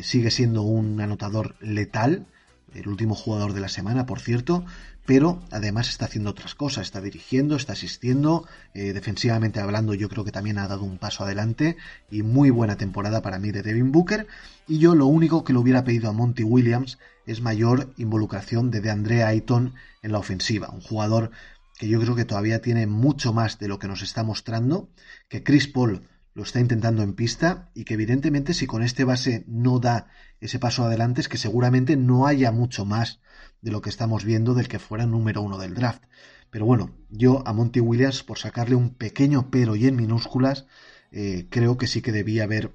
sigue 0.03 0.31
siendo 0.31 0.63
un 0.63 1.01
anotador 1.01 1.55
letal, 1.61 2.27
el 2.75 2.89
último 2.89 3.15
jugador 3.15 3.53
de 3.53 3.61
la 3.61 3.69
semana, 3.69 4.07
por 4.07 4.21
cierto, 4.21 4.65
pero 5.07 5.43
además 5.51 5.89
está 5.89 6.05
haciendo 6.05 6.31
otras 6.31 6.55
cosas, 6.55 6.87
está 6.87 7.01
dirigiendo, 7.01 7.57
está 7.57 7.73
asistiendo, 7.73 8.47
eh, 8.75 8.93
defensivamente 8.93 9.61
hablando 9.61 9.95
yo 9.95 10.09
creo 10.09 10.25
que 10.25 10.33
también 10.33 10.59
ha 10.59 10.69
dado 10.69 10.85
un 10.85 10.99
paso 10.99 11.25
adelante 11.25 11.77
y 12.11 12.23
muy 12.23 12.51
buena 12.51 12.77
temporada 12.77 13.23
para 13.23 13.39
mí 13.39 13.51
de 13.51 13.63
Devin 13.63 13.93
Booker. 13.93 14.27
Y 14.69 14.79
yo 14.79 14.95
lo 14.95 15.07
único 15.07 15.43
que 15.43 15.53
le 15.53 15.59
hubiera 15.59 15.85
pedido 15.85 16.09
a 16.09 16.13
Monty 16.13 16.45
Williams 16.45 16.99
es 17.27 17.41
mayor 17.41 17.93
involucración 17.97 18.71
de 18.71 18.81
DeAndre 18.81 19.25
Ayton 19.25 19.75
en 20.03 20.13
la 20.13 20.19
ofensiva, 20.19 20.71
un 20.71 20.81
jugador 20.81 21.31
que 21.79 21.89
yo 21.89 21.99
creo 21.99 22.15
que 22.15 22.27
todavía 22.27 22.61
tiene 22.61 22.87
mucho 22.87 23.33
más 23.33 23.59
de 23.59 23.67
lo 23.67 23.79
que 23.79 23.89
nos 23.89 24.03
está 24.03 24.23
mostrando, 24.23 24.91
que 25.29 25.43
Chris 25.43 25.67
Paul 25.67 26.03
lo 26.35 26.43
está 26.43 26.61
intentando 26.61 27.03
en 27.03 27.15
pista 27.15 27.71
y 27.75 27.85
que 27.85 27.95
evidentemente 27.95 28.55
si 28.55 28.67
con 28.67 28.83
este 28.83 29.05
base 29.05 29.45
no 29.47 29.79
da 29.81 30.09
ese 30.41 30.59
paso 30.59 30.85
adelante 30.85 31.21
es 31.21 31.29
que 31.29 31.39
seguramente 31.39 31.97
no 31.97 32.27
haya 32.27 32.53
mucho 32.53 32.85
más 32.85 33.21
de 33.63 33.71
lo 33.71 33.81
que 33.81 33.91
estamos 33.91 34.25
viendo 34.25 34.55
del 34.55 34.69
que 34.69 34.79
fuera 34.79 35.07
número 35.07 35.43
uno 35.43 35.59
del 35.59 35.75
draft. 35.75 36.03
Pero 36.51 36.65
bueno, 36.65 36.93
yo 37.11 37.43
a 37.47 37.53
Monty 37.53 37.81
Williams, 37.81 38.23
por 38.23 38.39
sacarle 38.39 38.75
un 38.75 38.91
pequeño 38.91 39.51
pero 39.51 39.77
y 39.77 39.87
en 39.87 39.97
minúsculas, 39.97 40.67
eh, 41.13 41.47
creo 41.51 41.77
que 41.77 41.87
sí 41.87 42.03
que 42.03 42.13
debía 42.13 42.45
haber 42.45 42.73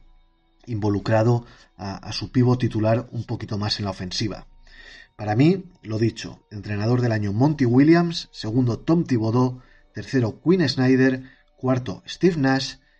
involucrado 0.66 1.46
a, 1.78 2.12
su 2.14 2.32
pivo 2.32 2.58
titular 2.58 3.08
un 3.12 3.26
poquito 3.26 3.58
más 3.58 3.80
en 3.80 3.86
la 3.86 3.92
ofensiva. 3.92 4.48
Para 5.16 5.36
mí, 5.36 5.66
lo 5.84 5.98
dicho, 5.98 6.46
entrenador 6.52 7.02
del 7.02 7.12
año 7.12 7.34
Monty 7.34 7.66
Williams, 7.66 8.30
segundo 8.32 8.80
Tom 8.80 9.04
Thibodeau, 9.06 9.62
tercero 9.94 10.42
Quinn 10.42 10.68
Snyder, 10.68 11.24
cuarto 11.58 12.04
Steve 12.08 12.38
Nash 12.38 12.76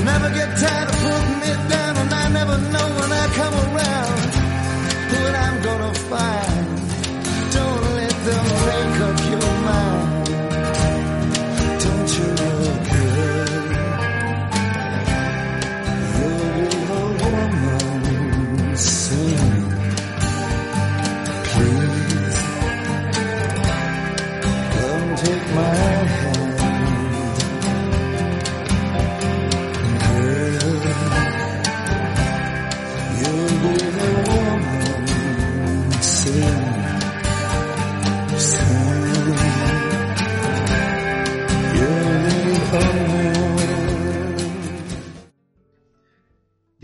never 0.00 0.30
get 0.30 0.56
tired 0.58 0.88
of 0.88 0.96
putting 1.04 1.42
it 1.52 1.68
down, 1.68 1.96
and 1.98 2.12
I 2.14 2.28
never 2.30 2.56
know 2.72 2.88
when 2.98 3.12
I 3.12 3.26
come 3.36 3.54
around 3.54 4.20
what 5.12 5.34
I'm 5.34 5.62
gonna 5.62 5.94
find. 5.94 6.51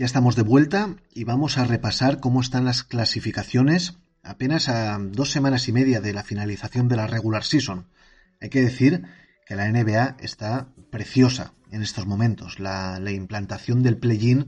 Estamos 0.09 0.35
de 0.35 0.41
vuelta 0.41 0.95
y 1.13 1.23
vamos 1.23 1.59
a 1.59 1.65
repasar 1.65 2.19
cómo 2.19 2.41
están 2.41 2.65
las 2.65 2.81
clasificaciones 2.81 3.99
apenas 4.23 4.67
a 4.67 4.97
dos 4.99 5.29
semanas 5.29 5.67
y 5.67 5.71
media 5.71 6.01
de 6.01 6.13
la 6.13 6.23
finalización 6.23 6.87
de 6.87 6.95
la 6.95 7.05
regular 7.05 7.43
season. 7.43 7.85
Hay 8.41 8.49
que 8.49 8.59
decir 8.59 9.03
que 9.45 9.55
la 9.55 9.71
NBA 9.71 10.17
está 10.19 10.69
preciosa 10.89 11.53
en 11.69 11.83
estos 11.83 12.07
momentos. 12.07 12.59
La, 12.59 12.99
implantación 13.11 13.83
del 13.83 13.97
play-in 13.97 14.47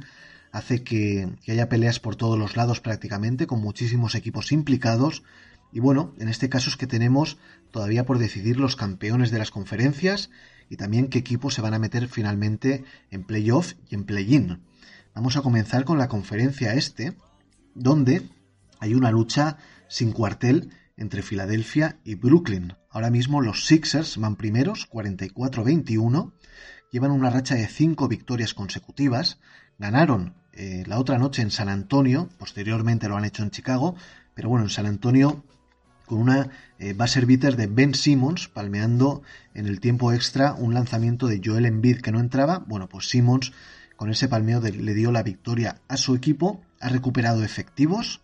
hace 0.51 0.83
que, 0.83 1.29
haya 1.47 1.69
peleas 1.69 1.99
por 1.99 2.15
todos 2.15 2.39
los 2.39 2.57
lados 2.57 2.81
prácticamente, 2.81 3.45
con 3.45 3.61
muchísimos 3.61 4.15
equipos 4.15 4.51
implicados. 4.51 5.21
Y 5.71 5.79
bueno, 5.79 6.15
en 6.17 6.27
este 6.27 6.49
caso 6.49 6.71
es 6.71 6.75
que 6.75 6.87
tenemos 6.87 7.37
todavía 7.69 8.03
por 8.03 8.17
decidir 8.17 8.59
los 8.59 8.75
campeones 8.75 9.29
de 9.29 9.37
las 9.37 9.51
conferencias 9.51 10.31
y 10.71 10.77
también 10.77 11.07
qué 11.07 11.19
equipos 11.19 11.53
se 11.53 11.61
van 11.61 11.75
a 11.75 11.79
meter 11.79 12.07
finalmente 12.07 12.83
en 13.11 13.23
playoff 13.25 13.73
y 13.91 13.93
en 13.93 14.05
play-in. 14.05 14.70
Vamos 15.13 15.35
a 15.35 15.41
comenzar 15.41 15.83
con 15.83 15.97
la 15.97 16.07
conferencia 16.07 16.73
este, 16.73 17.17
donde 17.75 18.29
hay 18.79 18.93
una 18.93 19.11
lucha 19.11 19.57
sin 19.89 20.13
cuartel 20.13 20.71
entre 20.95 21.21
Filadelfia 21.21 21.99
y 22.05 22.15
Brooklyn. 22.15 22.75
Ahora 22.89 23.09
mismo 23.09 23.41
los 23.41 23.65
Sixers 23.65 24.17
van 24.17 24.37
primeros, 24.37 24.89
44-21, 24.89 26.31
llevan 26.91 27.11
una 27.11 27.29
racha 27.29 27.55
de 27.55 27.67
5 27.67 28.07
victorias 28.07 28.53
consecutivas, 28.53 29.39
ganaron 29.77 30.35
eh, 30.53 30.83
la 30.87 30.97
otra 30.97 31.17
noche 31.17 31.41
en 31.41 31.51
San 31.51 31.67
Antonio, 31.67 32.29
posteriormente 32.37 33.09
lo 33.09 33.17
han 33.17 33.25
hecho 33.25 33.43
en 33.43 33.51
Chicago, 33.51 33.95
pero 34.33 34.47
bueno, 34.47 34.65
en 34.65 34.69
San 34.69 34.85
Antonio 34.85 35.43
con 36.05 36.19
una 36.19 36.49
eh, 36.79 36.93
base 36.93 37.23
beater 37.25 37.55
de 37.55 37.67
Ben 37.67 37.93
Simmons 37.93 38.47
palmeando 38.47 39.23
en 39.53 39.67
el 39.67 39.79
tiempo 39.79 40.11
extra 40.11 40.53
un 40.53 40.73
lanzamiento 40.73 41.27
de 41.27 41.41
Joel 41.43 41.65
Embiid 41.65 42.01
que 42.01 42.11
no 42.11 42.19
entraba, 42.19 42.59
bueno, 42.67 42.89
pues 42.89 43.09
Simmons 43.09 43.53
con 44.01 44.09
ese 44.09 44.27
palmeo 44.27 44.61
le 44.61 44.93
dio 44.95 45.11
la 45.11 45.21
victoria 45.21 45.79
a 45.87 45.95
su 45.95 46.15
equipo, 46.15 46.59
ha 46.79 46.89
recuperado 46.89 47.43
efectivos, 47.43 48.21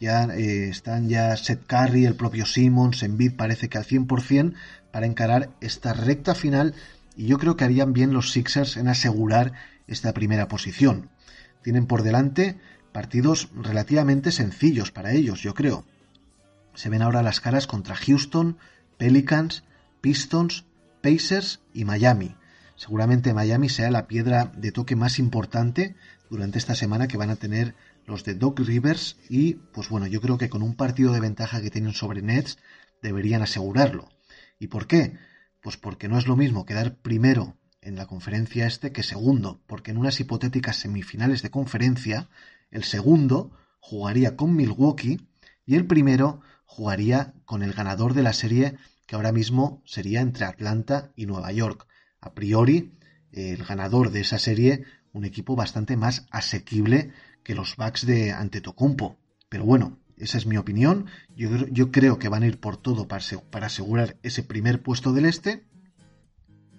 ya 0.00 0.24
eh, 0.24 0.70
están 0.70 1.10
ya 1.10 1.36
Seth 1.36 1.66
Curry, 1.66 2.06
el 2.06 2.14
propio 2.14 2.46
Simmons, 2.46 3.02
Embiid 3.02 3.34
parece 3.34 3.68
que 3.68 3.76
al 3.76 3.84
100% 3.84 4.54
para 4.90 5.04
encarar 5.04 5.50
esta 5.60 5.92
recta 5.92 6.34
final 6.34 6.74
y 7.14 7.26
yo 7.26 7.36
creo 7.36 7.58
que 7.58 7.64
harían 7.64 7.92
bien 7.92 8.14
los 8.14 8.32
Sixers 8.32 8.78
en 8.78 8.88
asegurar 8.88 9.52
esta 9.86 10.14
primera 10.14 10.48
posición. 10.48 11.10
Tienen 11.60 11.84
por 11.84 12.04
delante 12.04 12.56
partidos 12.92 13.50
relativamente 13.54 14.32
sencillos 14.32 14.92
para 14.92 15.12
ellos, 15.12 15.42
yo 15.42 15.52
creo. 15.52 15.84
Se 16.72 16.88
ven 16.88 17.02
ahora 17.02 17.22
las 17.22 17.40
caras 17.40 17.66
contra 17.66 17.96
Houston, 17.96 18.56
Pelicans, 18.96 19.62
Pistons, 20.00 20.64
Pacers 21.02 21.60
y 21.74 21.84
Miami 21.84 22.34
seguramente 22.78 23.34
Miami 23.34 23.68
sea 23.68 23.90
la 23.90 24.06
piedra 24.06 24.52
de 24.56 24.70
toque 24.70 24.94
más 24.94 25.18
importante 25.18 25.96
durante 26.30 26.58
esta 26.58 26.76
semana 26.76 27.08
que 27.08 27.16
van 27.16 27.30
a 27.30 27.36
tener 27.36 27.74
los 28.06 28.22
de 28.24 28.34
Doc 28.34 28.60
Rivers 28.60 29.16
y 29.28 29.54
pues 29.54 29.88
bueno, 29.88 30.06
yo 30.06 30.20
creo 30.20 30.38
que 30.38 30.48
con 30.48 30.62
un 30.62 30.76
partido 30.76 31.12
de 31.12 31.20
ventaja 31.20 31.60
que 31.60 31.70
tienen 31.70 31.92
sobre 31.92 32.22
Nets 32.22 32.56
deberían 33.02 33.42
asegurarlo. 33.42 34.08
¿Y 34.60 34.68
por 34.68 34.86
qué? 34.86 35.18
Pues 35.60 35.76
porque 35.76 36.08
no 36.08 36.18
es 36.18 36.28
lo 36.28 36.36
mismo 36.36 36.64
quedar 36.64 36.94
primero 36.94 37.56
en 37.82 37.96
la 37.96 38.06
conferencia 38.06 38.66
este 38.66 38.92
que 38.92 39.02
segundo, 39.02 39.60
porque 39.66 39.90
en 39.90 39.98
unas 39.98 40.20
hipotéticas 40.20 40.76
semifinales 40.76 41.42
de 41.42 41.50
conferencia, 41.50 42.28
el 42.70 42.84
segundo 42.84 43.50
jugaría 43.80 44.36
con 44.36 44.54
Milwaukee 44.54 45.26
y 45.66 45.74
el 45.74 45.84
primero 45.86 46.42
jugaría 46.64 47.34
con 47.44 47.64
el 47.64 47.72
ganador 47.72 48.14
de 48.14 48.22
la 48.22 48.32
serie 48.32 48.76
que 49.06 49.16
ahora 49.16 49.32
mismo 49.32 49.82
sería 49.84 50.20
entre 50.20 50.44
Atlanta 50.44 51.10
y 51.16 51.26
Nueva 51.26 51.50
York. 51.50 51.88
A 52.28 52.34
priori, 52.34 52.92
el 53.32 53.64
ganador 53.64 54.10
de 54.10 54.20
esa 54.20 54.38
serie, 54.38 54.84
un 55.14 55.24
equipo 55.24 55.56
bastante 55.56 55.96
más 55.96 56.26
asequible 56.30 57.10
que 57.42 57.54
los 57.54 57.74
Bucks 57.76 58.04
de 58.04 58.32
Antetokounmpo. 58.32 59.16
Pero 59.48 59.64
bueno, 59.64 59.98
esa 60.18 60.36
es 60.36 60.44
mi 60.44 60.58
opinión. 60.58 61.06
Yo, 61.34 61.90
creo 61.90 62.18
que 62.18 62.28
van 62.28 62.42
a 62.42 62.46
ir 62.46 62.60
por 62.60 62.76
todo 62.76 63.08
para, 63.08 63.24
para 63.50 63.68
asegurar 63.68 64.18
ese 64.22 64.42
primer 64.42 64.82
puesto 64.82 65.14
del 65.14 65.24
este. 65.24 65.64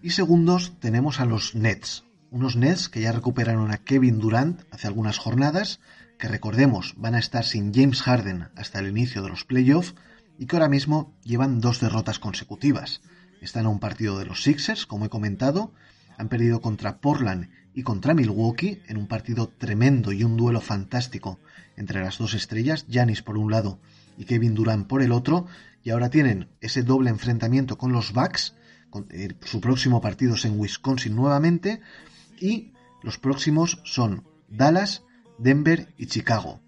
Y 0.04 0.12
segundos 0.12 0.80
tenemos 0.80 1.20
a 1.20 1.26
los 1.26 1.56
Nets. 1.56 2.04
Unos 2.30 2.56
Nets 2.56 2.90
que 2.90 3.02
ya 3.02 3.12
recuperaron 3.12 3.72
a 3.72 3.80
Kevin 3.80 4.20
Durant 4.20 4.62
hace 4.70 4.86
algunas 4.86 5.18
jornadas, 5.18 5.80
que 6.20 6.28
recordemos 6.28 6.94
van 6.96 7.16
a 7.16 7.20
estar 7.20 7.44
sin 7.44 7.74
James 7.74 8.04
Harden 8.04 8.50
hasta 8.56 8.78
el 8.78 8.88
inicio 8.88 9.24
de 9.24 9.30
los 9.30 9.46
playoffs 9.46 9.96
y 10.38 10.46
que 10.46 10.58
ahora 10.58 10.70
mismo 10.70 11.18
llevan 11.24 11.60
dos 11.60 11.80
derrotas 11.80 12.20
consecutivas. 12.20 13.02
Están 13.42 13.66
a 13.66 13.70
un 13.70 13.80
partido 13.80 14.20
de 14.20 14.26
los 14.26 14.44
Sixers, 14.44 14.86
como 14.86 15.06
he 15.06 15.10
comentado, 15.10 15.74
han 16.18 16.30
perdido 16.30 16.62
contra 16.62 17.00
Portland 17.00 17.50
y 17.74 17.84
contra 17.84 18.14
Milwaukee 18.14 18.82
en 18.88 18.98
un 18.98 19.08
partido 19.08 19.48
tremendo 19.48 20.12
y 20.12 20.24
un 20.24 20.36
duelo 20.36 20.60
fantástico 20.60 21.40
entre 21.78 22.02
las 22.02 22.18
dos 22.18 22.34
estrellas, 22.34 22.86
Janis 22.90 23.22
por 23.22 23.38
un 23.38 23.52
lado 23.52 23.80
y 24.18 24.26
Kevin 24.26 24.54
Durant 24.54 24.86
por 24.88 25.02
el 25.02 25.14
otro, 25.14 25.48
y 25.82 25.92
ahora 25.92 26.10
tienen 26.10 26.50
ese 26.60 26.84
doble 26.84 27.10
enfrentamiento 27.10 27.78
con 27.78 27.94
los 27.94 28.12
Bucks, 28.12 28.54
eh, 29.12 29.30
su 29.46 29.62
próximo 29.62 30.02
partido 30.02 30.36
es 30.36 30.44
en 30.44 30.60
Wisconsin 30.60 31.16
nuevamente, 31.16 31.80
y 32.38 32.74
los 33.02 33.18
próximos 33.18 33.82
son 33.86 34.26
Dallas, 34.50 35.04
Denver 35.38 35.94
y 35.98 36.08
Chicago. 36.08 36.60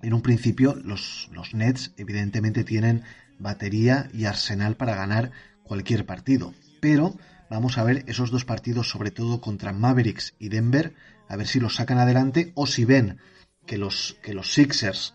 En 0.00 0.14
un 0.14 0.22
principio, 0.22 0.74
los, 0.74 1.28
los 1.32 1.52
Nets 1.54 1.92
evidentemente 1.98 2.64
tienen 2.64 3.02
batería 3.38 4.08
y 4.14 4.24
arsenal 4.24 4.76
para 4.76 4.94
ganar 4.94 5.32
cualquier 5.70 6.04
partido. 6.04 6.52
Pero 6.80 7.14
vamos 7.48 7.78
a 7.78 7.84
ver 7.84 8.02
esos 8.08 8.32
dos 8.32 8.44
partidos, 8.44 8.90
sobre 8.90 9.12
todo 9.12 9.40
contra 9.40 9.72
Mavericks 9.72 10.34
y 10.40 10.48
Denver, 10.48 10.94
a 11.28 11.36
ver 11.36 11.46
si 11.46 11.60
los 11.60 11.76
sacan 11.76 11.98
adelante 11.98 12.50
o 12.56 12.66
si 12.66 12.84
ven 12.84 13.18
que 13.66 13.78
los, 13.78 14.16
que 14.20 14.34
los 14.34 14.52
Sixers 14.52 15.14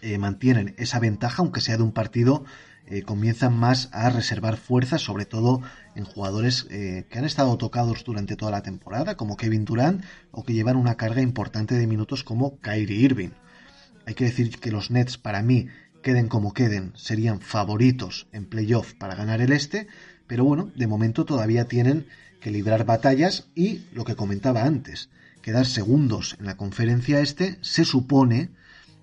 eh, 0.00 0.16
mantienen 0.16 0.74
esa 0.78 0.98
ventaja, 1.00 1.42
aunque 1.42 1.60
sea 1.60 1.76
de 1.76 1.82
un 1.82 1.92
partido, 1.92 2.46
eh, 2.86 3.02
comienzan 3.02 3.58
más 3.58 3.90
a 3.92 4.08
reservar 4.08 4.56
fuerzas, 4.56 5.02
sobre 5.02 5.26
todo 5.26 5.60
en 5.94 6.04
jugadores 6.04 6.66
eh, 6.70 7.04
que 7.10 7.18
han 7.18 7.26
estado 7.26 7.58
tocados 7.58 8.04
durante 8.04 8.36
toda 8.36 8.52
la 8.52 8.62
temporada, 8.62 9.18
como 9.18 9.36
Kevin 9.36 9.66
Durant, 9.66 10.02
o 10.30 10.44
que 10.44 10.54
llevan 10.54 10.76
una 10.76 10.96
carga 10.96 11.20
importante 11.20 11.74
de 11.74 11.86
minutos 11.86 12.24
como 12.24 12.58
Kyrie 12.60 13.00
Irving. 13.00 13.32
Hay 14.06 14.14
que 14.14 14.24
decir 14.24 14.58
que 14.58 14.70
los 14.70 14.90
Nets, 14.90 15.18
para 15.18 15.42
mí, 15.42 15.66
queden 16.08 16.28
como 16.28 16.54
queden, 16.54 16.92
serían 16.96 17.42
favoritos 17.42 18.28
en 18.32 18.46
playoff 18.46 18.94
para 18.94 19.14
ganar 19.14 19.42
el 19.42 19.52
este, 19.52 19.88
pero 20.26 20.42
bueno, 20.42 20.72
de 20.74 20.86
momento 20.86 21.26
todavía 21.26 21.68
tienen 21.68 22.06
que 22.40 22.50
librar 22.50 22.86
batallas 22.86 23.50
y 23.54 23.82
lo 23.92 24.06
que 24.06 24.16
comentaba 24.16 24.64
antes, 24.64 25.10
quedar 25.42 25.66
segundos 25.66 26.34
en 26.40 26.46
la 26.46 26.56
conferencia 26.56 27.20
este 27.20 27.58
se 27.60 27.84
supone 27.84 28.48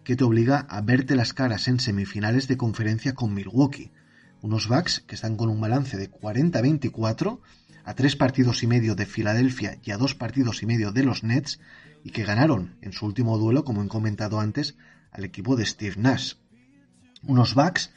que 0.03 0.16
te 0.16 0.24
obliga 0.24 0.66
a 0.68 0.82
verte 0.82 1.16
las 1.16 1.36
caras 1.36 1.68
en 1.68 1.80
semifinales 1.80 2.47
de 2.47 2.58
conferencia 2.58 3.14
con 3.14 3.36
Milwaukee, 3.36 3.91
unos 4.41 4.68
Bucks 4.68 5.03
que 5.06 5.14
están 5.14 5.38
con 5.38 5.49
un 5.49 5.62
balance 5.62 5.97
de 5.97 6.10
40-24 6.10 7.39
a 7.84 7.93
tres 7.93 8.16
partidos 8.16 8.64
y 8.64 8.68
medio 8.68 8.95
de 8.95 9.06
Filadelfia 9.06 9.78
y 9.84 9.91
a 9.91 9.97
dos 9.97 10.16
partidos 10.16 10.64
y 10.64 10.66
medio 10.66 10.91
de 10.91 11.03
los 11.03 11.24
Nets 11.24 11.60
y 12.03 12.10
que 12.10 12.24
ganaron 12.24 12.78
en 12.82 12.93
su 12.93 13.06
último 13.06 13.38
duelo, 13.38 13.64
como 13.64 13.84
he 13.84 13.88
comentado 13.88 14.39
antes, 14.39 14.76
al 15.12 15.24
equipo 15.24 15.56
de 15.56 15.68
Steve 15.68 15.97
Nash. 15.99 16.34
Unos 17.28 17.56
Bucks 17.56 17.92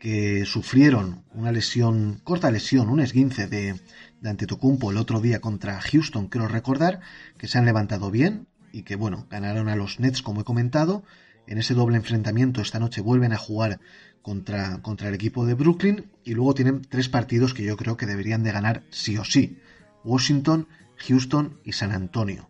que 0.00 0.44
sufrieron 0.46 1.22
una 1.32 1.52
lesión, 1.52 2.20
corta 2.24 2.50
lesión, 2.50 2.88
un 2.88 2.98
esguince 2.98 3.46
de, 3.46 3.80
de 4.20 4.30
Antetokounmpo 4.30 4.90
el 4.90 4.96
otro 4.96 5.20
día 5.20 5.40
contra 5.40 5.80
Houston, 5.80 6.26
quiero 6.26 6.48
recordar, 6.48 7.00
que 7.38 7.46
se 7.46 7.58
han 7.58 7.64
levantado 7.64 8.10
bien 8.10 8.48
y 8.72 8.82
que, 8.82 8.96
bueno, 8.96 9.26
ganaron 9.30 9.68
a 9.68 9.76
los 9.76 10.00
Nets, 10.00 10.22
como 10.22 10.40
he 10.40 10.44
comentado. 10.44 11.04
En 11.46 11.58
ese 11.58 11.74
doble 11.74 11.96
enfrentamiento 11.96 12.60
esta 12.60 12.80
noche 12.80 13.00
vuelven 13.00 13.32
a 13.32 13.36
jugar 13.36 13.78
contra, 14.22 14.82
contra 14.82 15.08
el 15.08 15.14
equipo 15.14 15.46
de 15.46 15.54
Brooklyn 15.54 16.10
y 16.24 16.34
luego 16.34 16.54
tienen 16.54 16.82
tres 16.82 17.08
partidos 17.08 17.54
que 17.54 17.64
yo 17.64 17.76
creo 17.76 17.96
que 17.96 18.06
deberían 18.06 18.42
de 18.42 18.52
ganar 18.52 18.82
sí 18.90 19.16
o 19.18 19.24
sí. 19.24 19.58
Washington, 20.04 20.66
Houston 20.96 21.58
y 21.64 21.72
San 21.72 21.92
Antonio. 21.92 22.48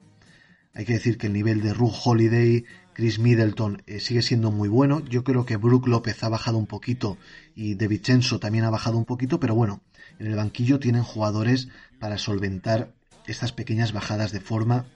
Hay 0.74 0.86
que 0.86 0.94
decir 0.94 1.18
que 1.18 1.26
el 1.26 1.34
nivel 1.34 1.60
de 1.60 1.74
Ruth 1.74 1.94
Holiday, 2.04 2.64
Chris 2.94 3.18
Middleton 3.18 3.82
eh, 3.86 4.00
sigue 4.00 4.22
siendo 4.22 4.50
muy 4.50 4.68
bueno. 4.68 5.00
Yo 5.00 5.24
creo 5.24 5.46
que 5.46 5.56
Brook 5.56 5.88
López 5.88 6.22
ha 6.22 6.28
bajado 6.28 6.58
un 6.58 6.66
poquito 6.66 7.18
y 7.54 7.74
De 7.74 7.88
Vincenzo 7.88 8.38
también 8.38 8.64
ha 8.64 8.70
bajado 8.70 8.98
un 8.98 9.04
poquito, 9.04 9.40
pero 9.40 9.54
bueno, 9.54 9.82
en 10.18 10.26
el 10.26 10.36
banquillo 10.36 10.78
tienen 10.78 11.02
jugadores 11.02 11.68
para 11.98 12.18
solventar 12.18 12.92
estas 13.26 13.52
pequeñas 13.52 13.92
bajadas 13.92 14.32
de 14.32 14.40
forma 14.40 14.86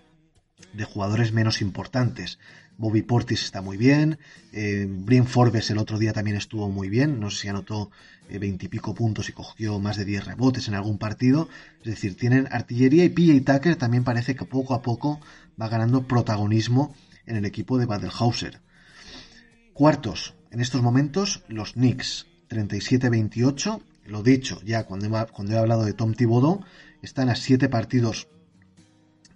de 0.72 0.84
jugadores 0.84 1.32
menos 1.32 1.60
importantes. 1.60 2.38
Bobby 2.78 3.02
Portis 3.02 3.42
está 3.42 3.62
muy 3.62 3.78
bien, 3.78 4.18
eh, 4.52 4.86
Brian 4.88 5.26
Forbes 5.26 5.70
el 5.70 5.78
otro 5.78 5.98
día 5.98 6.12
también 6.12 6.36
estuvo 6.36 6.68
muy 6.68 6.90
bien, 6.90 7.20
no 7.20 7.30
sé 7.30 7.42
si 7.42 7.48
anotó 7.48 7.90
eh, 8.28 8.38
veintipico 8.38 8.94
puntos 8.94 9.30
y 9.30 9.32
cogió 9.32 9.78
más 9.78 9.96
de 9.96 10.04
10 10.04 10.26
rebotes 10.26 10.68
en 10.68 10.74
algún 10.74 10.98
partido. 10.98 11.48
Es 11.80 11.86
decir, 11.86 12.16
tienen 12.16 12.48
artillería 12.50 13.04
y 13.04 13.08
PJ 13.08 13.50
Tucker 13.50 13.76
también 13.76 14.04
parece 14.04 14.34
que 14.34 14.44
poco 14.44 14.74
a 14.74 14.82
poco 14.82 15.20
va 15.60 15.68
ganando 15.68 16.06
protagonismo 16.06 16.94
en 17.26 17.36
el 17.36 17.44
equipo 17.44 17.78
de 17.78 17.86
Badelhauser. 17.86 18.60
Cuartos, 19.72 20.34
en 20.50 20.60
estos 20.60 20.82
momentos, 20.82 21.44
los 21.48 21.74
Knicks, 21.74 22.26
37-28. 22.48 23.82
Lo 24.06 24.22
dicho, 24.22 24.60
ya 24.64 24.84
cuando 24.84 25.06
he, 25.06 25.26
cuando 25.26 25.54
he 25.54 25.58
hablado 25.58 25.84
de 25.84 25.92
Tom 25.92 26.14
Thibodeau, 26.14 26.64
están 27.02 27.28
a 27.28 27.34
7 27.34 27.68
partidos 27.68 28.28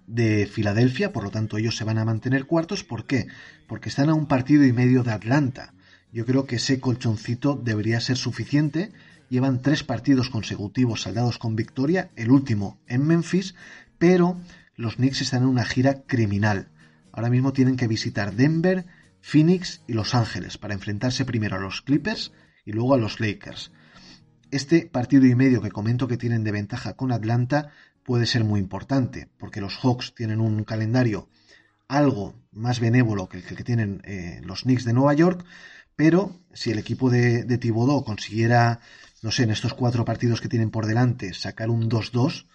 de 0.07 0.45
Filadelfia, 0.45 1.13
por 1.13 1.23
lo 1.23 1.31
tanto 1.31 1.57
ellos 1.57 1.77
se 1.77 1.83
van 1.83 1.97
a 1.97 2.05
mantener 2.05 2.45
cuartos. 2.45 2.83
¿Por 2.83 3.05
qué? 3.05 3.27
Porque 3.67 3.89
están 3.89 4.09
a 4.09 4.13
un 4.13 4.25
partido 4.25 4.65
y 4.65 4.73
medio 4.73 5.03
de 5.03 5.11
Atlanta. 5.11 5.73
Yo 6.11 6.25
creo 6.25 6.45
que 6.45 6.57
ese 6.57 6.79
colchoncito 6.79 7.55
debería 7.55 8.01
ser 8.01 8.17
suficiente. 8.17 8.91
Llevan 9.29 9.61
tres 9.61 9.83
partidos 9.83 10.29
consecutivos 10.29 11.03
saldados 11.03 11.37
con 11.37 11.55
victoria, 11.55 12.11
el 12.17 12.31
último 12.31 12.79
en 12.87 13.07
Memphis, 13.07 13.55
pero 13.97 14.37
los 14.75 14.95
Knicks 14.95 15.21
están 15.21 15.43
en 15.43 15.49
una 15.49 15.63
gira 15.63 16.01
criminal. 16.05 16.67
Ahora 17.11 17.29
mismo 17.29 17.53
tienen 17.53 17.75
que 17.75 17.87
visitar 17.87 18.33
Denver, 18.35 18.85
Phoenix 19.21 19.81
y 19.87 19.93
Los 19.93 20.15
Ángeles 20.15 20.57
para 20.57 20.73
enfrentarse 20.73 21.25
primero 21.25 21.57
a 21.57 21.59
los 21.59 21.81
Clippers 21.81 22.31
y 22.65 22.71
luego 22.71 22.93
a 22.93 22.97
los 22.97 23.19
Lakers. 23.19 23.71
Este 24.49 24.85
partido 24.85 25.25
y 25.25 25.35
medio 25.35 25.61
que 25.61 25.71
comento 25.71 26.07
que 26.07 26.17
tienen 26.17 26.43
de 26.43 26.51
ventaja 26.51 26.95
con 26.95 27.11
Atlanta 27.11 27.71
puede 28.03 28.25
ser 28.25 28.43
muy 28.43 28.59
importante, 28.59 29.29
porque 29.37 29.61
los 29.61 29.77
Hawks 29.77 30.13
tienen 30.15 30.41
un 30.41 30.63
calendario 30.63 31.29
algo 31.87 32.35
más 32.51 32.79
benévolo 32.79 33.27
que 33.27 33.37
el 33.37 33.43
que 33.43 33.63
tienen 33.63 34.01
eh, 34.05 34.39
los 34.43 34.63
Knicks 34.63 34.85
de 34.85 34.93
Nueva 34.93 35.13
York, 35.13 35.45
pero 35.95 36.39
si 36.53 36.71
el 36.71 36.79
equipo 36.79 37.09
de, 37.09 37.43
de 37.43 37.57
Thibodeau 37.57 38.03
consiguiera, 38.03 38.79
no 39.21 39.31
sé, 39.31 39.43
en 39.43 39.51
estos 39.51 39.73
cuatro 39.73 40.05
partidos 40.05 40.41
que 40.41 40.49
tienen 40.49 40.71
por 40.71 40.85
delante, 40.85 41.33
sacar 41.33 41.69
un 41.69 41.89
2-2, 41.89 42.47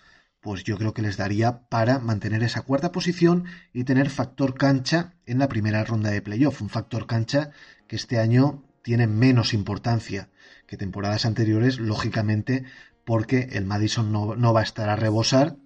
pues 0.47 0.63
yo 0.63 0.79
creo 0.79 0.95
que 0.95 1.03
les 1.03 1.17
daría 1.17 1.63
para 1.69 1.99
mantener 1.99 2.45
esa 2.45 2.63
cuarta 2.63 2.93
posición 2.93 3.47
y 3.73 3.83
tener 3.83 4.11
factor 4.11 4.55
cancha 4.55 5.15
en 5.27 5.41
la 5.41 5.49
primera 5.49 5.83
ronda 5.83 6.13
de 6.13 6.23
playoff. 6.23 6.63
Un 6.63 6.69
factor 6.69 7.09
cancha 7.09 7.51
que 7.89 7.97
este 7.97 8.21
año 8.21 8.63
tiene 8.81 9.09
menos 9.09 9.55
importancia 9.55 10.29
que 10.69 10.77
temporadas 10.77 11.27
anteriores, 11.27 11.81
lógicamente, 11.81 12.63
porque 13.05 13.49
el 13.55 13.65
Madison 13.65 14.13
no, 14.13 14.53
va 14.53 14.61
a 14.61 14.63
estar 14.63 14.89
a 14.89 14.95
rebosar. 14.95 15.57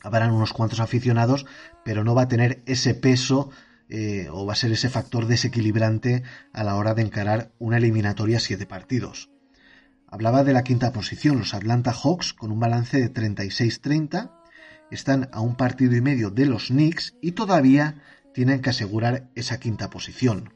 Habrán 0.00 0.30
unos 0.30 0.52
cuantos 0.52 0.78
aficionados, 0.78 1.44
pero 1.84 2.04
no 2.04 2.14
va 2.14 2.22
a 2.22 2.28
tener 2.28 2.62
ese 2.66 2.94
peso 2.94 3.50
eh, 3.88 4.28
o 4.30 4.46
va 4.46 4.52
a 4.52 4.56
ser 4.56 4.70
ese 4.70 4.90
factor 4.90 5.26
desequilibrante 5.26 6.22
a 6.52 6.62
la 6.62 6.76
hora 6.76 6.94
de 6.94 7.02
encarar 7.02 7.50
una 7.58 7.78
eliminatoria 7.78 8.36
a 8.36 8.40
siete 8.40 8.64
partidos. 8.64 9.33
Hablaba 10.14 10.44
de 10.44 10.52
la 10.52 10.62
quinta 10.62 10.92
posición, 10.92 11.40
los 11.40 11.54
Atlanta 11.54 11.92
Hawks, 11.92 12.34
con 12.34 12.52
un 12.52 12.60
balance 12.60 13.00
de 13.00 13.12
36-30, 13.12 14.30
están 14.92 15.28
a 15.32 15.40
un 15.40 15.56
partido 15.56 15.96
y 15.96 16.00
medio 16.00 16.30
de 16.30 16.46
los 16.46 16.68
Knicks 16.68 17.16
y 17.20 17.32
todavía 17.32 18.00
tienen 18.32 18.62
que 18.62 18.70
asegurar 18.70 19.28
esa 19.34 19.58
quinta 19.58 19.90
posición. 19.90 20.54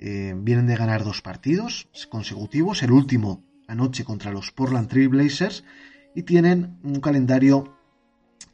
Eh, 0.00 0.34
vienen 0.36 0.66
de 0.66 0.74
ganar 0.74 1.04
dos 1.04 1.22
partidos 1.22 1.88
consecutivos, 2.08 2.82
el 2.82 2.90
último 2.90 3.44
anoche 3.68 4.02
contra 4.02 4.32
los 4.32 4.50
Portland 4.50 4.88
Trail 4.88 5.08
Blazers, 5.08 5.62
y 6.16 6.24
tienen 6.24 6.80
un 6.82 7.00
calendario 7.00 7.78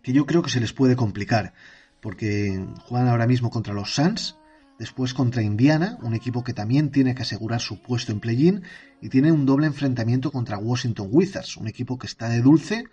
que 0.03 0.13
yo 0.13 0.27
creo 0.27 0.43
que 0.43 0.51
se 0.51 0.61
les 0.61 0.75
puede 0.75 0.97
complicar, 0.97 1.55
porque 2.03 2.63
juegan 2.83 3.09
ahora 3.09 3.27
mismo 3.27 3.49
contra 3.49 3.73
los 3.73 3.95
Suns, 3.95 4.37
después 4.79 5.15
contra 5.15 5.43
Indiana, 5.43 5.99
un 6.03 6.15
equipo 6.15 6.45
que 6.45 6.53
también 6.53 6.91
tiene 6.91 7.15
que 7.15 7.23
asegurar 7.23 7.61
su 7.61 7.81
puesto 7.81 8.13
en 8.13 8.21
play-in, 8.21 8.63
y 9.01 9.09
tiene 9.09 9.33
un 9.33 9.47
doble 9.47 9.67
enfrentamiento 9.67 10.31
contra 10.31 10.59
Washington 10.59 11.09
Wizards, 11.11 11.57
un 11.57 11.69
equipo 11.69 11.99
que 11.99 12.07
está 12.07 12.29
de 12.29 12.43
dulce, 12.43 12.85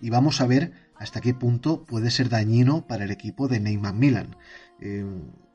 y 0.00 0.10
vamos 0.10 0.40
a 0.40 0.46
ver 0.46 0.72
hasta 0.96 1.20
qué 1.20 1.34
punto 1.34 1.84
puede 1.84 2.10
ser 2.10 2.28
dañino 2.28 2.86
para 2.86 3.04
el 3.04 3.10
equipo 3.10 3.48
de 3.48 3.60
Neyman 3.60 3.98
Milan. 3.98 4.36
Eh, 4.80 5.04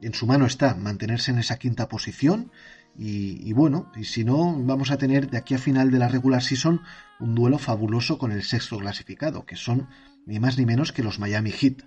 en 0.01 0.13
su 0.13 0.25
mano 0.27 0.45
está 0.45 0.75
mantenerse 0.75 1.31
en 1.31 1.39
esa 1.39 1.57
quinta 1.57 1.87
posición, 1.87 2.51
y, 2.97 3.51
bueno, 3.51 3.91
y 3.97 4.05
si 4.05 4.23
no, 4.23 4.55
vamos 4.63 4.89
a 4.89 4.97
tener 4.97 5.29
de 5.29 5.37
aquí 5.37 5.53
a 5.53 5.57
final 5.57 5.91
de 5.91 5.99
la 5.99 6.07
regular 6.07 6.41
season 6.41 6.81
un 7.19 7.35
duelo 7.35 7.57
fabuloso 7.57 8.17
con 8.17 8.31
el 8.31 8.41
sexto 8.41 8.77
clasificado, 8.77 9.45
que 9.45 9.57
son 9.57 9.89
ni 10.25 10.39
más 10.39 10.57
ni 10.57 10.65
menos 10.65 10.93
que 10.93 11.03
los 11.03 11.19
Miami 11.19 11.51
Heat 11.51 11.83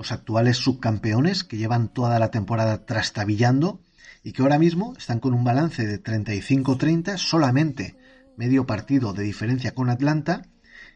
los 0.00 0.12
actuales 0.12 0.56
subcampeones 0.56 1.44
que 1.44 1.58
llevan 1.58 1.92
toda 1.92 2.18
la 2.18 2.30
temporada 2.30 2.86
trastabillando 2.86 3.82
y 4.24 4.32
que 4.32 4.40
ahora 4.40 4.58
mismo 4.58 4.94
están 4.96 5.20
con 5.20 5.34
un 5.34 5.44
balance 5.44 5.86
de 5.86 6.02
35-30, 6.02 7.18
solamente 7.18 7.98
medio 8.34 8.64
partido 8.64 9.12
de 9.12 9.24
diferencia 9.24 9.74
con 9.74 9.90
Atlanta, 9.90 10.46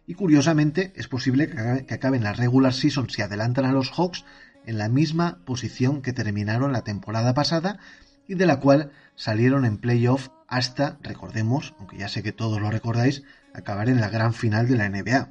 y 0.06 0.14
curiosamente 0.14 0.94
es 0.96 1.06
posible 1.06 1.50
que 1.86 1.92
acaben 1.92 2.24
la 2.24 2.32
regular 2.32 2.72
season 2.72 3.10
si 3.10 3.20
adelantan 3.20 3.66
a 3.66 3.72
los 3.72 3.90
Hawks 3.90 4.24
en 4.64 4.78
la 4.78 4.88
misma 4.88 5.44
posición 5.44 6.00
que 6.00 6.14
terminaron 6.14 6.72
la 6.72 6.82
temporada 6.82 7.34
pasada 7.34 7.78
y 8.26 8.36
de 8.36 8.46
la 8.46 8.58
cual 8.58 8.90
salieron 9.16 9.66
en 9.66 9.76
playoff 9.76 10.28
hasta, 10.48 10.96
recordemos, 11.02 11.74
aunque 11.78 11.98
ya 11.98 12.08
sé 12.08 12.22
que 12.22 12.32
todos 12.32 12.58
lo 12.58 12.70
recordáis, 12.70 13.22
acabar 13.52 13.90
en 13.90 14.00
la 14.00 14.08
gran 14.08 14.32
final 14.32 14.66
de 14.66 14.76
la 14.76 14.88
NBA 14.88 15.30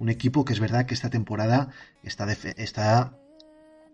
un 0.00 0.08
equipo 0.08 0.46
que 0.46 0.54
es 0.54 0.60
verdad 0.60 0.86
que 0.86 0.94
esta 0.94 1.10
temporada 1.10 1.68
está, 2.02 2.26
está 2.32 3.18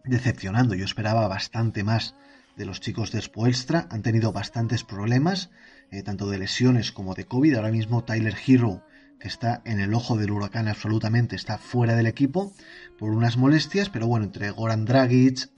decepcionando. 0.05 0.77
Yo 0.77 0.85
esperaba 0.85 1.27
bastante 1.27 1.83
más 1.83 2.15
de 2.57 2.65
los 2.65 2.81
chicos 2.81 3.11
de 3.11 3.21
Spoelstra. 3.21 3.89
Han 3.91 4.03
tenido 4.03 4.33
bastantes 4.33 4.85
problemas, 4.85 5.51
eh, 5.91 6.05
tanto 6.05 6.31
de 6.31 6.39
lesiones 6.39 6.93
como 6.93 7.15
de 7.15 7.27
COVID. 7.27 7.57
Ahora 7.57 7.73
mismo 7.73 8.05
Tyler 8.05 8.37
Hero, 8.47 8.85
que 9.19 9.27
está 9.27 9.63
en 9.65 9.81
el 9.81 9.95
ojo 9.95 10.17
del 10.17 10.31
huracán 10.31 10.69
absolutamente, 10.69 11.35
está 11.35 11.59
fuera 11.59 11.97
del 11.97 12.07
equipo 12.07 12.55
por 13.01 13.11
unas 13.11 13.37
molestias. 13.37 13.89
Pero 13.89 14.07
bueno, 14.07 14.27
entre 14.27 14.51
Goran 14.53 14.85
Dragic, 14.85 15.51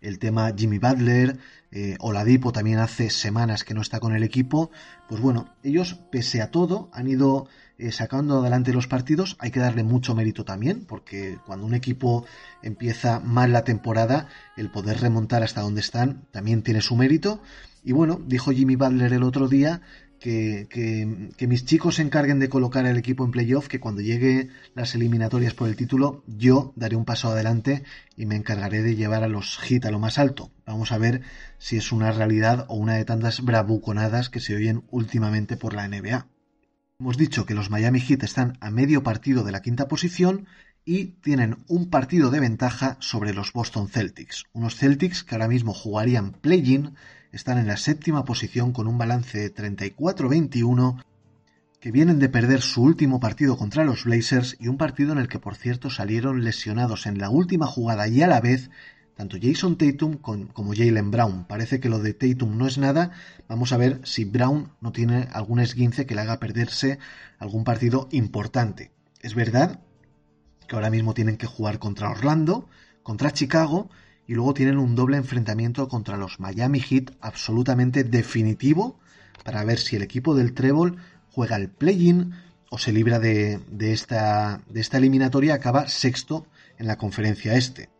el 0.00 0.18
tema 0.18 0.52
Jimmy 0.56 0.78
Butler, 0.78 1.38
eh, 1.70 1.96
Oladipo 2.00 2.50
también 2.50 2.80
hace 2.80 3.10
semanas 3.10 3.62
que 3.62 3.74
no 3.74 3.80
está 3.80 4.00
con 4.00 4.12
el 4.12 4.24
equipo. 4.24 4.72
Pues 5.08 5.20
bueno, 5.20 5.54
ellos, 5.62 6.00
pese 6.10 6.42
a 6.42 6.50
todo, 6.50 6.90
han 6.92 7.06
ido 7.06 7.46
eh, 7.78 7.92
sacando 7.92 8.40
adelante 8.40 8.72
los 8.72 8.86
partidos, 8.86 9.36
hay 9.38 9.50
que 9.50 9.60
darle 9.60 9.82
mucho 9.82 10.14
mérito 10.14 10.44
también, 10.44 10.86
porque 10.86 11.38
cuando 11.44 11.66
un 11.66 11.74
equipo 11.74 12.24
empieza 12.62 13.20
mal 13.20 13.52
la 13.52 13.64
temporada, 13.64 14.28
el 14.56 14.70
poder 14.70 15.00
remontar 15.00 15.42
hasta 15.42 15.60
donde 15.60 15.82
están 15.82 16.26
también 16.30 16.62
tiene 16.62 16.80
su 16.80 16.96
mérito. 16.96 17.42
Y 17.84 17.92
bueno, 17.92 18.20
dijo 18.26 18.50
Jimmy 18.50 18.76
Butler 18.76 19.12
el 19.12 19.22
otro 19.22 19.46
día 19.46 19.82
que, 20.18 20.66
que, 21.36 21.46
mis 21.46 21.64
chicos 21.66 21.96
se 21.96 22.02
encarguen 22.02 22.38
de 22.38 22.48
colocar 22.48 22.86
el 22.86 22.96
equipo 22.96 23.24
en 23.24 23.30
playoff, 23.30 23.68
que 23.68 23.80
cuando 23.80 24.00
llegue 24.00 24.48
las 24.74 24.94
eliminatorias 24.94 25.54
por 25.54 25.68
el 25.68 25.76
título, 25.76 26.24
yo 26.26 26.72
daré 26.76 26.96
un 26.96 27.04
paso 27.04 27.28
adelante 27.28 27.84
y 28.16 28.26
me 28.26 28.36
encargaré 28.36 28.82
de 28.82 28.96
llevar 28.96 29.22
a 29.22 29.28
los 29.28 29.58
Heat 29.58 29.84
a 29.84 29.90
lo 29.90 29.98
más 29.98 30.18
alto. 30.18 30.50
Vamos 30.64 30.92
a 30.92 30.98
ver 30.98 31.22
si 31.58 31.76
es 31.76 31.92
una 31.92 32.10
realidad 32.10 32.64
o 32.68 32.76
una 32.76 32.94
de 32.94 33.04
tantas 33.04 33.44
bravuconadas 33.44 34.30
que 34.30 34.40
se 34.40 34.56
oyen 34.56 34.84
últimamente 34.90 35.56
por 35.56 35.74
la 35.74 35.86
NBA. 35.86 36.26
Hemos 36.98 37.18
dicho 37.18 37.44
que 37.44 37.52
los 37.54 37.68
Miami 37.68 38.00
Heat 38.00 38.22
están 38.22 38.56
a 38.60 38.70
medio 38.70 39.02
partido 39.02 39.44
de 39.44 39.52
la 39.52 39.60
quinta 39.60 39.86
posición 39.86 40.46
y 40.86 41.08
tienen 41.20 41.58
un 41.68 41.90
partido 41.90 42.30
de 42.30 42.40
ventaja 42.40 42.96
sobre 43.00 43.34
los 43.34 43.52
Boston 43.52 43.88
Celtics. 43.88 44.44
Unos 44.54 44.76
Celtics 44.76 45.22
que 45.22 45.34
ahora 45.34 45.46
mismo 45.46 45.74
jugarían 45.74 46.32
play-in, 46.32 46.94
están 47.32 47.58
en 47.58 47.66
la 47.66 47.76
séptima 47.76 48.24
posición 48.24 48.72
con 48.72 48.86
un 48.86 48.96
balance 48.96 49.38
de 49.38 49.54
34-21, 49.54 51.04
que 51.80 51.92
vienen 51.92 52.18
de 52.18 52.30
perder 52.30 52.62
su 52.62 52.82
último 52.82 53.20
partido 53.20 53.58
contra 53.58 53.84
los 53.84 54.04
Blazers 54.04 54.56
y 54.58 54.68
un 54.68 54.78
partido 54.78 55.12
en 55.12 55.18
el 55.18 55.28
que 55.28 55.38
por 55.38 55.54
cierto 55.54 55.90
salieron 55.90 56.44
lesionados 56.44 57.04
en 57.04 57.18
la 57.18 57.28
última 57.28 57.66
jugada 57.66 58.08
y 58.08 58.22
a 58.22 58.26
la 58.26 58.40
vez 58.40 58.70
tanto 59.16 59.38
Jason 59.40 59.76
Tatum 59.76 60.18
como 60.18 60.74
Jalen 60.74 61.10
Brown. 61.10 61.46
Parece 61.46 61.80
que 61.80 61.88
lo 61.88 61.98
de 61.98 62.12
Tatum 62.12 62.58
no 62.58 62.66
es 62.66 62.76
nada. 62.76 63.12
Vamos 63.48 63.72
a 63.72 63.78
ver 63.78 64.00
si 64.04 64.24
Brown 64.24 64.72
no 64.80 64.92
tiene 64.92 65.28
algún 65.32 65.58
esguince 65.58 66.04
que 66.04 66.14
le 66.14 66.20
haga 66.20 66.38
perderse 66.38 66.98
algún 67.38 67.64
partido 67.64 68.08
importante. 68.12 68.92
Es 69.22 69.34
verdad 69.34 69.80
que 70.68 70.76
ahora 70.76 70.90
mismo 70.90 71.14
tienen 71.14 71.38
que 71.38 71.46
jugar 71.46 71.78
contra 71.78 72.10
Orlando, 72.10 72.68
contra 73.02 73.32
Chicago 73.32 73.88
y 74.26 74.34
luego 74.34 74.52
tienen 74.52 74.78
un 74.78 74.94
doble 74.94 75.16
enfrentamiento 75.16 75.88
contra 75.88 76.18
los 76.18 76.38
Miami 76.38 76.80
Heat 76.80 77.12
absolutamente 77.20 78.04
definitivo 78.04 78.98
para 79.44 79.64
ver 79.64 79.78
si 79.78 79.96
el 79.96 80.02
equipo 80.02 80.34
del 80.34 80.52
Trébol 80.52 80.98
juega 81.30 81.56
el 81.56 81.70
play-in 81.70 82.34
o 82.68 82.78
se 82.78 82.92
libra 82.92 83.18
de, 83.18 83.60
esta, 83.78 84.60
de 84.68 84.80
esta 84.80 84.98
eliminatoria, 84.98 85.54
acaba 85.54 85.88
sexto 85.88 86.46
en 86.78 86.86
la 86.86 86.98
conferencia 86.98 87.54
este. 87.54 87.95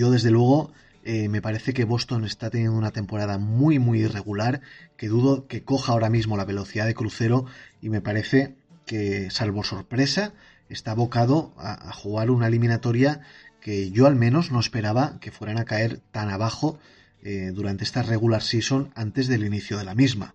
Yo 0.00 0.10
desde 0.10 0.30
luego 0.30 0.72
eh, 1.04 1.28
me 1.28 1.42
parece 1.42 1.74
que 1.74 1.84
Boston 1.84 2.24
está 2.24 2.48
teniendo 2.48 2.78
una 2.78 2.90
temporada 2.90 3.36
muy 3.36 3.78
muy 3.78 4.00
irregular, 4.00 4.62
que 4.96 5.08
dudo 5.08 5.46
que 5.46 5.62
coja 5.62 5.92
ahora 5.92 6.08
mismo 6.08 6.38
la 6.38 6.46
velocidad 6.46 6.86
de 6.86 6.94
crucero 6.94 7.44
y 7.82 7.90
me 7.90 8.00
parece 8.00 8.56
que 8.86 9.30
salvo 9.30 9.62
sorpresa 9.62 10.32
está 10.70 10.92
abocado 10.92 11.52
a, 11.58 11.92
jugar 11.92 12.30
una 12.30 12.46
eliminatoria 12.46 13.20
que 13.60 13.90
yo 13.90 14.06
al 14.06 14.16
menos 14.16 14.50
no 14.50 14.58
esperaba 14.58 15.20
que 15.20 15.32
fueran 15.32 15.58
a 15.58 15.66
caer 15.66 16.00
tan 16.12 16.30
abajo 16.30 16.78
eh, 17.22 17.52
durante 17.52 17.84
esta 17.84 18.02
regular 18.02 18.40
season 18.40 18.92
antes 18.94 19.28
del 19.28 19.44
inicio 19.44 19.76
de 19.76 19.84
la 19.84 19.94
misma. 19.94 20.34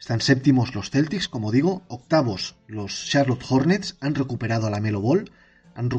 Están 0.00 0.22
séptimos 0.22 0.74
los 0.74 0.88
Celtics, 0.88 1.28
como 1.28 1.52
digo, 1.52 1.82
octavos 1.88 2.56
los 2.66 3.04
Charlotte 3.10 3.44
Hornets, 3.46 3.98
han 4.00 4.14
recuperado 4.14 4.68
a 4.68 4.70
la 4.70 4.80
Melo 4.80 5.02
Ball, 5.02 5.30
han, 5.74 5.90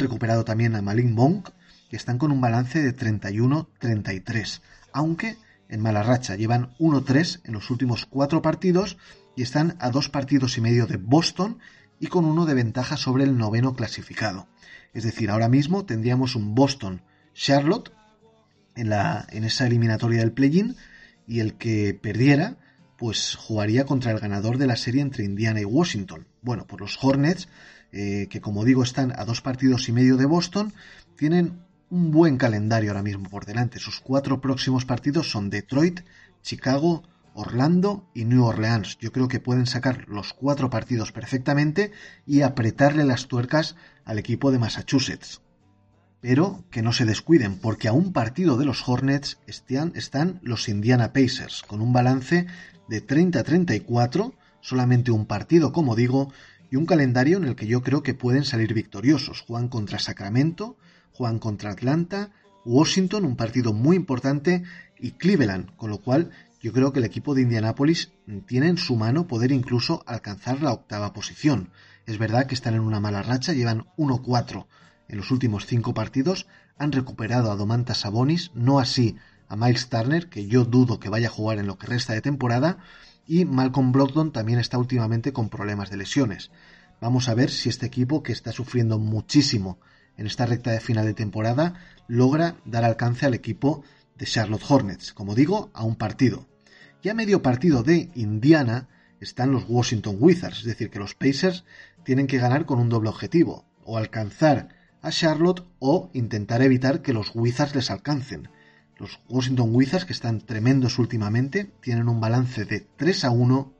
recuperado 0.00 0.46
también 0.46 0.74
a 0.74 0.80
Malik 0.80 1.06
Monk, 1.06 1.50
que 1.90 1.96
están 1.96 2.18
con 2.18 2.32
un 2.32 2.40
balance 2.40 2.82
de 2.82 2.96
31-33, 2.96 4.60
aunque 4.92 5.36
en 5.68 5.80
mala 5.80 6.02
racha 6.02 6.36
llevan 6.36 6.74
1-3 6.78 7.40
en 7.44 7.52
los 7.52 7.70
últimos 7.70 8.06
cuatro 8.06 8.42
partidos 8.42 8.96
y 9.36 9.42
están 9.42 9.76
a 9.80 9.90
dos 9.90 10.08
partidos 10.08 10.56
y 10.58 10.60
medio 10.60 10.86
de 10.86 10.96
Boston 10.96 11.58
y 11.98 12.08
con 12.08 12.24
uno 12.24 12.46
de 12.46 12.54
ventaja 12.54 12.96
sobre 12.96 13.24
el 13.24 13.36
noveno 13.36 13.74
clasificado. 13.74 14.46
Es 14.92 15.04
decir, 15.04 15.30
ahora 15.30 15.48
mismo 15.48 15.84
tendríamos 15.84 16.36
un 16.36 16.54
Boston-Charlotte 16.54 17.92
en, 18.76 18.92
en 18.92 19.44
esa 19.44 19.66
eliminatoria 19.66 20.20
del 20.20 20.32
play-in 20.32 20.76
y 21.26 21.40
el 21.40 21.54
que 21.54 21.98
perdiera 22.00 22.56
pues 22.96 23.34
jugaría 23.36 23.84
contra 23.86 24.12
el 24.12 24.20
ganador 24.20 24.58
de 24.58 24.66
la 24.66 24.76
serie 24.76 25.02
entre 25.02 25.24
Indiana 25.24 25.60
y 25.60 25.64
Washington. 25.64 26.26
Bueno, 26.42 26.66
pues 26.66 26.80
los 26.80 26.98
Hornets, 27.02 27.48
eh, 27.92 28.28
que 28.30 28.40
como 28.40 28.64
digo 28.64 28.82
están 28.82 29.12
a 29.18 29.24
dos 29.24 29.40
partidos 29.40 29.88
y 29.88 29.92
medio 29.92 30.16
de 30.16 30.26
Boston, 30.26 30.72
tienen 31.16 31.63
un 31.94 32.10
buen 32.10 32.38
calendario 32.38 32.90
ahora 32.90 33.04
mismo 33.04 33.30
por 33.30 33.46
delante. 33.46 33.78
Sus 33.78 34.00
cuatro 34.00 34.40
próximos 34.40 34.84
partidos 34.84 35.30
son 35.30 35.48
Detroit, 35.48 36.00
Chicago, 36.42 37.04
Orlando 37.34 38.10
y 38.12 38.24
New 38.24 38.44
Orleans. 38.44 38.98
Yo 38.98 39.12
creo 39.12 39.28
que 39.28 39.38
pueden 39.38 39.66
sacar 39.66 40.08
los 40.08 40.34
cuatro 40.34 40.70
partidos 40.70 41.12
perfectamente 41.12 41.92
y 42.26 42.40
apretarle 42.40 43.04
las 43.04 43.28
tuercas 43.28 43.76
al 44.04 44.18
equipo 44.18 44.50
de 44.50 44.58
Massachusetts. 44.58 45.40
Pero 46.20 46.64
que 46.68 46.82
no 46.82 46.92
se 46.92 47.04
descuiden, 47.04 47.60
porque 47.60 47.86
a 47.86 47.92
un 47.92 48.12
partido 48.12 48.56
de 48.56 48.64
los 48.64 48.88
Hornets 48.88 49.38
están, 49.46 50.40
los 50.42 50.68
Indiana 50.68 51.12
Pacers, 51.12 51.62
con 51.62 51.80
un 51.80 51.92
balance 51.92 52.46
de 52.88 53.06
30-34, 53.06 54.32
solamente 54.60 55.12
un 55.12 55.26
partido, 55.26 55.72
como 55.72 55.94
digo, 55.94 56.32
y 56.72 56.76
un 56.76 56.86
calendario 56.86 57.36
en 57.36 57.44
el 57.44 57.54
que 57.54 57.68
yo 57.68 57.82
creo 57.84 58.02
que 58.02 58.14
pueden 58.14 58.42
salir 58.42 58.74
victoriosos. 58.74 59.42
Juegan 59.42 59.68
contra 59.68 60.00
Sacramento, 60.00 60.76
juegan 61.14 61.38
contra 61.38 61.70
Atlanta, 61.70 62.30
Washington, 62.64 63.24
un 63.24 63.36
partido 63.36 63.72
muy 63.72 63.96
importante, 63.96 64.64
y 64.98 65.12
Cleveland, 65.12 65.74
con 65.76 65.90
lo 65.90 65.98
cual 65.98 66.30
yo 66.60 66.72
creo 66.72 66.92
que 66.92 66.98
el 66.98 67.04
equipo 67.04 67.34
de 67.34 67.42
Indianápolis 67.42 68.12
tiene 68.46 68.68
en 68.68 68.78
su 68.78 68.96
mano 68.96 69.26
poder 69.26 69.52
incluso 69.52 70.02
alcanzar 70.06 70.62
la 70.62 70.72
octava 70.72 71.12
posición. 71.12 71.70
Es 72.06 72.18
verdad 72.18 72.46
que 72.46 72.54
están 72.54 72.74
en 72.74 72.80
una 72.80 73.00
mala 73.00 73.22
racha, 73.22 73.52
llevan 73.52 73.86
1-4 73.96 74.66
en 75.08 75.16
los 75.18 75.30
últimos 75.30 75.66
cinco 75.66 75.94
partidos, 75.94 76.46
han 76.78 76.92
recuperado 76.92 77.52
a 77.52 77.56
Domantas 77.56 77.98
Sabonis, 77.98 78.50
no 78.54 78.80
así 78.80 79.16
a 79.46 79.56
Miles 79.56 79.88
Turner, 79.88 80.28
que 80.28 80.46
yo 80.46 80.64
dudo 80.64 80.98
que 80.98 81.10
vaya 81.10 81.28
a 81.28 81.32
jugar 81.32 81.58
en 81.58 81.66
lo 81.66 81.78
que 81.78 81.86
resta 81.86 82.14
de 82.14 82.22
temporada, 82.22 82.78
y 83.26 83.44
Malcolm 83.44 83.92
Brogdon 83.92 84.32
también 84.32 84.58
está 84.58 84.78
últimamente 84.78 85.32
con 85.32 85.48
problemas 85.48 85.90
de 85.90 85.98
lesiones. 85.98 86.50
Vamos 87.00 87.28
a 87.28 87.34
ver 87.34 87.50
si 87.50 87.68
este 87.68 87.86
equipo, 87.86 88.22
que 88.22 88.32
está 88.32 88.52
sufriendo 88.52 88.98
muchísimo 88.98 89.78
en 90.16 90.26
esta 90.26 90.46
recta 90.46 90.70
de 90.70 90.80
final 90.80 91.04
de 91.04 91.14
temporada 91.14 91.74
logra 92.06 92.56
dar 92.64 92.84
alcance 92.84 93.26
al 93.26 93.34
equipo 93.34 93.82
de 94.16 94.26
Charlotte 94.26 94.64
Hornets, 94.68 95.12
como 95.12 95.34
digo, 95.34 95.70
a 95.74 95.84
un 95.84 95.96
partido. 95.96 96.46
Y 97.02 97.08
a 97.08 97.14
medio 97.14 97.42
partido 97.42 97.82
de 97.82 98.10
Indiana 98.14 98.88
están 99.20 99.52
los 99.52 99.64
Washington 99.68 100.16
Wizards, 100.18 100.58
es 100.58 100.64
decir, 100.64 100.90
que 100.90 100.98
los 100.98 101.14
Pacers 101.14 101.64
tienen 102.04 102.26
que 102.26 102.38
ganar 102.38 102.66
con 102.66 102.78
un 102.78 102.88
doble 102.88 103.08
objetivo, 103.08 103.64
o 103.84 103.98
alcanzar 103.98 104.68
a 105.02 105.10
Charlotte 105.10 105.66
o 105.80 106.10
intentar 106.14 106.62
evitar 106.62 107.02
que 107.02 107.12
los 107.12 107.32
Wizards 107.34 107.74
les 107.74 107.90
alcancen. 107.90 108.48
Los 108.98 109.20
Washington 109.28 109.70
Wizards, 109.74 110.04
que 110.04 110.12
están 110.12 110.40
tremendos 110.40 110.98
últimamente, 110.98 111.72
tienen 111.80 112.08
un 112.08 112.20
balance 112.20 112.64
de 112.64 112.86
3 112.96 113.24
a 113.24 113.30
1. 113.30 113.72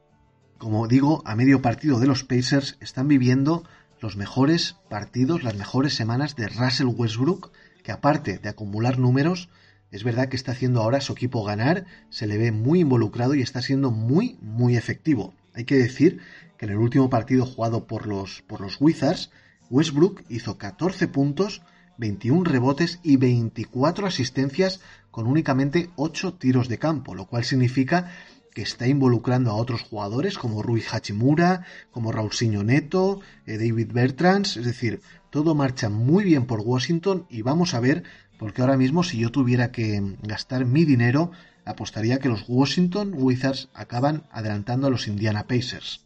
Como 0.58 0.86
digo, 0.88 1.22
a 1.24 1.34
medio 1.36 1.62
partido 1.62 2.00
de 2.00 2.06
los 2.06 2.24
Pacers 2.24 2.76
están 2.80 3.08
viviendo 3.08 3.64
los 4.04 4.16
mejores 4.18 4.76
partidos, 4.90 5.44
las 5.44 5.56
mejores 5.56 5.94
semanas 5.94 6.36
de 6.36 6.46
Russell 6.48 6.88
Westbrook, 6.94 7.52
que 7.82 7.90
aparte 7.90 8.36
de 8.36 8.50
acumular 8.50 8.98
números, 8.98 9.48
es 9.90 10.04
verdad 10.04 10.28
que 10.28 10.36
está 10.36 10.52
haciendo 10.52 10.82
ahora 10.82 11.00
su 11.00 11.14
equipo 11.14 11.42
ganar, 11.42 11.86
se 12.10 12.26
le 12.26 12.36
ve 12.36 12.52
muy 12.52 12.80
involucrado 12.80 13.34
y 13.34 13.40
está 13.40 13.62
siendo 13.62 13.90
muy, 13.90 14.36
muy 14.42 14.76
efectivo. 14.76 15.32
Hay 15.54 15.64
que 15.64 15.76
decir 15.76 16.20
que 16.58 16.66
en 16.66 16.72
el 16.72 16.76
último 16.76 17.08
partido 17.08 17.46
jugado 17.46 17.86
por 17.86 18.06
los, 18.06 18.42
por 18.42 18.60
los 18.60 18.78
Wizards, 18.78 19.30
Westbrook 19.70 20.22
hizo 20.28 20.58
14 20.58 21.08
puntos, 21.08 21.62
21 21.96 22.44
rebotes 22.44 23.00
y 23.02 23.16
24 23.16 24.06
asistencias 24.06 24.82
con 25.10 25.26
únicamente 25.26 25.88
8 25.96 26.34
tiros 26.34 26.68
de 26.68 26.78
campo, 26.78 27.14
lo 27.14 27.24
cual 27.24 27.44
significa 27.44 28.12
que 28.54 28.62
está 28.62 28.86
involucrando 28.86 29.50
a 29.50 29.56
otros 29.56 29.82
jugadores 29.82 30.38
como 30.38 30.62
Rui 30.62 30.82
Hachimura, 30.90 31.64
como 31.90 32.12
Raulsinho 32.12 32.62
Neto, 32.62 33.20
eh, 33.46 33.58
David 33.58 33.90
Bertrands, 33.92 34.56
es 34.56 34.64
decir, 34.64 35.00
todo 35.30 35.54
marcha 35.54 35.88
muy 35.88 36.24
bien 36.24 36.46
por 36.46 36.60
Washington 36.60 37.26
y 37.28 37.42
vamos 37.42 37.74
a 37.74 37.80
ver, 37.80 38.04
porque 38.38 38.62
ahora 38.62 38.76
mismo 38.76 39.02
si 39.02 39.18
yo 39.18 39.30
tuviera 39.30 39.72
que 39.72 40.16
gastar 40.22 40.64
mi 40.64 40.84
dinero, 40.84 41.32
apostaría 41.64 42.18
que 42.18 42.28
los 42.28 42.44
Washington 42.48 43.12
Wizards 43.14 43.68
acaban 43.74 44.24
adelantando 44.30 44.86
a 44.86 44.90
los 44.90 45.08
Indiana 45.08 45.46
Pacers. 45.46 46.04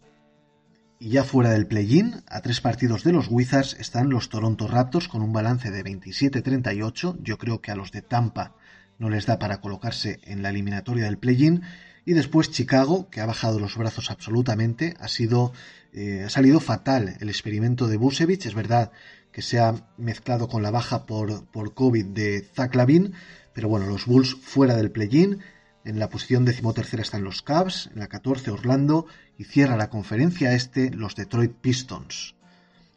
Y 1.01 1.11
ya 1.11 1.23
fuera 1.23 1.51
del 1.51 1.67
play-in, 1.67 2.23
a 2.27 2.41
tres 2.41 2.61
partidos 2.61 3.05
de 3.05 3.13
los 3.13 3.29
Wizards 3.31 3.77
están 3.79 4.11
los 4.11 4.31
Toronto 4.31 4.67
Raptors 4.67 5.07
con 5.07 5.23
un 5.23 5.33
balance 5.33 5.71
de 5.71 5.85
27-38. 5.85 7.19
Yo 7.23 7.39
creo 7.39 7.61
que 7.61 7.71
a 7.71 7.77
los 7.77 7.93
de 7.93 8.03
Tampa 8.03 8.55
no 8.99 9.09
les 9.09 9.27
da 9.27 9.39
para 9.39 9.61
colocarse 9.61 10.19
en 10.25 10.43
la 10.43 10.51
eliminatoria 10.51 11.05
del 11.05 11.19
play-in. 11.19 11.63
Y 12.09 12.15
después 12.15 12.51
Chicago, 12.51 13.11
que 13.11 13.21
ha 13.21 13.27
bajado 13.27 13.61
los 13.61 13.77
brazos 13.77 14.11
absolutamente, 14.11 14.95
ha 14.99 15.09
sido 15.09 15.53
eh, 15.93 16.23
ha 16.25 16.31
salido 16.31 16.59
fatal 16.59 17.19
el 17.21 17.29
experimento 17.29 17.87
de 17.87 17.99
Busevich. 17.99 18.47
Es 18.47 18.55
verdad 18.55 18.93
que 19.31 19.43
se 19.43 19.61
ha 19.61 19.75
mezclado 19.99 20.49
con 20.49 20.63
la 20.63 20.71
baja 20.71 21.05
por, 21.05 21.45
por 21.51 21.75
COVID 21.75 22.07
de 22.07 22.49
Zach 22.55 22.75
Lavin, 22.75 23.13
pero 23.53 23.69
bueno, 23.69 23.85
los 23.85 24.07
Bulls 24.07 24.35
fuera 24.41 24.75
del 24.75 24.91
play-in. 24.91 25.41
En 25.85 25.99
la 25.99 26.09
posición 26.09 26.47
decimotercera 26.47 27.03
están 27.03 27.25
los 27.25 27.43
Cavs, 27.43 27.91
en 27.93 28.01
la 28.01 28.07
14 28.07 28.53
Orlando 28.53 29.05
y 29.37 29.45
cierra 29.45 29.77
la 29.77 29.91
conferencia 29.91 30.55
este 30.55 30.89
los 30.89 31.15
Detroit 31.15 31.53
Pistons. 31.61 32.37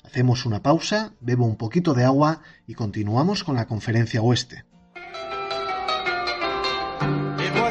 Hacemos 0.06 0.46
una 0.46 0.64
pausa, 0.64 1.16
bebo 1.20 1.46
un 1.46 1.58
poquito 1.58 1.94
de 1.94 2.06
agua 2.06 2.44
y 2.66 2.76
continuamos 2.76 3.44
con 3.44 3.58
la 3.58 3.68
conferencia 3.68 4.22
oeste. 4.22 4.64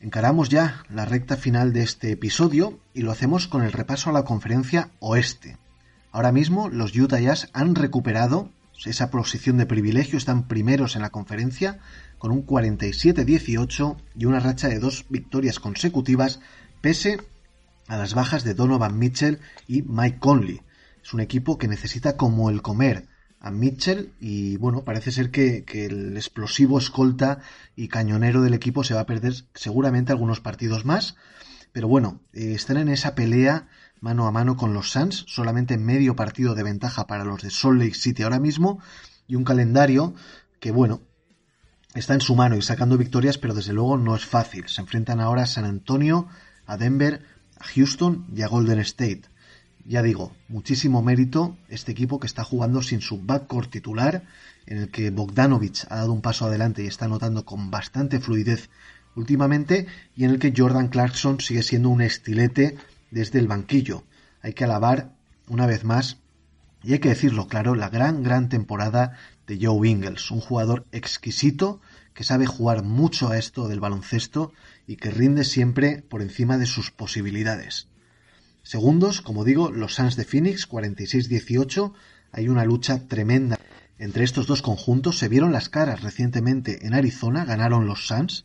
Encaramos 0.00 0.48
ya 0.48 0.82
la 0.88 1.04
recta 1.04 1.36
final 1.36 1.74
de 1.74 1.82
este 1.82 2.10
episodio 2.10 2.80
y 2.94 3.02
lo 3.02 3.12
hacemos 3.12 3.46
con 3.46 3.62
el 3.62 3.72
repaso 3.72 4.08
a 4.08 4.14
la 4.14 4.24
conferencia 4.24 4.90
oeste. 4.98 5.58
Ahora 6.10 6.32
mismo 6.32 6.70
los 6.70 6.96
Utah 6.96 7.20
Jazz 7.20 7.50
han 7.52 7.74
recuperado 7.74 8.50
esa 8.86 9.10
posición 9.10 9.58
de 9.58 9.66
privilegio, 9.66 10.16
están 10.16 10.48
primeros 10.48 10.96
en 10.96 11.02
la 11.02 11.10
conferencia 11.10 11.80
con 12.16 12.32
un 12.32 12.46
47-18 12.46 13.96
y 14.16 14.24
una 14.24 14.40
racha 14.40 14.68
de 14.68 14.78
dos 14.78 15.04
victorias 15.10 15.60
consecutivas 15.60 16.40
pese 16.80 17.20
a 17.86 17.98
las 17.98 18.14
bajas 18.14 18.42
de 18.42 18.54
Donovan 18.54 18.98
Mitchell 18.98 19.38
y 19.68 19.82
Mike 19.82 20.18
Conley. 20.18 20.62
Es 21.04 21.12
un 21.12 21.20
equipo 21.20 21.58
que 21.58 21.68
necesita 21.68 22.16
como 22.16 22.48
el 22.48 22.62
comer 22.62 23.06
a 23.40 23.50
Mitchell 23.50 24.12
y 24.20 24.58
bueno, 24.58 24.84
parece 24.84 25.10
ser 25.10 25.30
que, 25.30 25.64
el 25.72 26.16
explosivo 26.16 26.78
escolta 26.78 27.40
y 27.74 27.88
cañonero 27.88 28.42
del 28.42 28.54
equipo 28.54 28.84
se 28.84 28.94
va 28.94 29.00
a 29.00 29.06
perder 29.06 29.34
seguramente 29.54 30.12
algunos 30.12 30.40
partidos 30.40 30.84
más, 30.84 31.16
pero 31.72 31.88
bueno, 31.88 32.20
eh, 32.32 32.52
están 32.54 32.76
en 32.76 32.88
esa 32.88 33.14
pelea 33.14 33.68
mano 34.00 34.26
a 34.26 34.32
mano 34.32 34.56
con 34.56 34.74
los 34.74 34.90
Suns, 34.92 35.24
solamente 35.26 35.78
medio 35.78 36.16
partido 36.16 36.54
de 36.54 36.62
ventaja 36.62 37.06
para 37.06 37.24
los 37.24 37.42
de 37.42 37.50
Salt 37.50 37.80
Lake 37.80 37.94
City 37.94 38.22
ahora 38.22 38.40
mismo 38.40 38.80
y 39.26 39.36
un 39.36 39.44
calendario 39.44 40.14
que 40.58 40.70
bueno, 40.70 41.00
está 41.94 42.14
en 42.14 42.20
su 42.20 42.34
mano 42.34 42.56
y 42.56 42.62
sacando 42.62 42.98
victorias, 42.98 43.38
pero 43.38 43.54
desde 43.54 43.72
luego 43.72 43.96
no 43.96 44.14
es 44.14 44.24
fácil. 44.24 44.68
Se 44.68 44.82
enfrentan 44.82 45.20
ahora 45.20 45.44
a 45.44 45.46
San 45.46 45.64
Antonio, 45.64 46.28
a 46.66 46.76
Denver, 46.76 47.24
a 47.58 47.64
Houston 47.64 48.26
y 48.34 48.42
a 48.42 48.48
Golden 48.48 48.80
State. 48.80 49.29
Ya 49.86 50.02
digo, 50.02 50.32
muchísimo 50.48 51.02
mérito 51.02 51.56
este 51.68 51.92
equipo 51.92 52.20
que 52.20 52.26
está 52.26 52.44
jugando 52.44 52.82
sin 52.82 53.00
su 53.00 53.22
backcourt 53.22 53.70
titular, 53.70 54.24
en 54.66 54.78
el 54.78 54.90
que 54.90 55.10
Bogdanovich 55.10 55.86
ha 55.88 55.96
dado 55.96 56.12
un 56.12 56.20
paso 56.20 56.46
adelante 56.46 56.84
y 56.84 56.86
está 56.86 57.08
notando 57.08 57.44
con 57.44 57.70
bastante 57.70 58.20
fluidez 58.20 58.68
últimamente, 59.16 59.86
y 60.14 60.24
en 60.24 60.30
el 60.30 60.38
que 60.38 60.52
Jordan 60.56 60.88
Clarkson 60.88 61.40
sigue 61.40 61.62
siendo 61.62 61.88
un 61.88 62.02
estilete 62.02 62.76
desde 63.10 63.38
el 63.38 63.48
banquillo. 63.48 64.04
Hay 64.42 64.52
que 64.52 64.64
alabar 64.64 65.12
una 65.48 65.66
vez 65.66 65.84
más, 65.84 66.18
y 66.82 66.92
hay 66.92 66.98
que 66.98 67.08
decirlo 67.08 67.48
claro, 67.48 67.74
la 67.74 67.88
gran, 67.88 68.22
gran 68.22 68.48
temporada 68.48 69.16
de 69.46 69.58
Joe 69.60 69.88
Ingles, 69.88 70.30
un 70.30 70.40
jugador 70.40 70.86
exquisito 70.92 71.80
que 72.14 72.24
sabe 72.24 72.46
jugar 72.46 72.82
mucho 72.82 73.30
a 73.30 73.38
esto 73.38 73.66
del 73.66 73.80
baloncesto 73.80 74.52
y 74.86 74.96
que 74.96 75.10
rinde 75.10 75.44
siempre 75.44 76.02
por 76.02 76.22
encima 76.22 76.58
de 76.58 76.66
sus 76.66 76.90
posibilidades. 76.90 77.89
Segundos, 78.62 79.22
como 79.22 79.44
digo, 79.44 79.70
los 79.70 79.94
Suns 79.94 80.16
de 80.16 80.24
Phoenix, 80.24 80.68
46-18. 80.68 81.92
Hay 82.32 82.48
una 82.48 82.64
lucha 82.64 83.06
tremenda 83.08 83.58
entre 83.98 84.24
estos 84.24 84.46
dos 84.46 84.62
conjuntos. 84.62 85.18
Se 85.18 85.28
vieron 85.28 85.52
las 85.52 85.68
caras 85.68 86.02
recientemente 86.02 86.86
en 86.86 86.94
Arizona, 86.94 87.44
ganaron 87.44 87.86
los 87.86 88.06
Suns. 88.06 88.44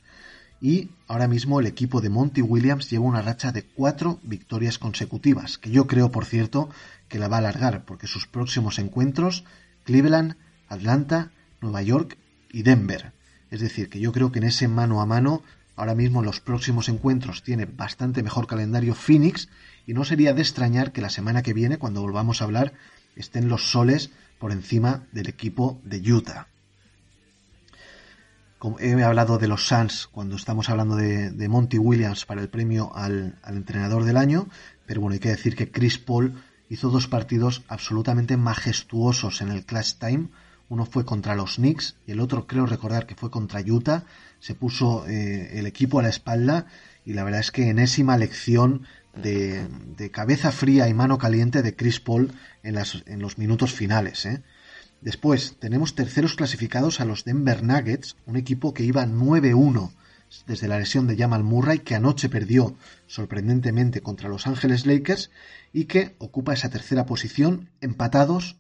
Y 0.62 0.90
ahora 1.08 1.28
mismo 1.28 1.60
el 1.60 1.68
equipo 1.68 2.02
de 2.02 2.10
Monty 2.10 2.42
Williams 2.42 2.90
lleva 2.90 3.06
una 3.06 3.22
racha 3.22 3.52
de 3.52 3.64
cuatro 3.64 4.20
victorias 4.24 4.80
consecutivas, 4.80 5.58
que 5.58 5.70
yo 5.70 5.86
creo, 5.86 6.12
por 6.12 6.26
cierto, 6.26 6.70
que 7.10 7.20
la 7.20 7.28
va 7.28 7.38
a 7.38 7.40
alargar, 7.40 7.86
porque 7.86 8.08
sus 8.08 8.26
próximos 8.26 8.80
encuentros, 8.80 9.44
Cleveland, 9.84 10.36
Atlanta, 10.70 11.32
Nueva 11.62 11.82
York 11.82 12.18
y 12.52 12.64
Denver. 12.64 13.12
Es 13.52 13.60
decir, 13.60 13.90
que 13.90 14.00
yo 14.00 14.12
creo 14.12 14.32
que 14.32 14.40
en 14.40 14.46
ese 14.46 14.68
mano 14.68 15.02
a 15.02 15.06
mano, 15.06 15.44
ahora 15.76 15.94
mismo 15.94 16.20
en 16.20 16.26
los 16.26 16.40
próximos 16.40 16.90
encuentros 16.90 17.44
tiene 17.44 17.66
bastante 17.66 18.24
mejor 18.24 18.48
calendario 18.48 18.96
Phoenix 18.96 19.50
y 19.86 19.94
no 19.94 20.04
sería 20.06 20.34
de 20.34 20.42
extrañar 20.42 20.92
que 20.92 21.02
la 21.02 21.10
semana 21.10 21.44
que 21.44 21.54
viene, 21.54 21.78
cuando 21.78 22.02
volvamos 22.02 22.42
a 22.42 22.46
hablar, 22.46 22.74
estén 23.16 23.48
los 23.48 23.72
soles 23.72 24.12
por 24.40 24.52
encima 24.52 25.08
del 25.12 25.30
equipo 25.30 25.80
de 25.84 26.00
Utah. 26.12 26.48
Como 28.58 28.80
he 28.80 29.04
hablado 29.04 29.38
de 29.38 29.48
los 29.48 29.68
Suns 29.68 30.08
cuando 30.12 30.36
estamos 30.36 30.70
hablando 30.70 30.96
de, 30.96 31.50
Monty 31.50 31.78
Williams 31.78 32.26
para 32.26 32.42
el 32.42 32.50
premio 32.50 32.96
al, 32.96 33.38
entrenador 33.48 34.06
del 34.06 34.18
año, 34.18 34.48
pero 34.86 35.02
bueno, 35.02 35.14
hay 35.14 35.20
que 35.20 35.30
decir 35.30 35.56
que 35.56 35.72
Chris 35.72 35.98
Paul 35.98 36.42
hizo 36.70 36.90
dos 36.90 37.08
partidos 37.08 37.64
absolutamente 37.68 38.38
majestuosos 38.38 39.42
en 39.42 39.50
el 39.50 39.66
Clash 39.66 39.96
Time. 39.96 40.30
Uno 40.68 40.86
fue 40.86 41.06
contra 41.06 41.36
los 41.36 41.58
Knicks 41.58 41.98
y 42.08 42.14
el 42.14 42.20
otro 42.20 42.48
creo 42.48 42.66
recordar 42.66 43.06
que 43.06 43.14
fue 43.14 43.30
contra 43.30 43.62
Utah. 43.62 44.06
Se 44.40 44.56
puso 44.56 45.06
eh, 45.08 45.60
el 45.60 45.68
equipo 45.68 46.00
a 46.00 46.04
la 46.04 46.10
espalda 46.10 46.66
y 47.06 47.14
la 47.14 47.24
verdad 47.24 47.42
es 47.42 47.52
que 47.52 47.70
enésima 47.70 48.18
lección 48.18 48.82
de, 49.22 50.12
cabeza 50.12 50.52
fría 50.52 50.88
y 50.88 50.94
mano 50.94 51.18
caliente 51.18 51.62
de 51.62 51.76
Chris 51.76 52.00
Paul 52.00 52.32
en, 52.64 52.78
en 53.06 53.22
los 53.22 53.38
minutos 53.38 53.74
finales. 53.74 54.26
¿eh? 54.26 54.44
Después 55.02 55.58
tenemos 55.60 55.96
terceros 55.96 56.36
clasificados 56.36 57.00
a 57.00 57.06
los 57.06 57.26
Denver 57.26 57.64
Nuggets, 57.64 58.18
un 58.26 58.38
equipo 58.38 58.74
que 58.74 58.84
iba 58.84 59.06
9-1 59.06 59.92
desde 60.48 60.68
la 60.68 60.80
lesión 60.80 61.08
de 61.08 61.18
Jamal 61.18 61.44
Murray, 61.44 61.80
que 61.80 61.96
anoche 61.96 62.30
perdió 62.30 62.76
sorprendentemente 63.08 64.02
contra 64.02 64.30
Los 64.30 64.48
Ángeles 64.48 64.86
Lakers 64.86 65.32
y 65.72 65.86
que 65.86 66.16
ocupa 66.20 66.54
esa 66.54 66.70
tercera 66.70 67.06
posición 67.06 67.70
empatados 67.82 68.58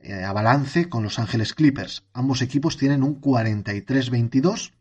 eh, 0.00 0.24
a 0.24 0.32
balance 0.32 0.88
con 0.88 1.02
Los 1.02 1.18
Ángeles 1.18 1.54
Clippers. 1.54 2.04
Ambos 2.12 2.42
equipos 2.42 2.76
tienen 2.76 3.02
un 3.02 3.20
43-22, 3.20 4.72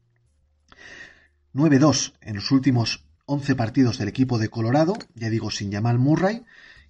9-2 1.53 2.13
en 2.21 2.35
los 2.35 2.51
últimos 2.51 3.05
11 3.25 3.55
partidos 3.55 3.97
del 3.97 4.09
equipo 4.09 4.37
de 4.37 4.49
Colorado, 4.49 4.95
ya 5.15 5.29
digo 5.29 5.49
sin 5.49 5.71
Jamal 5.71 5.97
Murray, 5.97 6.43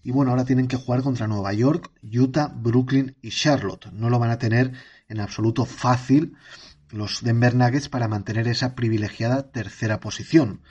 y 0.03 0.11
bueno, 0.11 0.31
ahora 0.31 0.45
tienen 0.45 0.67
que 0.67 0.77
jugar 0.77 1.01
contra 1.01 1.27
Nueva 1.27 1.53
York, 1.53 1.91
Utah, 2.01 2.47
Brooklyn 2.47 3.15
y 3.21 3.29
Charlotte. 3.29 3.91
No 3.93 4.09
lo 4.09 4.19
van 4.19 4.31
a 4.31 4.39
tener 4.39 4.73
en 5.07 5.19
absoluto 5.19 5.65
fácil 5.65 6.36
los 6.89 7.23
Denver 7.23 7.55
Nuggets 7.55 7.88
para 7.88 8.07
mantener 8.07 8.47
esa 8.47 8.75
privilegiada 8.75 9.51
tercera 9.51 9.99
posición. 9.99 10.61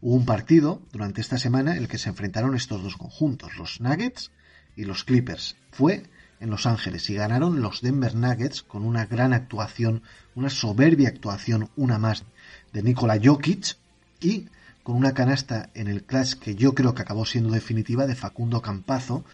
Hubo 0.00 0.14
un 0.14 0.24
partido 0.24 0.82
durante 0.92 1.20
esta 1.20 1.38
semana 1.38 1.72
en 1.72 1.78
el 1.78 1.88
que 1.88 1.98
se 1.98 2.10
enfrentaron 2.10 2.54
estos 2.54 2.82
dos 2.82 2.96
conjuntos, 2.96 3.56
los 3.56 3.80
Nuggets 3.80 4.30
y 4.76 4.84
los 4.84 5.04
Clippers. 5.04 5.56
Fue 5.72 6.04
en 6.38 6.50
Los 6.50 6.66
Ángeles 6.66 7.08
y 7.10 7.14
ganaron 7.14 7.62
los 7.62 7.80
Denver 7.80 8.14
Nuggets 8.14 8.62
con 8.62 8.84
una 8.84 9.06
gran 9.06 9.32
actuación, 9.32 10.02
una 10.34 10.50
soberbia 10.50 11.08
actuación, 11.08 11.70
una 11.76 11.98
más 11.98 12.24
de 12.72 12.82
Nikola 12.82 13.18
Jokic 13.22 13.78
y 14.20 14.48
con 14.86 14.94
una 14.94 15.14
canasta 15.14 15.70
en 15.74 15.88
el 15.88 16.04
clutch 16.04 16.34
que 16.34 16.54
yo 16.54 16.72
creo 16.72 16.94
que 16.94 17.02
acabó 17.02 17.26
siendo 17.26 17.50
definitiva 17.50 18.06
de 18.06 18.14
Facundo 18.14 18.62
Campazo, 18.62 19.24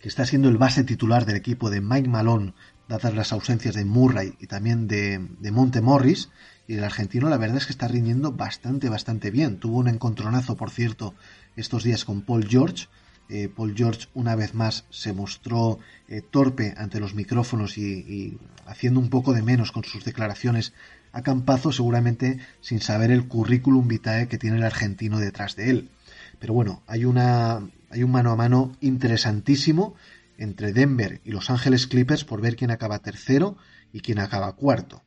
que 0.00 0.08
está 0.10 0.26
siendo 0.26 0.50
el 0.50 0.58
base 0.58 0.84
titular 0.84 1.24
del 1.24 1.36
equipo 1.36 1.70
de 1.70 1.80
Mike 1.80 2.10
Malone, 2.10 2.52
dadas 2.90 3.14
las 3.14 3.32
ausencias 3.32 3.74
de 3.74 3.86
Murray 3.86 4.34
y 4.38 4.48
también 4.48 4.86
de, 4.86 5.26
de 5.40 5.50
Monte 5.50 5.80
Morris, 5.80 6.28
y 6.66 6.74
el 6.74 6.84
argentino 6.84 7.30
la 7.30 7.38
verdad 7.38 7.56
es 7.56 7.64
que 7.64 7.72
está 7.72 7.88
rindiendo 7.88 8.32
bastante, 8.32 8.90
bastante 8.90 9.30
bien. 9.30 9.56
Tuvo 9.58 9.78
un 9.78 9.88
encontronazo, 9.88 10.58
por 10.58 10.68
cierto, 10.68 11.14
estos 11.56 11.84
días 11.84 12.04
con 12.04 12.20
Paul 12.20 12.46
George, 12.46 12.88
eh, 13.30 13.50
Paul 13.54 13.74
George 13.76 14.08
una 14.14 14.34
vez 14.36 14.54
más 14.54 14.84
se 14.88 15.12
mostró 15.12 15.78
eh, 16.08 16.22
torpe 16.22 16.74
ante 16.78 16.98
los 16.98 17.14
micrófonos 17.14 17.76
y, 17.76 18.38
haciendo 18.66 19.00
un 19.00 19.10
poco 19.10 19.34
de 19.34 19.42
menos 19.42 19.70
con 19.70 19.84
sus 19.84 20.04
declaraciones 20.04 20.72
a 21.12 21.22
Campazo, 21.22 21.72
seguramente 21.72 22.38
sin 22.60 22.80
saber 22.80 23.10
el 23.10 23.28
currículum 23.28 23.88
vitae 23.88 24.28
que 24.28 24.38
tiene 24.38 24.56
el 24.58 24.64
argentino 24.64 25.18
detrás 25.18 25.56
de 25.56 25.70
él. 25.70 25.90
Pero 26.38 26.54
bueno, 26.54 26.82
hay, 26.86 27.04
una, 27.04 27.68
hay 27.90 28.02
un 28.02 28.10
mano 28.10 28.30
a 28.30 28.36
mano 28.36 28.76
interesantísimo 28.80 29.94
entre 30.36 30.72
Denver 30.72 31.20
y 31.24 31.30
Los 31.30 31.50
Ángeles 31.50 31.86
Clippers 31.86 32.24
por 32.24 32.40
ver 32.40 32.56
quién 32.56 32.70
acaba 32.70 33.00
tercero 33.00 33.56
y 33.92 34.00
quién 34.00 34.18
acaba 34.18 34.54
cuarto. 34.54 35.02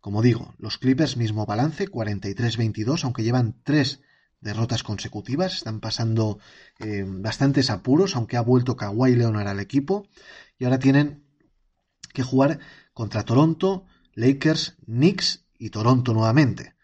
Como 0.00 0.22
digo, 0.22 0.54
los 0.58 0.78
Clippers 0.78 1.18
mismo 1.18 1.44
balance, 1.44 1.86
43-22, 1.86 3.04
aunque 3.04 3.22
llevan 3.22 3.56
tres 3.62 4.00
derrotas 4.40 4.82
consecutivas, 4.82 5.54
están 5.54 5.80
pasando 5.80 6.38
eh, 6.78 7.04
bastantes 7.06 7.68
apuros, 7.68 8.16
aunque 8.16 8.38
ha 8.38 8.40
vuelto 8.40 8.76
Kawhi 8.76 9.14
Leonard 9.14 9.48
al 9.48 9.60
equipo, 9.60 10.08
y 10.58 10.64
ahora 10.64 10.78
tienen 10.78 11.24
que 12.14 12.22
jugar 12.22 12.60
contra 12.94 13.24
Toronto, 13.24 13.84
Lakers, 14.14 14.76
Knicks 14.86 15.44
y 15.58 15.70
Toronto 15.70 16.12
nuevamente. 16.14 16.74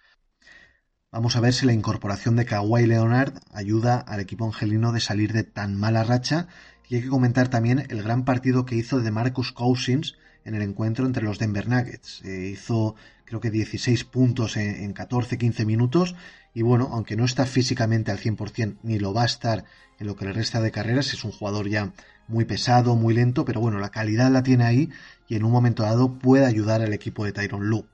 Vamos 1.11 1.37
a 1.37 1.41
ver 1.41 1.53
si 1.55 1.66
la 1.66 1.72
incorporación 1.72 2.37
de 2.37 2.45
Kawhi 2.45 2.87
Leonard 2.87 3.39
ayuda 3.53 3.99
al 3.99 4.20
equipo 4.20 4.45
angelino 4.45 4.93
de 4.93 5.01
salir 5.01 5.33
de 5.33 5.45
tan 5.45 5.74
mala 5.74 6.05
racha. 6.05 6.49
Y 6.89 6.97
hay 6.97 7.03
que 7.03 7.09
comentar 7.09 7.49
también 7.49 7.87
el 7.89 8.03
gran 8.03 8.24
partido 8.24 8.66
que 8.66 8.77
hizo 8.77 9.01
de 9.01 9.11
Marcus 9.11 9.53
Cousins 9.53 10.16
en 10.45 10.55
el 10.55 10.62
encuentro 10.62 11.07
entre 11.07 11.24
los 11.24 11.39
Denver 11.39 11.68
Nuggets. 11.68 12.22
Eh, 12.24 12.51
hizo 12.53 12.97
creo 13.24 13.41
que 13.41 13.51
16 13.51 14.05
puntos 14.05 14.57
en, 14.57 14.85
en 14.85 14.95
14-15 14.95 15.64
minutos 15.66 16.14
y 16.55 16.62
bueno, 16.62 16.89
aunque 16.93 17.16
no 17.16 17.24
está 17.24 17.45
físicamente 17.45 18.11
al 18.11 18.18
100% 18.18 18.79
ni 18.83 18.99
lo 18.99 19.12
va 19.12 19.22
a 19.22 19.27
estar 19.27 19.64
en 19.99 20.07
lo 20.07 20.16
que 20.16 20.27
le 20.27 20.33
resta 20.33 20.61
de 20.61 20.70
carreras, 20.70 21.12
es 21.12 21.24
un 21.24 21.33
jugador 21.33 21.68
ya 21.68 21.93
muy 22.29 22.45
pesado, 22.45 22.97
muy 22.97 23.14
lento, 23.14 23.45
pero 23.45 23.61
bueno, 23.61 23.79
la 23.79 23.91
calidad 23.91 24.31
la 24.31 24.43
tiene 24.43 24.64
ahí 24.64 24.91
y 25.29 25.37
en 25.37 25.45
un 25.45 25.53
momento 25.53 25.83
dado 25.83 26.18
puede 26.18 26.47
ayudar 26.47 26.83
al 26.83 26.93
equipo 26.93 27.24
de 27.24 27.33
Tyron 27.33 27.68
Lu. 27.68 27.87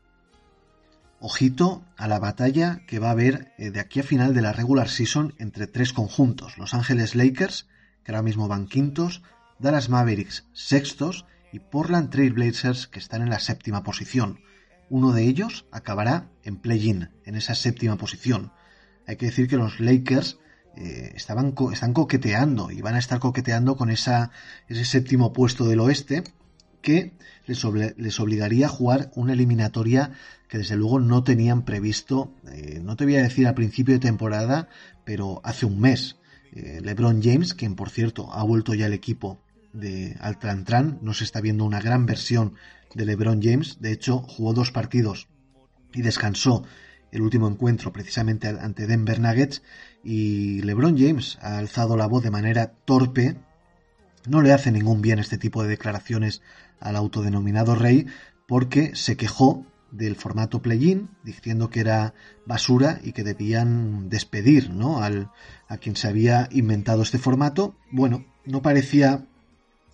Ojito 1.21 1.85
a 1.97 2.09
la 2.09 2.19
batalla 2.19 2.81
que 2.87 2.99
va 2.99 3.09
a 3.09 3.13
haber 3.13 3.53
eh, 3.59 3.71
de 3.71 3.81
aquí 3.81 4.01
a 4.01 4.05
final 4.05 4.35
de 4.35 4.43
la 4.43 4.53
regular 4.53 4.89
season 4.89 5.35
entre 5.39 5.67
tres 5.67 5.93
conjuntos, 5.93 6.59
Los 6.59 6.75
Ángeles 6.75 7.15
Lakers, 7.15 7.69
que 8.05 8.13
ahora 8.13 8.23
mismo 8.23 8.49
van 8.49 8.67
quintos, 8.67 9.23
Dallas 9.59 9.89
Mavericks 9.89 10.45
sextos 10.53 11.25
y 11.53 11.61
Portland 11.61 12.11
Trail 12.11 12.33
Blazers 12.33 12.89
que 12.89 12.99
están 12.99 13.23
en 13.23 13.31
la 13.31 13.39
séptima 13.39 13.85
posición 13.85 14.41
uno 14.93 15.13
de 15.13 15.25
ellos 15.25 15.65
acabará 15.71 16.29
en 16.45 16.57
play-in, 16.57 17.09
en 17.25 17.35
esa 17.35 17.55
séptima 17.55 17.97
posición. 17.97 18.53
Hay 19.07 19.17
que 19.17 19.25
decir 19.25 19.49
que 19.49 19.57
los 19.57 19.81
Lakers 19.81 20.39
eh, 20.77 21.13
estaban 21.15 21.55
están 21.73 21.93
coqueteando 21.93 22.71
y 22.71 22.81
van 22.81 22.95
a 22.95 22.99
estar 22.99 23.19
coqueteando 23.19 23.77
con 23.77 23.91
esa, 23.91 24.31
ese 24.69 24.85
séptimo 24.85 25.33
puesto 25.33 25.67
del 25.67 25.81
oeste 25.81 26.25
que 26.81 27.13
les, 27.47 27.65
les, 27.97 28.21
obligaría 28.21 28.67
a 28.67 28.71
jugar 28.71 29.11
una 29.15 29.33
eliminatoria 29.35 30.13
que 30.49 30.59
desde 30.59 30.77
luego 30.77 31.01
no 31.01 31.25
tenían 31.25 31.65
previsto, 31.65 32.35
eh, 32.51 32.81
no 32.83 32.97
te 32.97 33.05
voy 33.05 33.17
a 33.17 33.23
decir 33.23 33.47
a 33.47 33.55
principio 33.55 33.95
de 33.95 34.01
temporada, 34.01 34.69
pero 35.05 35.41
hace 35.45 35.65
un 35.65 35.81
mes. 35.81 36.17
Eh, 36.53 36.81
LeBron 36.83 37.23
James, 37.23 37.55
quien 37.55 37.75
por 37.75 37.89
cierto 37.89 38.31
ha 38.33 38.43
vuelto 38.43 38.75
ya 38.75 38.87
al 38.87 38.93
equipo 38.93 39.41
de 39.73 40.17
Altrantran, 40.21 40.99
nos 41.01 41.23
está 41.23 41.41
viendo 41.41 41.65
una 41.65 41.81
gran 41.81 42.05
versión 42.05 42.55
de 42.95 43.07
LeBron 43.07 43.41
James. 43.43 43.79
De 43.81 43.93
hecho, 43.93 44.19
jugó 44.19 44.53
dos 44.53 44.71
partidos 44.71 45.29
y 45.95 46.03
descansó 46.03 46.65
el 47.13 47.21
último 47.21 47.47
encuentro 47.47 47.93
precisamente 47.93 48.49
ante 48.49 48.87
Denver 48.87 49.21
Nuggets 49.21 49.63
y 50.03 50.63
LeBron 50.63 50.99
James 50.99 51.39
ha 51.43 51.59
alzado 51.59 51.97
la 51.97 52.07
voz 52.07 52.25
de 52.25 52.31
manera 52.31 52.73
torpe. 52.85 53.37
No 54.27 54.41
le 54.41 54.53
hace 54.53 54.73
ningún 54.73 55.03
bien 55.03 55.19
este 55.19 55.39
tipo 55.39 55.63
de 55.63 55.69
declaraciones 55.69 56.43
al 56.81 56.97
autodenominado 56.97 57.75
rey 57.75 58.07
porque 58.49 58.97
se 58.97 59.17
quejó 59.17 59.67
del 59.91 60.17
formato 60.17 60.63
play-in 60.63 61.11
diciendo 61.23 61.69
que 61.69 61.81
era 61.81 62.15
basura 62.47 62.99
y 63.05 63.13
que 63.13 63.25
debían 63.25 64.09
despedir 64.09 64.71
¿no? 64.71 65.03
Al, 65.03 65.31
a 65.69 65.77
quien 65.77 65.97
se 65.97 66.09
había 66.09 66.49
inventado 66.51 67.03
este 67.03 67.19
formato. 67.19 67.77
Bueno, 67.91 68.25
no 68.47 68.63
parecía 68.63 69.27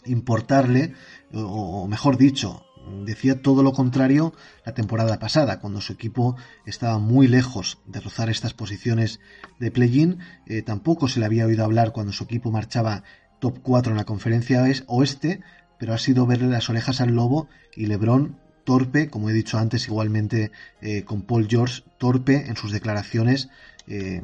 importarle, 0.04 0.94
o 1.32 1.86
mejor 1.88 2.16
dicho, 2.16 2.64
decía 3.04 3.42
todo 3.42 3.62
lo 3.62 3.72
contrario 3.72 4.34
la 4.64 4.74
temporada 4.74 5.18
pasada, 5.18 5.60
cuando 5.60 5.80
su 5.80 5.92
equipo 5.92 6.36
estaba 6.66 6.98
muy 6.98 7.26
lejos 7.26 7.78
de 7.86 8.00
rozar 8.00 8.30
estas 8.30 8.54
posiciones 8.54 9.20
de 9.58 9.70
play-in. 9.70 10.18
Eh, 10.46 10.62
tampoco 10.62 11.08
se 11.08 11.20
le 11.20 11.26
había 11.26 11.46
oído 11.46 11.64
hablar 11.64 11.92
cuando 11.92 12.12
su 12.12 12.24
equipo 12.24 12.50
marchaba 12.50 13.04
top 13.40 13.60
4 13.62 13.92
en 13.92 13.98
la 13.98 14.04
conferencia 14.04 14.64
oeste, 14.86 15.40
pero 15.78 15.94
ha 15.94 15.98
sido 15.98 16.26
verle 16.26 16.48
las 16.48 16.68
orejas 16.68 17.00
al 17.00 17.14
lobo 17.14 17.48
y 17.76 17.86
Lebron 17.86 18.36
torpe, 18.64 19.08
como 19.08 19.30
he 19.30 19.32
dicho 19.32 19.58
antes, 19.58 19.86
igualmente 19.86 20.50
eh, 20.82 21.02
con 21.04 21.22
Paul 21.22 21.46
George, 21.48 21.84
torpe 21.96 22.48
en 22.48 22.56
sus 22.56 22.70
declaraciones, 22.70 23.48
eh, 23.86 24.22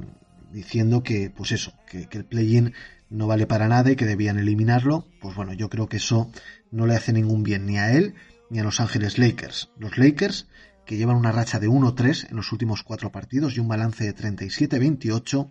diciendo 0.52 1.02
que, 1.02 1.30
pues 1.30 1.52
eso, 1.52 1.72
que, 1.88 2.08
que 2.08 2.18
el 2.18 2.26
play-in 2.26 2.74
no 3.08 3.26
vale 3.26 3.46
para 3.46 3.68
nada 3.68 3.92
y 3.92 3.96
que 3.96 4.04
debían 4.04 4.38
eliminarlo. 4.38 5.06
Pues 5.20 5.34
bueno, 5.34 5.54
yo 5.54 5.70
creo 5.70 5.88
que 5.88 5.96
eso 5.96 6.30
no 6.70 6.86
le 6.86 6.94
hace 6.94 7.12
ningún 7.12 7.42
bien 7.42 7.64
ni 7.64 7.78
a 7.78 7.92
él 7.92 8.14
ni 8.54 8.60
a 8.60 8.62
Los 8.62 8.78
Ángeles 8.78 9.18
Lakers. 9.18 9.70
Los 9.80 9.98
Lakers, 9.98 10.46
que 10.86 10.96
llevan 10.96 11.16
una 11.16 11.32
racha 11.32 11.58
de 11.58 11.68
1-3 11.68 12.30
en 12.30 12.36
los 12.36 12.52
últimos 12.52 12.84
cuatro 12.84 13.10
partidos 13.10 13.56
y 13.56 13.58
un 13.58 13.66
balance 13.66 14.04
de 14.04 14.14
37-28, 14.14 15.50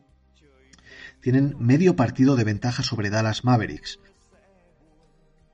tienen 1.19 1.53
medio 1.59 1.97
partido 1.97 2.37
de 2.37 2.45
ventaja 2.45 2.81
sobre 2.81 3.09
Dallas 3.09 3.43
Mavericks. 3.43 3.99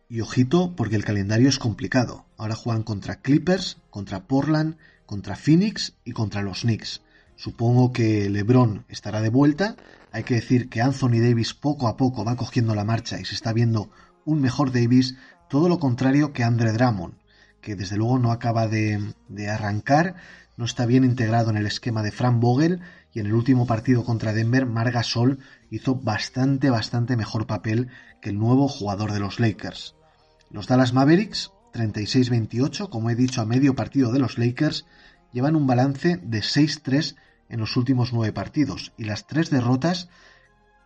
Y 0.09 0.21
ojito 0.21 0.75
porque 0.75 0.95
el 0.95 1.03
calendario 1.03 1.49
es 1.49 1.57
complicado. 1.57 2.27
Ahora 2.37 2.53
juegan 2.53 2.83
contra 2.83 3.19
Clippers, 3.19 3.77
contra 3.89 4.27
Portland, 4.27 4.77
contra 5.07 5.35
Phoenix 5.35 5.95
y 6.03 6.11
contra 6.11 6.43
los 6.43 6.61
Knicks. 6.61 7.01
Supongo 7.35 7.91
que 7.91 8.29
LeBron 8.29 8.85
estará 8.89 9.21
de 9.21 9.29
vuelta. 9.29 9.75
Hay 10.11 10.23
que 10.23 10.35
decir 10.35 10.69
que 10.69 10.83
Anthony 10.83 11.19
Davis 11.19 11.55
poco 11.55 11.87
a 11.87 11.97
poco 11.97 12.23
va 12.23 12.35
cogiendo 12.35 12.75
la 12.75 12.85
marcha 12.85 13.19
y 13.19 13.25
se 13.25 13.33
está 13.33 13.53
viendo 13.53 13.89
un 14.23 14.39
mejor 14.39 14.71
Davis, 14.71 15.15
todo 15.49 15.67
lo 15.67 15.79
contrario 15.79 16.31
que 16.31 16.43
Andre 16.43 16.73
Drummond, 16.73 17.18
que 17.61 17.75
desde 17.75 17.97
luego 17.97 18.19
no 18.19 18.31
acaba 18.31 18.67
de, 18.67 19.13
arrancar, 19.49 20.15
no 20.57 20.65
está 20.65 20.85
bien 20.85 21.03
integrado 21.03 21.49
en 21.49 21.57
el 21.57 21.65
esquema 21.65 22.03
de 22.03 22.11
Frank 22.11 22.39
Vogel 22.39 22.81
y 23.13 23.19
en 23.19 23.27
el 23.27 23.33
último 23.33 23.65
partido 23.65 24.03
contra 24.03 24.33
Denver, 24.33 24.65
Marga 24.65 25.03
Sol 25.03 25.39
hizo 25.69 25.95
bastante, 25.95 26.69
bastante 26.69 27.17
mejor 27.17 27.47
papel 27.47 27.89
que 28.21 28.29
el 28.29 28.39
nuevo 28.39 28.67
jugador 28.67 29.11
de 29.13 29.19
los 29.19 29.39
Lakers. 29.39 29.95
Los 30.51 30.67
Dallas 30.67 30.93
Mavericks, 30.93 31.51
36-28, 31.73 32.89
como 32.89 33.09
he 33.09 33.15
dicho 33.15 33.41
a 33.41 33.45
medio 33.45 33.75
partido 33.75 34.11
de 34.11 34.19
los 34.19 34.37
Lakers, 34.37 34.85
llevan 35.31 35.55
un 35.55 35.67
balance 35.67 36.17
de 36.17 36.39
6-3 36.39 37.15
en 37.49 37.59
los 37.59 37.75
últimos 37.77 38.13
nueve 38.13 38.31
partidos 38.31 38.93
y 38.97 39.03
las 39.03 39.27
tres 39.27 39.49
derrotas, 39.49 40.09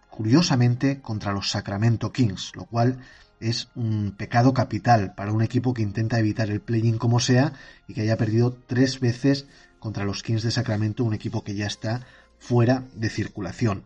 curiosamente, 0.10 1.02
contra 1.02 1.34
los 1.34 1.50
Sacramento 1.50 2.12
Kings, 2.12 2.54
lo 2.56 2.66
cual 2.66 3.00
es 3.44 3.70
un 3.76 4.16
pecado 4.18 4.54
capital 4.54 5.14
para 5.16 5.34
un 5.34 5.42
equipo 5.42 5.74
que 5.74 5.82
intenta 5.82 6.20
evitar 6.20 6.50
el 6.50 6.62
play-in 6.62 6.98
como 6.98 7.20
sea 7.20 7.54
y 7.88 7.94
que 7.94 8.02
haya 8.02 8.18
perdido 8.18 8.58
tres 8.68 9.00
veces 9.00 9.48
contra 9.80 10.06
los 10.06 10.24
Kings 10.24 10.44
de 10.44 10.52
Sacramento, 10.52 11.04
un 11.04 11.14
equipo 11.14 11.44
que 11.44 11.56
ya 11.56 11.68
está 11.68 12.06
fuera 12.40 12.86
de 12.96 13.10
circulación. 13.10 13.84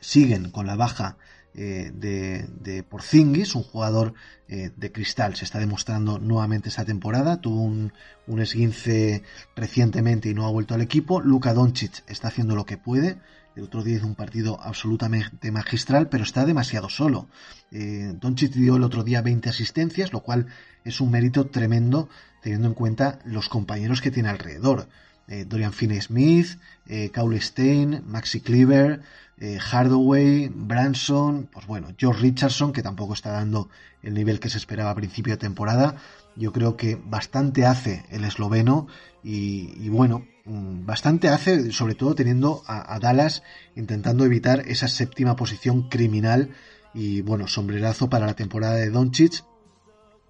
Siguen 0.00 0.50
con 0.50 0.66
la 0.66 0.76
baja 0.76 1.16
eh, 1.54 1.90
de, 1.94 2.46
de, 2.60 2.82
Porzingis, 2.82 3.54
un 3.54 3.62
jugador 3.62 4.14
eh, 4.48 4.70
de 4.74 4.90
cristal, 4.90 5.36
se 5.36 5.44
está 5.44 5.58
demostrando 5.58 6.18
nuevamente 6.18 6.70
esta 6.70 6.84
temporada, 6.84 7.40
tuvo 7.42 7.60
un, 7.60 7.92
un, 8.26 8.40
esguince 8.40 9.22
recientemente 9.54 10.30
y 10.30 10.34
no 10.34 10.46
ha 10.46 10.50
vuelto 10.50 10.74
al 10.74 10.80
equipo, 10.80 11.20
Luka 11.20 11.52
Doncic 11.52 12.02
está 12.06 12.28
haciendo 12.28 12.56
lo 12.56 12.64
que 12.64 12.78
puede, 12.78 13.18
el 13.56 13.64
otro 13.64 13.82
día 13.82 13.96
hizo 13.96 14.06
un 14.06 14.14
partido 14.14 14.60
absolutamente 14.60 15.50
magistral, 15.50 16.08
pero 16.08 16.24
está 16.24 16.44
demasiado 16.44 16.88
solo. 16.88 17.28
Eh, 17.70 18.12
Doncic 18.20 18.52
dio 18.52 18.76
el 18.76 18.82
otro 18.82 19.04
día 19.04 19.22
20 19.22 19.48
asistencias, 19.48 20.12
lo 20.12 20.20
cual 20.20 20.46
es 20.84 21.00
un 21.00 21.10
mérito 21.10 21.46
tremendo 21.46 22.08
teniendo 22.42 22.68
en 22.68 22.74
cuenta 22.74 23.18
los 23.24 23.48
compañeros 23.48 24.00
que 24.00 24.10
tiene 24.10 24.28
alrededor. 24.28 24.88
eh, 25.28 25.44
Dorian 25.44 25.72
Finney-Smith, 25.72 26.58
eh, 26.88 27.10
Stein, 27.40 28.02
Maxi 28.06 28.40
Cleaver, 28.40 29.00
eh, 29.38 29.58
Hardaway, 29.58 30.50
Branson, 30.54 31.48
pues 31.50 31.66
bueno, 31.66 31.88
George 31.96 32.20
Richardson, 32.20 32.72
que 32.72 32.82
tampoco 32.82 33.14
está 33.14 33.32
dando 33.32 33.68
el 34.02 34.14
nivel 34.14 34.40
que 34.40 34.50
se 34.50 34.58
esperaba 34.58 34.90
a 34.90 34.94
principio 34.94 35.32
de 35.32 35.38
temporada. 35.38 35.96
Yo 36.36 36.52
creo 36.52 36.76
que 36.76 37.00
bastante 37.04 37.66
hace 37.66 38.04
el 38.10 38.24
esloveno 38.24 38.88
y, 39.22 39.88
bueno, 39.88 40.26
bastante 40.44 41.28
hace, 41.28 41.72
sobre 41.72 41.94
todo 41.94 42.14
teniendo 42.14 42.62
a, 42.66 42.98
Dallas 42.98 43.42
intentando 43.76 44.24
evitar 44.24 44.64
esa 44.66 44.88
séptima 44.88 45.36
posición 45.36 45.88
criminal 45.88 46.50
y 46.94 47.22
bueno, 47.22 47.46
sombrerazo 47.46 48.10
para 48.10 48.26
la 48.26 48.34
temporada 48.34 48.74
de 48.74 48.90
Doncic 48.90 49.44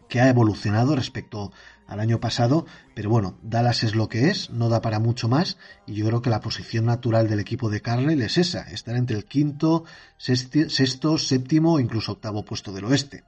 que 0.08 0.20
ha 0.20 0.28
evolucionado 0.28 0.94
respecto 0.94 1.52
al 1.86 2.00
año 2.00 2.20
pasado, 2.20 2.66
pero 2.94 3.10
bueno, 3.10 3.38
Dallas 3.42 3.82
es 3.82 3.94
lo 3.94 4.08
que 4.08 4.28
es, 4.28 4.50
no 4.50 4.68
da 4.68 4.80
para 4.80 4.98
mucho 4.98 5.28
más 5.28 5.56
y 5.86 5.94
yo 5.94 6.06
creo 6.06 6.22
que 6.22 6.30
la 6.30 6.40
posición 6.40 6.86
natural 6.86 7.28
del 7.28 7.40
equipo 7.40 7.70
de 7.70 7.80
Carlisle 7.80 8.24
es 8.24 8.38
esa, 8.38 8.62
estar 8.70 8.96
entre 8.96 9.16
el 9.16 9.24
quinto, 9.24 9.84
sexto, 10.18 11.18
séptimo 11.18 11.74
o 11.74 11.80
incluso 11.80 12.12
octavo 12.12 12.44
puesto 12.44 12.72
del 12.72 12.84
oeste. 12.84 13.24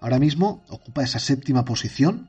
Ahora 0.00 0.18
mismo 0.18 0.62
ocupa 0.68 1.02
esa 1.02 1.18
séptima 1.18 1.64
posición 1.64 2.28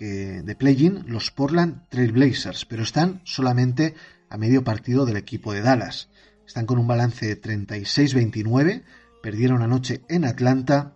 de 0.00 0.56
play-in 0.58 1.04
los 1.06 1.30
Portland 1.30 1.86
Trail 1.90 2.12
Blazers, 2.12 2.64
pero 2.64 2.82
están 2.82 3.20
solamente 3.24 3.94
a 4.30 4.38
medio 4.38 4.64
partido 4.64 5.04
del 5.04 5.16
equipo 5.16 5.52
de 5.52 5.60
Dallas. 5.60 6.08
Están 6.46 6.66
con 6.66 6.78
un 6.78 6.86
balance 6.86 7.26
de 7.26 7.40
36-29, 7.40 8.82
perdieron 9.22 9.62
anoche 9.62 10.02
en 10.08 10.24
Atlanta, 10.24 10.94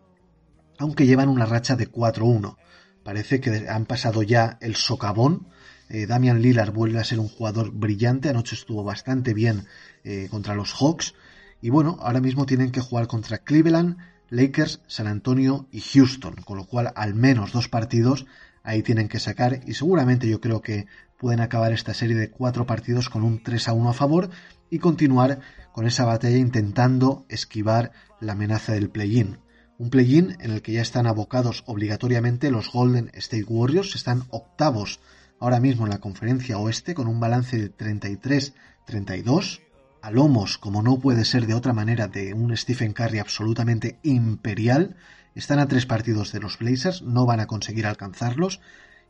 aunque 0.79 1.07
llevan 1.07 1.29
una 1.29 1.47
racha 1.47 1.77
de 1.77 1.91
4-1. 1.91 2.57
Parece 3.05 3.41
que 3.41 3.69
han 3.69 3.87
pasado 3.87 4.23
ya 4.23 4.59
el 4.61 4.77
socavón. 4.77 5.49
Eh, 5.91 6.07
Damian 6.07 6.41
Lillard 6.41 6.73
vuelve 6.73 6.99
a 6.99 7.05
ser 7.05 7.21
un 7.21 7.29
jugador 7.29 7.71
brillante. 7.73 8.31
Anoche 8.31 8.55
estuvo 8.55 8.83
bastante 8.83 9.35
bien 9.35 9.67
eh, 10.03 10.29
contra 10.31 10.55
los 10.55 10.73
Hawks. 10.73 11.15
Y 11.61 11.71
bueno, 11.71 11.99
ahora 12.01 12.21
mismo 12.21 12.47
tienen 12.47 12.73
que 12.73 12.81
jugar 12.81 13.07
contra 13.07 13.39
Cleveland, 13.39 13.99
Lakers, 14.31 14.81
San 14.87 15.07
Antonio 15.07 15.69
y 15.71 15.81
Houston. 15.81 16.35
Con 16.45 16.57
lo 16.57 16.65
cual, 16.65 16.93
al 16.97 17.15
menos 17.15 17.53
dos 17.53 17.69
partidos 17.69 18.27
ahí 18.65 18.83
tienen 18.83 19.09
que 19.09 19.21
sacar. 19.21 19.61
Y 19.67 19.75
seguramente 19.75 20.29
yo 20.29 20.41
creo 20.41 20.61
que 20.61 20.87
pueden 21.19 21.41
acabar 21.41 21.73
esta 21.73 21.95
serie 21.95 22.17
de 22.17 22.31
cuatro 22.31 22.67
partidos 22.67 23.09
con 23.09 23.23
un 23.23 23.43
3 23.43 23.69
a 23.69 23.73
1 23.75 23.91
a 23.91 23.93
favor 23.93 24.31
y 24.71 24.81
continuar 24.81 25.39
con 25.73 25.87
esa 25.87 26.05
batalla 26.05 26.37
intentando 26.37 27.25
esquivar 27.29 27.93
la 28.21 28.33
amenaza 28.33 28.73
del 28.73 28.91
play-in. 28.91 29.39
Un 29.79 29.91
play-in 29.91 30.37
en 30.41 30.51
el 30.51 30.63
que 30.63 30.73
ya 30.73 30.83
están 30.83 31.07
abocados 31.07 31.63
obligatoriamente 31.67 32.51
los 32.51 32.73
Golden 32.73 33.11
State 33.15 33.45
Warriors, 33.47 33.95
están 33.95 34.25
octavos 34.31 35.01
ahora 35.41 35.61
mismo 35.61 35.85
en 35.85 35.91
la 35.91 36.01
conferencia 36.01 36.59
oeste 36.59 36.95
con 36.95 37.09
un 37.09 37.21
balance 37.21 37.59
de 37.59 37.77
33-32, 37.77 39.61
a 40.01 40.11
lomos, 40.11 40.59
como 40.59 40.83
no 40.83 40.99
puede 40.99 41.25
ser 41.25 41.47
de 41.47 41.55
otra 41.55 41.73
manera, 41.73 42.09
de 42.09 42.35
un 42.35 42.57
Stephen 42.57 42.93
Curry 42.93 43.19
absolutamente 43.19 43.99
imperial, 44.03 44.97
están 45.35 45.59
a 45.59 45.69
tres 45.69 45.87
partidos 45.87 46.33
de 46.33 46.41
los 46.41 46.59
Blazers, 46.59 47.03
no 47.03 47.27
van 47.27 47.41
a 47.41 47.47
conseguir 47.47 47.87
alcanzarlos 47.87 48.61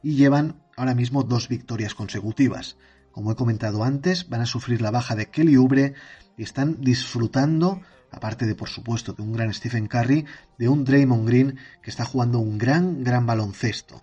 y 0.03 0.17
llevan 0.17 0.63
ahora 0.77 0.95
mismo 0.95 1.23
dos 1.23 1.49
victorias 1.49 1.95
consecutivas. 1.95 2.77
Como 3.11 3.33
he 3.33 3.37
comentado 3.37 3.85
antes, 3.85 4.29
van 4.29 4.41
a 4.41 4.47
sufrir 4.47 4.83
la 4.83 4.91
baja 4.91 5.15
de 5.15 5.31
Kelly 5.31 5.57
Oubre 5.57 5.95
y 6.37 6.43
están 6.43 6.81
disfrutando 6.81 7.81
aparte 8.15 8.47
de 8.47 8.55
por 8.55 8.69
supuesto 8.69 9.13
de 9.13 9.23
un 9.23 9.33
gran 9.33 9.53
Stephen 9.53 9.89
Curry, 9.89 10.25
de 10.59 10.69
un 10.69 10.85
Draymond 10.85 11.27
Green 11.27 11.59
que 11.83 11.91
está 11.91 12.05
jugando 12.05 12.39
un 12.39 12.59
gran, 12.59 13.03
gran 13.03 13.27
baloncesto, 13.27 14.03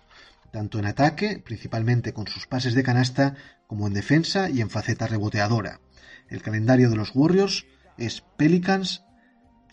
tanto 0.50 0.78
en 0.78 0.86
ataque, 0.86 1.42
principalmente 1.44 2.12
con 2.12 2.26
sus 2.26 2.46
pases 2.46 2.74
de 2.74 2.82
canasta, 2.82 3.34
como 3.66 3.86
en 3.86 3.94
defensa 3.94 4.50
y 4.50 4.60
en 4.60 4.70
faceta 4.70 5.06
reboteadora. 5.06 5.80
El 6.28 6.42
calendario 6.42 6.90
de 6.90 6.96
los 6.96 7.12
Warriors 7.14 7.64
es 7.96 8.22
Pelicans, 8.36 9.02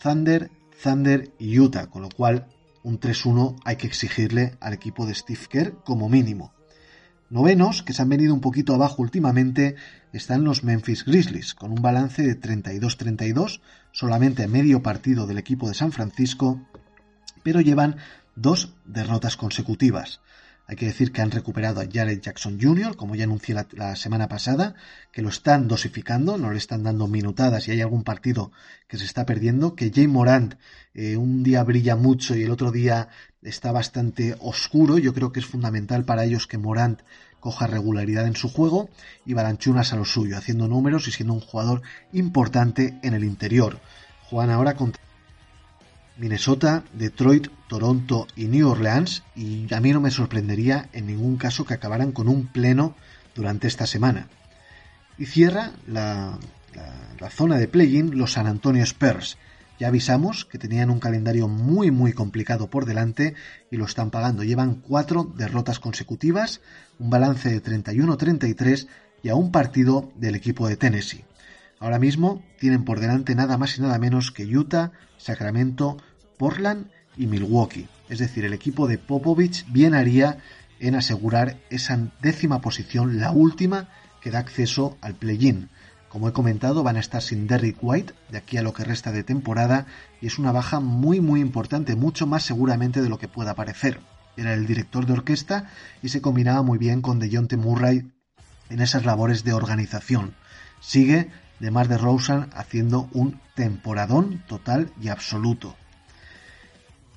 Thunder, 0.02 0.50
Thunder 0.82 1.32
y 1.38 1.58
Utah, 1.58 1.88
con 1.88 2.02
lo 2.02 2.08
cual 2.08 2.46
un 2.82 2.98
3-1 2.98 3.56
hay 3.64 3.76
que 3.76 3.86
exigirle 3.86 4.56
al 4.60 4.72
equipo 4.72 5.06
de 5.06 5.14
Steve 5.14 5.40
Kerr 5.48 5.74
como 5.84 6.08
mínimo. 6.08 6.52
Novenos, 7.28 7.82
que 7.82 7.92
se 7.92 8.02
han 8.02 8.08
venido 8.08 8.34
un 8.34 8.40
poquito 8.40 8.74
abajo 8.74 9.02
últimamente, 9.02 9.76
están 10.12 10.42
los 10.42 10.64
Memphis 10.64 11.04
Grizzlies, 11.04 11.54
con 11.54 11.70
un 11.70 11.80
balance 11.80 12.22
de 12.22 12.40
32-32, 12.40 13.60
solamente 13.92 14.42
a 14.42 14.48
medio 14.48 14.82
partido 14.82 15.26
del 15.26 15.38
equipo 15.38 15.68
de 15.68 15.74
San 15.74 15.92
Francisco, 15.92 16.60
pero 17.44 17.60
llevan 17.60 17.96
dos 18.34 18.74
derrotas 18.84 19.36
consecutivas. 19.36 20.20
Hay 20.70 20.76
que 20.76 20.86
decir 20.86 21.10
que 21.10 21.20
han 21.20 21.32
recuperado 21.32 21.80
a 21.80 21.86
Jared 21.92 22.20
Jackson 22.20 22.56
Jr., 22.62 22.94
como 22.94 23.16
ya 23.16 23.24
anuncié 23.24 23.56
la, 23.72 23.96
semana 23.96 24.28
pasada, 24.28 24.76
que 25.10 25.20
lo 25.20 25.28
están 25.28 25.66
dosificando, 25.66 26.38
no 26.38 26.52
le 26.52 26.58
están 26.58 26.84
dando 26.84 27.08
minutadas 27.08 27.66
y 27.66 27.72
hay 27.72 27.80
algún 27.80 28.04
partido 28.04 28.52
que 28.86 28.96
se 28.96 29.04
está 29.04 29.26
perdiendo, 29.26 29.74
que 29.74 29.90
Jay 29.92 30.06
Morant 30.06 30.54
eh, 30.94 31.16
un 31.16 31.42
día 31.42 31.64
brilla 31.64 31.96
mucho 31.96 32.36
y 32.36 32.44
el 32.44 32.52
otro 32.52 32.70
día 32.70 33.08
está 33.42 33.72
bastante 33.72 34.36
oscuro. 34.38 34.96
Yo 34.98 35.12
creo 35.12 35.32
que 35.32 35.40
es 35.40 35.46
fundamental 35.46 36.04
para 36.04 36.24
ellos 36.24 36.46
que 36.46 36.56
Morant 36.56 37.00
coja 37.40 37.66
regularidad 37.66 38.28
en 38.28 38.36
su 38.36 38.48
juego 38.48 38.90
y 39.26 39.34
Balanchunas 39.34 39.92
a 39.92 39.96
lo 39.96 40.04
suyo, 40.04 40.36
haciendo 40.38 40.68
números 40.68 41.08
y 41.08 41.10
siendo 41.10 41.34
un 41.34 41.40
jugador 41.40 41.82
importante 42.12 42.96
en 43.02 43.14
el 43.14 43.24
interior. 43.24 43.80
Juegan 44.28 44.50
ahora 44.50 44.76
contra 44.76 45.02
Minnesota, 46.20 46.84
Detroit, 46.92 47.48
Toronto 47.66 48.26
y 48.36 48.44
New 48.44 48.68
Orleans 48.68 49.22
y 49.34 49.72
a 49.72 49.80
mí 49.80 49.90
no 49.90 50.02
me 50.02 50.10
sorprendería 50.10 50.90
en 50.92 51.06
ningún 51.06 51.38
caso 51.38 51.64
que 51.64 51.72
acabaran 51.72 52.12
con 52.12 52.28
un 52.28 52.46
pleno 52.46 52.94
durante 53.34 53.66
esta 53.66 53.86
semana. 53.86 54.28
Y 55.16 55.24
cierra 55.24 55.72
la, 55.86 56.38
la 57.18 57.30
zona 57.30 57.56
de 57.56 57.68
play-in 57.68 58.18
los 58.18 58.32
San 58.32 58.46
Antonio 58.46 58.82
Spurs, 58.84 59.38
ya 59.78 59.88
avisamos 59.88 60.44
que 60.44 60.58
tenían 60.58 60.90
un 60.90 61.00
calendario 61.00 61.48
muy 61.48 61.90
muy 61.90 62.12
complicado 62.12 62.68
por 62.68 62.84
delante 62.84 63.34
y 63.70 63.78
lo 63.78 63.86
están 63.86 64.10
pagando. 64.10 64.44
Llevan 64.44 64.74
cuatro 64.74 65.32
derrotas 65.38 65.80
consecutivas, 65.80 66.60
un 66.98 67.08
balance 67.08 67.48
de 67.48 67.62
31-33 67.62 68.88
y 69.22 69.30
a 69.30 69.36
un 69.36 69.50
partido 69.50 70.12
del 70.16 70.34
equipo 70.34 70.68
de 70.68 70.76
Tennessee. 70.76 71.24
Ahora 71.78 71.98
mismo 71.98 72.44
tienen 72.58 72.84
por 72.84 73.00
delante 73.00 73.34
nada 73.34 73.56
más 73.56 73.78
y 73.78 73.80
nada 73.80 73.98
menos 73.98 74.32
que 74.32 74.44
Utah, 74.44 74.92
Sacramento, 75.16 75.96
Portland 76.40 76.86
y 77.18 77.26
Milwaukee. 77.26 77.86
Es 78.08 78.18
decir, 78.18 78.46
el 78.46 78.54
equipo 78.54 78.88
de 78.88 78.96
Popovich 78.96 79.66
bien 79.70 79.92
haría 79.92 80.38
en 80.78 80.94
asegurar 80.94 81.58
esa 81.68 81.98
décima 82.22 82.62
posición, 82.62 83.20
la 83.20 83.30
última 83.30 83.90
que 84.22 84.30
da 84.30 84.38
acceso 84.38 84.96
al 85.02 85.16
play-in. 85.16 85.68
Como 86.08 86.30
he 86.30 86.32
comentado, 86.32 86.82
van 86.82 86.96
a 86.96 87.00
estar 87.00 87.20
sin 87.20 87.46
Derrick 87.46 87.76
White 87.82 88.14
de 88.30 88.38
aquí 88.38 88.56
a 88.56 88.62
lo 88.62 88.72
que 88.72 88.84
resta 88.84 89.12
de 89.12 89.22
temporada 89.22 89.84
y 90.22 90.28
es 90.28 90.38
una 90.38 90.50
baja 90.50 90.80
muy 90.80 91.20
muy 91.20 91.42
importante, 91.42 91.94
mucho 91.94 92.26
más 92.26 92.42
seguramente 92.42 93.02
de 93.02 93.10
lo 93.10 93.18
que 93.18 93.28
pueda 93.28 93.54
parecer. 93.54 94.00
Era 94.38 94.54
el 94.54 94.66
director 94.66 95.04
de 95.04 95.12
orquesta 95.12 95.68
y 96.02 96.08
se 96.08 96.22
combinaba 96.22 96.62
muy 96.62 96.78
bien 96.78 97.02
con 97.02 97.18
DeJounte 97.18 97.58
Murray 97.58 98.10
en 98.70 98.80
esas 98.80 99.04
labores 99.04 99.44
de 99.44 99.52
organización. 99.52 100.34
Sigue 100.80 101.28
de 101.58 101.70
Mar 101.70 101.88
de 101.88 101.98
Rosen 101.98 102.48
haciendo 102.54 103.10
un 103.12 103.38
temporadón 103.54 104.42
total 104.48 104.90
y 105.02 105.08
absoluto. 105.08 105.76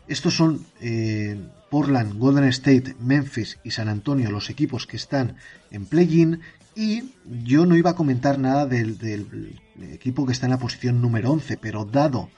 Estos 0.08 0.36
son 0.36 0.66
eh, 0.82 1.38
Portland, 1.70 2.18
Golden 2.20 2.46
State, 2.46 2.96
Memphis 3.00 3.58
y 3.64 3.72
San 3.72 3.90
Antonio 3.90 4.30
los 4.30 4.50
equipos 4.50 4.86
que 4.86 4.98
están 4.98 5.38
en 5.72 5.86
play-in 5.86 6.42
y 6.76 7.14
yo 7.26 7.66
no 7.66 7.76
iba 7.76 7.92
a 7.92 7.96
comentar 7.96 8.40
nada 8.40 8.66
del, 8.66 9.60
equipo 9.92 10.26
que 10.26 10.32
está 10.32 10.46
en 10.48 10.52
la 10.52 10.60
posición 10.60 11.02
número 11.02 11.32
11, 11.32 11.58
pero 11.58 11.86
dado 11.86 12.30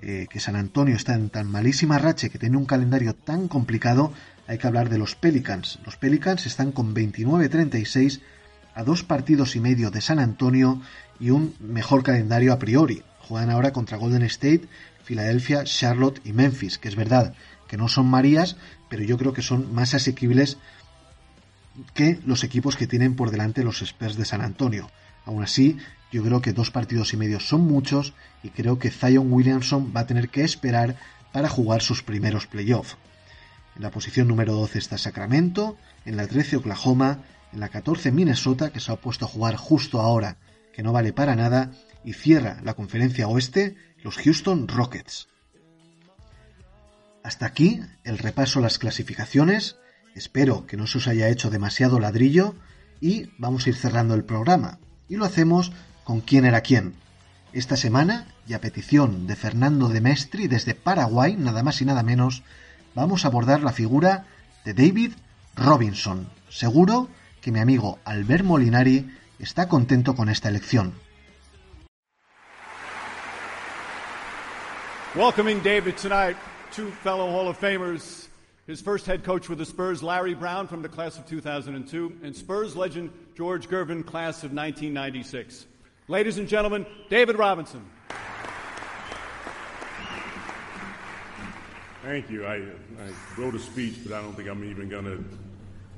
eh, 0.00 0.26
que 0.30 0.40
San 0.40 0.56
Antonio 0.56 0.94
está 0.94 1.14
en 1.14 1.30
tan 1.30 1.50
malísima 1.50 1.98
racha 1.98 2.28
que 2.28 2.38
tiene 2.38 2.56
un 2.56 2.66
calendario 2.66 3.14
tan 3.14 3.48
complicado, 3.48 4.12
hay 4.46 4.58
que 4.58 4.66
hablar 4.66 4.88
de 4.88 4.98
los 4.98 5.14
Pelicans. 5.14 5.78
Los 5.84 5.96
Pelicans 5.96 6.46
están 6.46 6.72
con 6.72 6.94
29-36 6.94 8.20
a 8.74 8.84
dos 8.84 9.02
partidos 9.02 9.56
y 9.56 9.60
medio 9.60 9.90
de 9.90 10.00
San 10.00 10.18
Antonio 10.18 10.80
y 11.18 11.30
un 11.30 11.54
mejor 11.58 12.02
calendario 12.02 12.52
a 12.52 12.58
priori. 12.58 13.02
Juegan 13.20 13.50
ahora 13.50 13.72
contra 13.72 13.98
Golden 13.98 14.22
State, 14.22 14.68
Filadelfia, 15.08 15.64
Charlotte 15.64 16.20
y 16.22 16.34
Memphis, 16.34 16.76
que 16.76 16.88
es 16.88 16.94
verdad 16.94 17.32
que 17.66 17.78
no 17.78 17.88
son 17.88 18.04
Marías, 18.06 18.56
pero 18.90 19.02
yo 19.02 19.16
creo 19.16 19.32
que 19.32 19.40
son 19.40 19.72
más 19.72 19.94
asequibles 19.94 20.58
que 21.94 22.20
los 22.26 22.44
equipos 22.44 22.76
que 22.76 22.86
tienen 22.86 23.16
por 23.16 23.30
delante 23.30 23.64
los 23.64 23.80
Spurs 23.80 24.18
de 24.18 24.26
San 24.26 24.42
Antonio. 24.42 24.90
Aún 25.24 25.42
así, 25.42 25.78
yo 26.12 26.22
creo 26.22 26.42
que 26.42 26.52
dos 26.52 26.70
partidos 26.70 27.14
y 27.14 27.16
medio 27.16 27.40
son 27.40 27.62
muchos 27.62 28.12
y 28.42 28.50
creo 28.50 28.78
que 28.78 28.90
Zion 28.90 29.32
Williamson 29.32 29.94
va 29.96 30.00
a 30.00 30.06
tener 30.06 30.28
que 30.28 30.44
esperar 30.44 30.96
para 31.32 31.48
jugar 31.48 31.80
sus 31.80 32.02
primeros 32.02 32.46
playoffs. 32.46 32.98
En 33.76 33.82
la 33.84 33.90
posición 33.90 34.28
número 34.28 34.52
12 34.52 34.78
está 34.78 34.98
Sacramento, 34.98 35.78
en 36.04 36.18
la 36.18 36.26
13 36.26 36.56
Oklahoma, 36.56 37.20
en 37.54 37.60
la 37.60 37.70
14 37.70 38.12
Minnesota, 38.12 38.72
que 38.72 38.80
se 38.80 38.92
ha 38.92 38.96
puesto 38.96 39.24
a 39.24 39.28
jugar 39.28 39.56
justo 39.56 40.02
ahora, 40.02 40.36
que 40.74 40.82
no 40.82 40.92
vale 40.92 41.14
para 41.14 41.34
nada, 41.34 41.70
y 42.04 42.12
cierra 42.12 42.60
la 42.62 42.74
conferencia 42.74 43.26
oeste 43.26 43.76
los 44.08 44.16
Houston 44.16 44.68
Rockets. 44.68 45.28
Hasta 47.22 47.44
aquí 47.44 47.82
el 48.04 48.16
repaso 48.16 48.58
a 48.58 48.62
las 48.62 48.78
clasificaciones 48.78 49.76
Espero 50.14 50.66
que 50.66 50.78
no 50.78 50.86
se 50.86 50.96
os 50.96 51.08
haya 51.08 51.28
hecho 51.28 51.50
demasiado 51.50 52.00
ladrillo 52.00 52.54
Y 53.02 53.28
vamos 53.36 53.66
a 53.66 53.68
ir 53.68 53.76
cerrando 53.76 54.14
el 54.14 54.24
programa. 54.24 54.78
Y 55.10 55.16
lo 55.16 55.26
hacemos 55.26 55.72
con 56.04 56.22
quién 56.22 56.46
era 56.46 56.62
quién. 56.62 56.94
Esta 57.52 57.76
semana, 57.76 58.28
y 58.46 58.54
a 58.54 58.62
petición 58.62 59.26
de 59.26 59.36
Fernando 59.36 59.90
de 59.90 60.00
Mestri 60.00 60.48
desde 60.48 60.74
Paraguay, 60.74 61.36
nada 61.36 61.62
más 61.62 61.82
y 61.82 61.84
nada 61.84 62.02
menos, 62.02 62.44
vamos 62.94 63.24
a 63.24 63.28
abordar 63.28 63.60
la 63.60 63.74
figura 63.74 64.24
de 64.64 64.72
David 64.72 65.12
Robinson. 65.54 66.30
Seguro 66.48 67.10
que 67.42 67.52
mi 67.52 67.60
amigo 67.60 67.98
Albert 68.06 68.44
Molinari 68.46 69.14
está 69.38 69.68
contento 69.68 70.16
con 70.16 70.30
esta 70.30 70.48
elección. 70.48 70.94
Welcoming 75.18 75.58
David 75.58 75.96
tonight, 75.96 76.36
two 76.70 76.92
fellow 76.92 77.28
Hall 77.28 77.48
of 77.48 77.58
Famers. 77.58 78.28
His 78.68 78.80
first 78.80 79.04
head 79.04 79.24
coach 79.24 79.48
with 79.48 79.58
the 79.58 79.64
Spurs, 79.64 80.00
Larry 80.00 80.32
Brown, 80.32 80.68
from 80.68 80.80
the 80.80 80.88
class 80.88 81.18
of 81.18 81.26
2002, 81.26 82.20
and 82.22 82.36
Spurs 82.36 82.76
legend 82.76 83.10
George 83.36 83.68
Gervin, 83.68 84.06
class 84.06 84.44
of 84.44 84.52
1996. 84.52 85.66
Ladies 86.06 86.38
and 86.38 86.46
gentlemen, 86.46 86.86
David 87.10 87.36
Robinson. 87.36 87.84
Thank 92.04 92.30
you. 92.30 92.46
I, 92.46 92.58
I 92.58 93.10
wrote 93.36 93.56
a 93.56 93.58
speech, 93.58 93.96
but 94.04 94.12
I 94.12 94.22
don't 94.22 94.34
think 94.34 94.48
I'm 94.48 94.62
even 94.70 94.88
going 94.88 95.06
to 95.06 95.24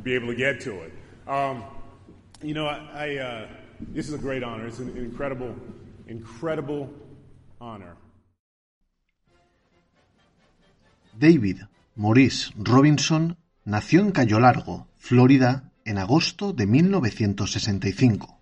be 0.03 0.15
able 0.15 0.29
to 0.29 0.35
get 0.35 0.63
to 0.63 0.81
it. 0.81 0.93
Um, 1.29 1.63
you 2.43 2.55
know, 2.55 2.65
I, 2.65 2.89
I 2.95 3.17
uh, 3.17 3.49
this 3.81 4.09
is 4.09 4.15
a 4.15 4.19
great 4.19 4.43
honor. 4.43 4.67
It's 4.67 4.79
an 4.79 4.97
incredible, 4.97 5.55
incredible 6.09 6.89
honor. 7.61 7.97
David 11.21 11.65
Maurice 11.97 12.51
Robinson 12.57 13.37
nació 13.67 14.01
en 14.01 14.11
Cayo 14.11 14.41
Largo, 14.41 14.89
Florida, 14.97 15.71
en 15.85 15.99
agosto 15.99 16.55
de 16.55 16.67
1965. 16.67 18.39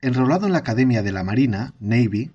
Enrolado 0.00 0.46
en 0.46 0.52
la 0.52 0.60
Academia 0.60 1.02
de 1.02 1.12
la 1.12 1.22
Marina, 1.22 1.74
Navy, 1.78 2.30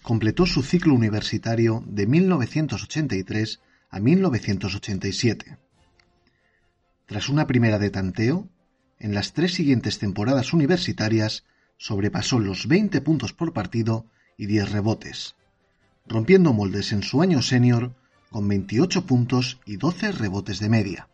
completó 0.00 0.46
su 0.46 0.62
ciclo 0.62 0.94
universitario 0.94 1.84
de 1.86 2.06
1983 2.06 3.60
a 3.90 4.00
1987. 4.00 5.58
Tras 7.04 7.28
una 7.28 7.46
primera 7.46 7.78
de 7.78 7.90
tanteo, 7.90 8.48
en 8.98 9.12
las 9.12 9.34
tres 9.34 9.52
siguientes 9.52 9.98
temporadas 9.98 10.54
universitarias 10.54 11.44
sobrepasó 11.76 12.38
los 12.38 12.68
20 12.68 13.02
puntos 13.02 13.34
por 13.34 13.52
partido 13.52 14.06
y 14.38 14.46
10 14.46 14.72
rebotes, 14.72 15.36
rompiendo 16.06 16.54
moldes 16.54 16.92
en 16.92 17.02
su 17.02 17.20
año 17.20 17.42
senior 17.42 17.99
con 18.30 18.46
28 18.46 19.06
puntos 19.06 19.58
y 19.66 19.76
12 19.76 20.12
rebotes 20.12 20.60
de 20.60 20.68
media. 20.68 21.08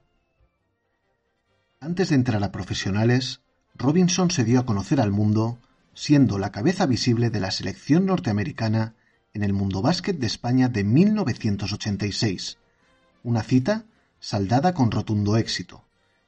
Antes 1.81 2.11
de 2.11 2.15
entrar 2.15 2.45
a 2.45 2.53
profesionales, 2.53 3.41
Robinson 3.75 4.31
se 4.31 4.45
dio 4.45 4.61
a 4.61 4.67
conocer 4.67 5.01
al 5.01 5.13
mundo 5.13 5.59
siendo 5.95 6.39
la 6.39 6.53
cabeza 6.53 6.85
visible 6.85 7.31
de 7.31 7.41
la 7.41 7.51
selección 7.51 8.05
norteamericana 8.05 8.95
en 9.33 9.43
el 9.43 9.55
Mundo 9.55 9.81
Básquet 9.81 10.19
de 10.19 10.27
España 10.27 10.69
de 10.69 10.85
1986, 10.85 12.59
una 13.23 13.43
cita 13.43 13.87
saldada 14.21 14.75
con 14.75 14.91
rotundo 14.91 15.39
éxito, 15.39 15.85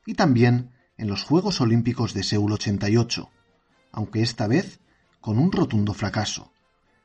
y 0.07 0.15
también 0.15 0.71
en 0.97 1.09
los 1.09 1.23
Juegos 1.23 1.61
Olímpicos 1.61 2.15
de 2.15 2.23
Seúl 2.23 2.53
88, 2.53 3.29
aunque 3.93 4.23
esta 4.23 4.47
vez 4.47 4.81
con 5.21 5.39
un 5.39 5.53
rotundo 5.53 5.93
fracaso, 5.93 6.51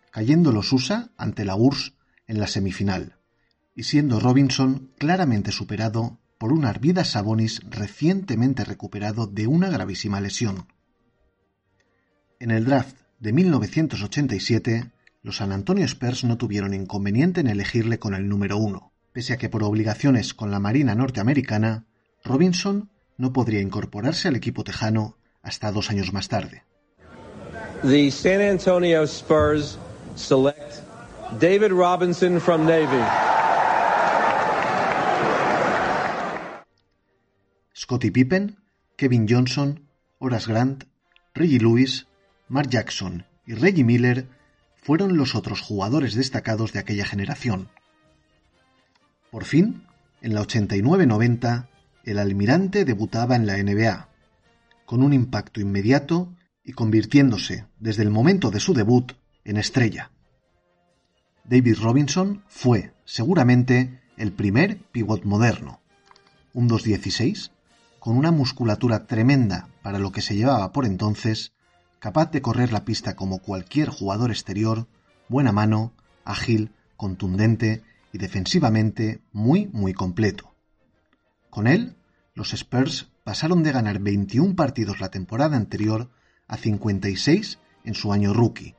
cayendo 0.10 0.54
los 0.54 0.72
USA 0.72 1.10
ante 1.18 1.44
la 1.44 1.56
URSS 1.56 1.94
en 2.28 2.40
la 2.40 2.48
semifinal 2.48 3.18
y 3.76 3.84
siendo 3.84 4.20
Robinson 4.20 4.92
claramente 4.98 5.52
superado 5.52 6.20
por 6.38 6.52
un 6.52 6.66
Arvidas 6.66 7.12
Sabonis 7.12 7.62
recientemente 7.70 8.66
recuperado 8.66 9.28
de 9.28 9.48
una 9.48 9.70
gravísima 9.70 10.20
lesión. 10.20 10.68
En 12.40 12.52
el 12.52 12.66
draft 12.66 12.98
de 13.20 13.32
1987, 13.32 14.92
los 15.22 15.38
San 15.38 15.54
Antonio 15.54 15.86
Spurs 15.86 16.26
no 16.26 16.38
tuvieron 16.38 16.74
inconveniente 16.74 17.40
en 17.40 17.48
elegirle 17.48 17.98
con 17.98 18.14
el 18.14 18.28
número 18.28 18.58
uno, 18.58 18.92
pese 19.14 19.34
a 19.34 19.38
que 19.38 19.48
por 19.48 19.64
obligaciones 19.64 20.34
con 20.34 20.52
la 20.52 20.60
Marina 20.60 20.96
norteamericana, 20.96 21.86
Robinson 22.24 22.90
no 23.18 23.32
podría 23.32 23.62
incorporarse 23.62 24.28
al 24.28 24.36
equipo 24.36 24.64
tejano 24.64 25.18
hasta 25.42 25.72
dos 25.72 25.90
años 25.90 26.12
más 26.12 26.28
tarde. 26.28 26.64
The 27.84 28.12
San 28.12 28.42
Antonio 28.42 29.04
Spurs 29.04 29.78
select 30.16 30.82
David 31.40 31.72
Robinson 31.72 32.40
from 32.40 32.66
Navy. 32.66 33.43
Scottie 37.76 38.12
Pippen, 38.12 38.58
Kevin 38.98 39.26
Johnson, 39.28 39.90
Horace 40.20 40.52
Grant, 40.52 40.84
Reggie 41.34 41.60
Lewis, 41.60 42.08
Mark 42.48 42.70
Jackson 42.70 43.26
y 43.48 43.56
Reggie 43.56 43.84
Miller 43.84 44.28
fueron 44.76 45.18
los 45.18 45.34
otros 45.34 45.62
jugadores 45.62 46.14
destacados 46.14 46.72
de 46.72 46.80
aquella 46.80 47.06
generación. 47.06 47.70
Por 49.32 49.46
fin, 49.46 49.88
en 50.22 50.36
la 50.36 50.42
89-90, 50.42 51.68
el 52.04 52.20
almirante 52.20 52.86
debutaba 52.86 53.36
en 53.36 53.48
la 53.48 53.58
NBA, 53.58 54.10
con 54.86 55.02
un 55.02 55.12
impacto 55.12 55.60
inmediato 55.60 56.32
y 56.64 56.74
convirtiéndose, 56.74 57.66
desde 57.80 58.04
el 58.04 58.12
momento 58.12 58.52
de 58.52 58.60
su 58.60 58.76
debut, 58.76 59.14
en 59.46 59.58
estrella. 59.58 60.12
David 61.44 61.78
Robinson 61.82 62.44
fue, 62.48 62.94
seguramente, 63.04 64.00
el 64.16 64.32
primer 64.32 64.78
pivot 64.92 65.24
moderno, 65.26 65.82
un 66.54 66.68
216 66.68 67.53
con 68.04 68.18
una 68.18 68.32
musculatura 68.32 69.08
tremenda 69.08 69.70
para 69.82 69.98
lo 69.98 70.12
que 70.12 70.22
se 70.22 70.36
llevaba 70.36 70.74
por 70.74 70.86
entonces, 70.86 71.54
capaz 72.00 72.32
de 72.32 72.42
correr 72.42 72.74
la 72.74 72.84
pista 72.84 73.16
como 73.16 73.40
cualquier 73.40 73.88
jugador 73.88 74.30
exterior, 74.30 74.90
buena 75.30 75.54
mano, 75.54 75.94
ágil, 76.26 76.74
contundente 76.98 77.82
y 78.12 78.18
defensivamente 78.18 79.22
muy 79.32 79.68
muy 79.68 79.94
completo. 79.94 80.54
Con 81.50 81.66
él, 81.66 81.96
los 82.34 82.52
Spurs 82.52 83.10
pasaron 83.24 83.64
de 83.64 83.72
ganar 83.72 84.00
21 84.00 84.54
partidos 84.58 85.00
la 85.00 85.08
temporada 85.08 85.56
anterior 85.56 86.10
a 86.50 86.58
56 86.58 87.60
en 87.86 87.94
su 87.94 88.12
año 88.12 88.34
rookie, 88.34 88.76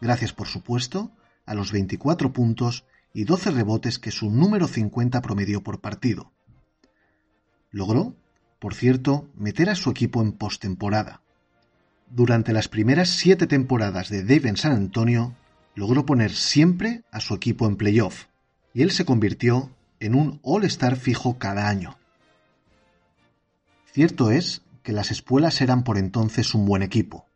gracias 0.00 0.32
por 0.32 0.46
supuesto 0.46 1.10
a 1.44 1.52
los 1.52 1.72
24 1.72 2.32
puntos 2.32 2.86
y 3.12 3.24
12 3.24 3.50
rebotes 3.50 3.98
que 3.98 4.10
su 4.10 4.30
número 4.30 4.66
50 4.66 5.20
promedió 5.20 5.62
por 5.62 5.82
partido. 5.82 6.32
Logró 7.70 8.16
por 8.58 8.74
cierto, 8.74 9.28
meter 9.34 9.68
a 9.70 9.74
su 9.74 9.90
equipo 9.90 10.22
en 10.22 10.32
postemporada. 10.32 11.20
Durante 12.10 12.52
las 12.52 12.68
primeras 12.68 13.10
siete 13.10 13.46
temporadas 13.46 14.08
de 14.08 14.22
Dave 14.22 14.48
en 14.48 14.56
San 14.56 14.72
Antonio, 14.72 15.34
logró 15.74 16.06
poner 16.06 16.32
siempre 16.32 17.02
a 17.10 17.20
su 17.20 17.34
equipo 17.34 17.66
en 17.66 17.76
playoff, 17.76 18.26
y 18.72 18.82
él 18.82 18.90
se 18.90 19.04
convirtió 19.04 19.70
en 20.00 20.14
un 20.14 20.40
All-Star 20.42 20.96
fijo 20.96 21.38
cada 21.38 21.68
año. 21.68 21.98
Cierto 23.92 24.30
es 24.30 24.62
que 24.82 24.92
las 24.92 25.10
espuelas 25.10 25.60
eran 25.60 25.84
por 25.84 25.98
entonces 25.98 26.54
un 26.54 26.64
buen 26.64 26.82
equipo, 26.82 27.26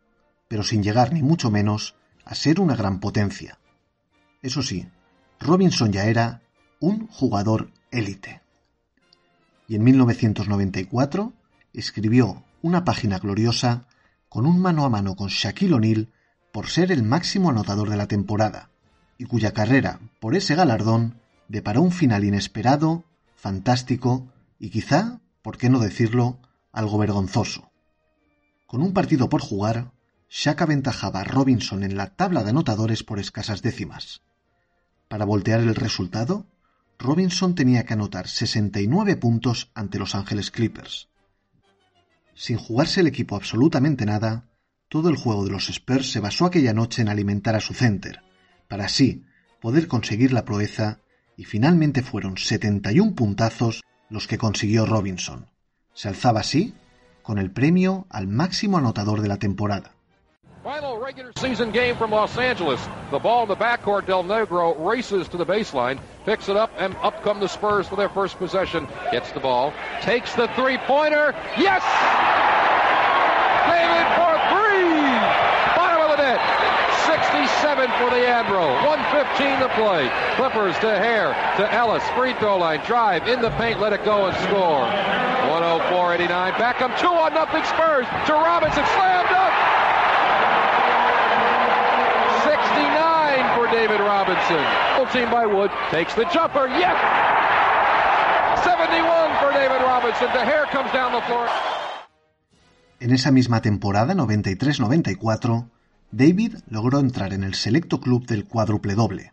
pero 0.48 0.62
sin 0.62 0.82
llegar 0.82 1.12
ni 1.12 1.22
mucho 1.22 1.50
menos 1.50 1.96
a 2.24 2.34
ser 2.34 2.60
una 2.60 2.76
gran 2.76 3.00
potencia. 3.00 3.58
Eso 4.42 4.62
sí, 4.62 4.88
Robinson 5.38 5.92
ya 5.92 6.04
era 6.04 6.42
un 6.80 7.08
jugador 7.08 7.70
élite 7.90 8.40
y 9.70 9.76
en 9.76 9.84
1994 9.84 11.32
escribió 11.72 12.42
una 12.60 12.84
página 12.84 13.20
gloriosa 13.20 13.86
con 14.28 14.44
un 14.44 14.60
mano 14.60 14.84
a 14.84 14.88
mano 14.88 15.14
con 15.14 15.28
Shaquille 15.28 15.74
O'Neal 15.74 16.08
por 16.50 16.66
ser 16.66 16.90
el 16.90 17.04
máximo 17.04 17.50
anotador 17.50 17.88
de 17.88 17.96
la 17.96 18.08
temporada, 18.08 18.70
y 19.16 19.26
cuya 19.26 19.52
carrera, 19.52 20.00
por 20.18 20.34
ese 20.34 20.56
galardón, 20.56 21.20
deparó 21.46 21.82
un 21.82 21.92
final 21.92 22.24
inesperado, 22.24 23.04
fantástico 23.36 24.26
y 24.58 24.70
quizá, 24.70 25.20
por 25.40 25.56
qué 25.56 25.70
no 25.70 25.78
decirlo, 25.78 26.40
algo 26.72 26.98
vergonzoso. 26.98 27.70
Con 28.66 28.82
un 28.82 28.92
partido 28.92 29.28
por 29.28 29.40
jugar, 29.40 29.92
Shaq 30.28 30.62
aventajaba 30.62 31.20
a 31.20 31.24
Robinson 31.24 31.84
en 31.84 31.96
la 31.96 32.08
tabla 32.16 32.42
de 32.42 32.50
anotadores 32.50 33.04
por 33.04 33.20
escasas 33.20 33.62
décimas. 33.62 34.22
Para 35.06 35.24
voltear 35.24 35.60
el 35.60 35.76
resultado, 35.76 36.44
Robinson 37.00 37.54
tenía 37.54 37.86
que 37.86 37.94
anotar 37.94 38.28
69 38.28 39.16
puntos 39.16 39.70
ante 39.74 39.98
Los 39.98 40.14
Ángeles 40.14 40.50
Clippers. 40.50 41.08
Sin 42.34 42.58
jugarse 42.58 43.00
el 43.00 43.06
equipo 43.06 43.36
absolutamente 43.36 44.04
nada, 44.04 44.50
todo 44.90 45.08
el 45.08 45.16
juego 45.16 45.46
de 45.46 45.50
los 45.50 45.70
Spurs 45.70 46.12
se 46.12 46.20
basó 46.20 46.44
aquella 46.44 46.74
noche 46.74 47.00
en 47.00 47.08
alimentar 47.08 47.56
a 47.56 47.60
su 47.60 47.72
center, 47.72 48.20
para 48.68 48.84
así 48.84 49.24
poder 49.62 49.88
conseguir 49.88 50.34
la 50.34 50.44
proeza, 50.44 50.98
y 51.38 51.44
finalmente 51.44 52.02
fueron 52.02 52.36
71 52.36 53.14
puntazos 53.14 53.82
los 54.10 54.26
que 54.26 54.36
consiguió 54.36 54.84
Robinson. 54.84 55.46
Se 55.94 56.08
alzaba 56.08 56.40
así 56.40 56.74
con 57.22 57.38
el 57.38 57.50
premio 57.50 58.06
al 58.10 58.28
máximo 58.28 58.76
anotador 58.76 59.22
de 59.22 59.28
la 59.28 59.38
temporada. 59.38 59.94
Final 60.62 60.98
regular 60.98 61.32
season 61.38 61.70
game 61.70 61.96
from 61.96 62.10
Los 62.10 62.36
Angeles. 62.36 62.86
The 63.10 63.18
ball 63.18 63.44
in 63.44 63.48
the 63.48 63.56
backcourt. 63.56 64.04
Del 64.04 64.24
Negro 64.24 64.76
races 64.78 65.26
to 65.28 65.38
the 65.38 65.46
baseline, 65.46 65.98
picks 66.26 66.50
it 66.50 66.56
up, 66.56 66.70
and 66.76 66.94
up 66.96 67.22
come 67.22 67.40
the 67.40 67.48
Spurs 67.48 67.88
for 67.88 67.96
their 67.96 68.10
first 68.10 68.36
possession. 68.36 68.86
Gets 69.10 69.32
the 69.32 69.40
ball, 69.40 69.72
takes 70.02 70.34
the 70.34 70.48
three 70.48 70.76
pointer. 70.76 71.34
Yes! 71.56 71.80
David 73.72 74.04
for 74.20 74.36
three. 74.52 75.00
Bottom 75.80 76.04
of 76.04 76.18
the 76.18 76.22
net. 76.22 76.40
67 77.08 77.88
for 77.96 78.10
the 78.10 78.28
Admiral. 78.28 78.68
115 78.84 79.60
to 79.64 79.68
play. 79.80 80.12
Clippers 80.36 80.76
to 80.80 80.90
Hare 80.92 81.32
to 81.56 81.72
Ellis. 81.72 82.04
Free 82.10 82.34
throw 82.34 82.58
line. 82.58 82.84
Drive 82.84 83.26
in 83.26 83.40
the 83.40 83.50
paint. 83.56 83.80
Let 83.80 83.94
it 83.94 84.04
go 84.04 84.26
and 84.26 84.36
score. 84.44 84.84
104-89. 85.48 86.52
Beckham. 86.52 86.98
Two 87.00 87.08
on 87.08 87.32
nothing 87.32 87.64
Spurs. 87.64 88.04
To 88.26 88.32
Robinson. 88.34 88.84
Slammed 88.84 89.30
up. 89.30 89.79
69 92.44 93.56
for 93.56 93.66
David 93.70 94.00
Robinson. 94.00 94.64
Full 94.96 95.06
team 95.12 95.30
by 95.30 95.46
Wood. 95.46 95.70
Takes 95.90 96.14
the 96.14 96.24
jumper. 96.32 96.68
Yes. 96.68 96.96
71 98.64 99.38
for 99.40 99.52
David 99.52 99.82
Robinson. 99.82 100.28
The 100.32 100.44
hair 100.44 100.66
comes 100.70 100.92
down 100.92 101.12
the 101.12 101.22
floor. 101.22 101.48
En 103.00 103.12
esa 103.12 103.30
misma 103.30 103.62
temporada, 103.62 104.12
93-94, 104.14 105.70
David 106.12 106.56
logró 106.68 106.98
entrar 107.00 107.32
en 107.32 107.44
el 107.44 107.54
selecto 107.54 107.98
club 108.00 108.26
del 108.26 108.44
cuádruple 108.44 108.94
doble. 108.94 109.32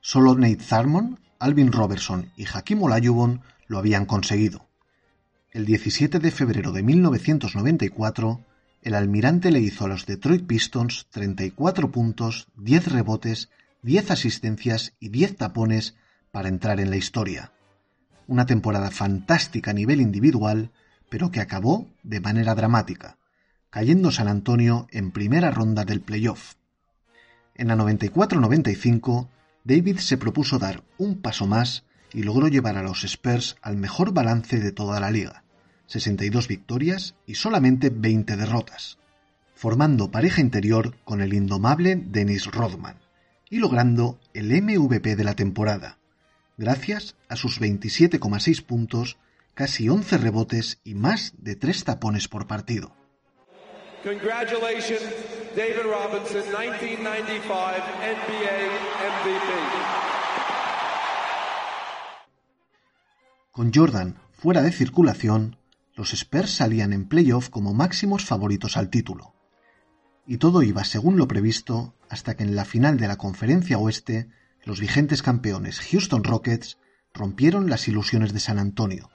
Solo 0.00 0.34
Nate 0.34 0.56
Tharmon, 0.56 1.20
Alvin 1.38 1.72
Robertson 1.72 2.32
y 2.36 2.46
Hakim 2.46 2.82
Olajuwon 2.82 3.42
lo 3.66 3.78
habían 3.78 4.06
conseguido. 4.06 4.66
El 5.50 5.66
17 5.66 6.20
de 6.20 6.30
febrero 6.30 6.72
de 6.72 6.82
1994, 6.82 8.40
el 8.82 8.94
almirante 8.94 9.50
le 9.50 9.60
hizo 9.60 9.84
a 9.84 9.88
los 9.88 10.06
Detroit 10.06 10.46
Pistons 10.46 11.06
34 11.10 11.90
puntos, 11.90 12.48
10 12.56 12.92
rebotes, 12.92 13.50
10 13.82 14.10
asistencias 14.10 14.94
y 15.00 15.08
10 15.08 15.36
tapones 15.36 15.94
para 16.30 16.48
entrar 16.48 16.80
en 16.80 16.90
la 16.90 16.96
historia. 16.96 17.52
Una 18.26 18.46
temporada 18.46 18.90
fantástica 18.90 19.72
a 19.72 19.74
nivel 19.74 20.00
individual, 20.00 20.70
pero 21.08 21.30
que 21.30 21.40
acabó 21.40 21.88
de 22.02 22.20
manera 22.20 22.54
dramática 22.54 23.18
cayendo 23.70 24.10
San 24.10 24.28
Antonio 24.28 24.88
en 24.90 25.12
primera 25.12 25.50
ronda 25.50 25.84
del 25.84 26.00
playoff. 26.00 26.54
En 27.54 27.68
la 27.68 27.76
94-95, 27.76 29.28
David 29.64 29.98
se 29.98 30.18
propuso 30.18 30.58
dar 30.58 30.82
un 30.98 31.20
paso 31.20 31.46
más 31.46 31.84
y 32.12 32.24
logró 32.24 32.48
llevar 32.48 32.76
a 32.76 32.82
los 32.82 33.04
Spurs 33.04 33.56
al 33.62 33.76
mejor 33.76 34.12
balance 34.12 34.58
de 34.58 34.72
toda 34.72 34.98
la 34.98 35.10
liga, 35.10 35.44
62 35.90 36.46
victorias 36.46 37.16
y 37.26 37.34
solamente 37.34 37.90
20 37.90 38.36
derrotas, 38.36 38.98
formando 39.54 40.12
pareja 40.12 40.40
interior 40.40 40.94
con 41.02 41.20
el 41.20 41.34
indomable 41.34 41.96
Dennis 41.96 42.46
Rodman 42.46 43.00
y 43.50 43.58
logrando 43.58 44.20
el 44.32 44.52
MVP 44.62 45.16
de 45.16 45.24
la 45.24 45.34
temporada, 45.34 45.98
gracias 46.56 47.16
a 47.28 47.34
sus 47.34 47.60
27,6 47.60 48.64
puntos, 48.64 49.18
casi 49.54 49.88
11 49.88 50.18
rebotes 50.18 50.78
y 50.84 50.94
más 50.94 51.34
de 51.38 51.56
3 51.56 51.82
tapones 51.82 52.28
por 52.28 52.46
partido. 52.46 52.94
Congratulations, 54.04 55.02
David 55.56 55.82
Robinson, 55.82 56.44
1995 56.56 57.54
NBA 58.00 58.56
MVP. 59.24 60.00
Con 63.50 63.72
Jordan 63.74 64.16
fuera 64.30 64.62
de 64.62 64.70
circulación, 64.70 65.56
los 65.94 66.12
Spurs 66.12 66.50
salían 66.50 66.92
en 66.92 67.06
playoff 67.06 67.48
como 67.48 67.74
máximos 67.74 68.24
favoritos 68.24 68.76
al 68.76 68.90
título. 68.90 69.34
Y 70.26 70.38
todo 70.38 70.62
iba 70.62 70.84
según 70.84 71.16
lo 71.16 71.26
previsto 71.28 71.94
hasta 72.08 72.36
que 72.36 72.44
en 72.44 72.54
la 72.54 72.64
final 72.64 72.98
de 72.98 73.08
la 73.08 73.16
conferencia 73.16 73.78
oeste 73.78 74.28
los 74.64 74.80
vigentes 74.80 75.22
campeones 75.22 75.80
Houston 75.80 76.24
Rockets 76.24 76.78
rompieron 77.12 77.68
las 77.68 77.88
ilusiones 77.88 78.32
de 78.32 78.40
San 78.40 78.58
Antonio. 78.58 79.10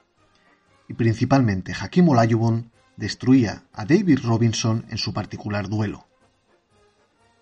Y 0.88 0.94
principalmente 0.94 1.72
Hakim 1.72 2.08
Olajuwon 2.08 2.70
destruía 2.96 3.64
a 3.72 3.84
David 3.84 4.20
Robinson 4.22 4.84
en 4.88 4.98
su 4.98 5.12
particular 5.12 5.68
duelo. 5.68 6.06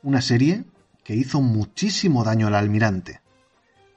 Una 0.02 0.20
serie 0.20 0.64
que 1.02 1.14
hizo 1.14 1.40
muchísimo 1.40 2.24
daño 2.24 2.46
al 2.46 2.54
almirante, 2.54 3.20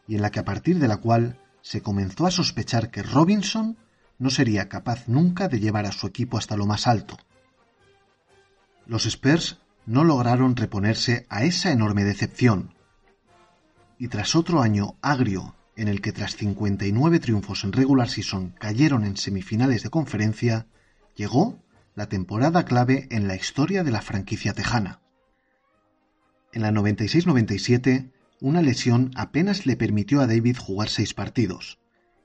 y 0.07 0.15
en 0.15 0.22
la 0.22 0.31
que 0.31 0.39
a 0.39 0.45
partir 0.45 0.80
de 0.80 0.88
la 0.88 0.97
cual 0.97 1.39
se 1.61 1.81
comenzó 1.81 2.27
a 2.27 2.31
sospechar 2.31 2.91
que 2.91 3.03
Robinson 3.03 3.77
no 4.19 4.30
sería 4.30 4.69
capaz 4.69 5.07
nunca 5.07 5.48
de 5.48 5.60
llevar 5.60 5.85
a 5.85 5.91
su 5.91 6.07
equipo 6.07 6.38
hasta 6.38 6.57
lo 6.57 6.65
más 6.65 6.88
alto. 6.88 7.18
Los 8.85 9.06
Spurs 9.06 9.60
no 9.85 10.03
lograron 10.03 10.56
reponerse 10.56 11.26
a 11.30 11.44
esa 11.44 11.72
enorme 11.72 12.03
decepción, 12.03 12.73
y 13.99 14.07
tras 14.10 14.35
otro 14.35 14.61
año 14.61 14.95
agrio 15.02 15.56
en 15.76 15.88
el 15.88 16.02
que 16.02 16.11
tras 16.11 16.35
59 16.35 17.19
triunfos 17.19 17.64
en 17.64 17.72
regular 17.72 18.10
season 18.10 18.53
cayeron 18.60 19.06
en 19.06 19.15
semifinales 19.15 19.84
de 19.84 19.89
conferencia, 19.89 20.68
llegó 21.15 21.60
la 21.95 22.10
temporada 22.10 22.65
clave 22.65 23.07
en 23.11 23.27
la 23.27 23.35
historia 23.35 23.84
de 23.84 23.91
la 23.91 24.02
franquicia 24.02 24.53
tejana. 24.53 25.02
En 26.52 26.64
la 26.64 26.72
96-97, 26.72 28.11
una 28.41 28.61
lesión 28.61 29.11
apenas 29.15 29.65
le 29.65 29.77
permitió 29.77 30.22
a 30.22 30.27
David 30.27 30.57
jugar 30.57 30.89
seis 30.89 31.14
partidos, 31.14 31.80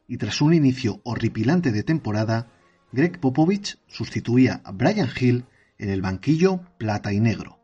y 0.06 0.18
tras 0.18 0.40
un 0.40 0.54
inicio 0.54 1.00
horripilante 1.04 1.72
de 1.72 1.82
temporada, 1.82 2.50
Greg 2.92 3.20
Popovich 3.20 3.78
sustituía 3.86 4.60
a 4.64 4.72
Brian 4.72 5.08
Hill 5.18 5.46
en 5.78 5.90
el 5.90 6.02
banquillo 6.02 6.60
plata 6.78 7.12
y 7.12 7.20
negro. 7.20 7.58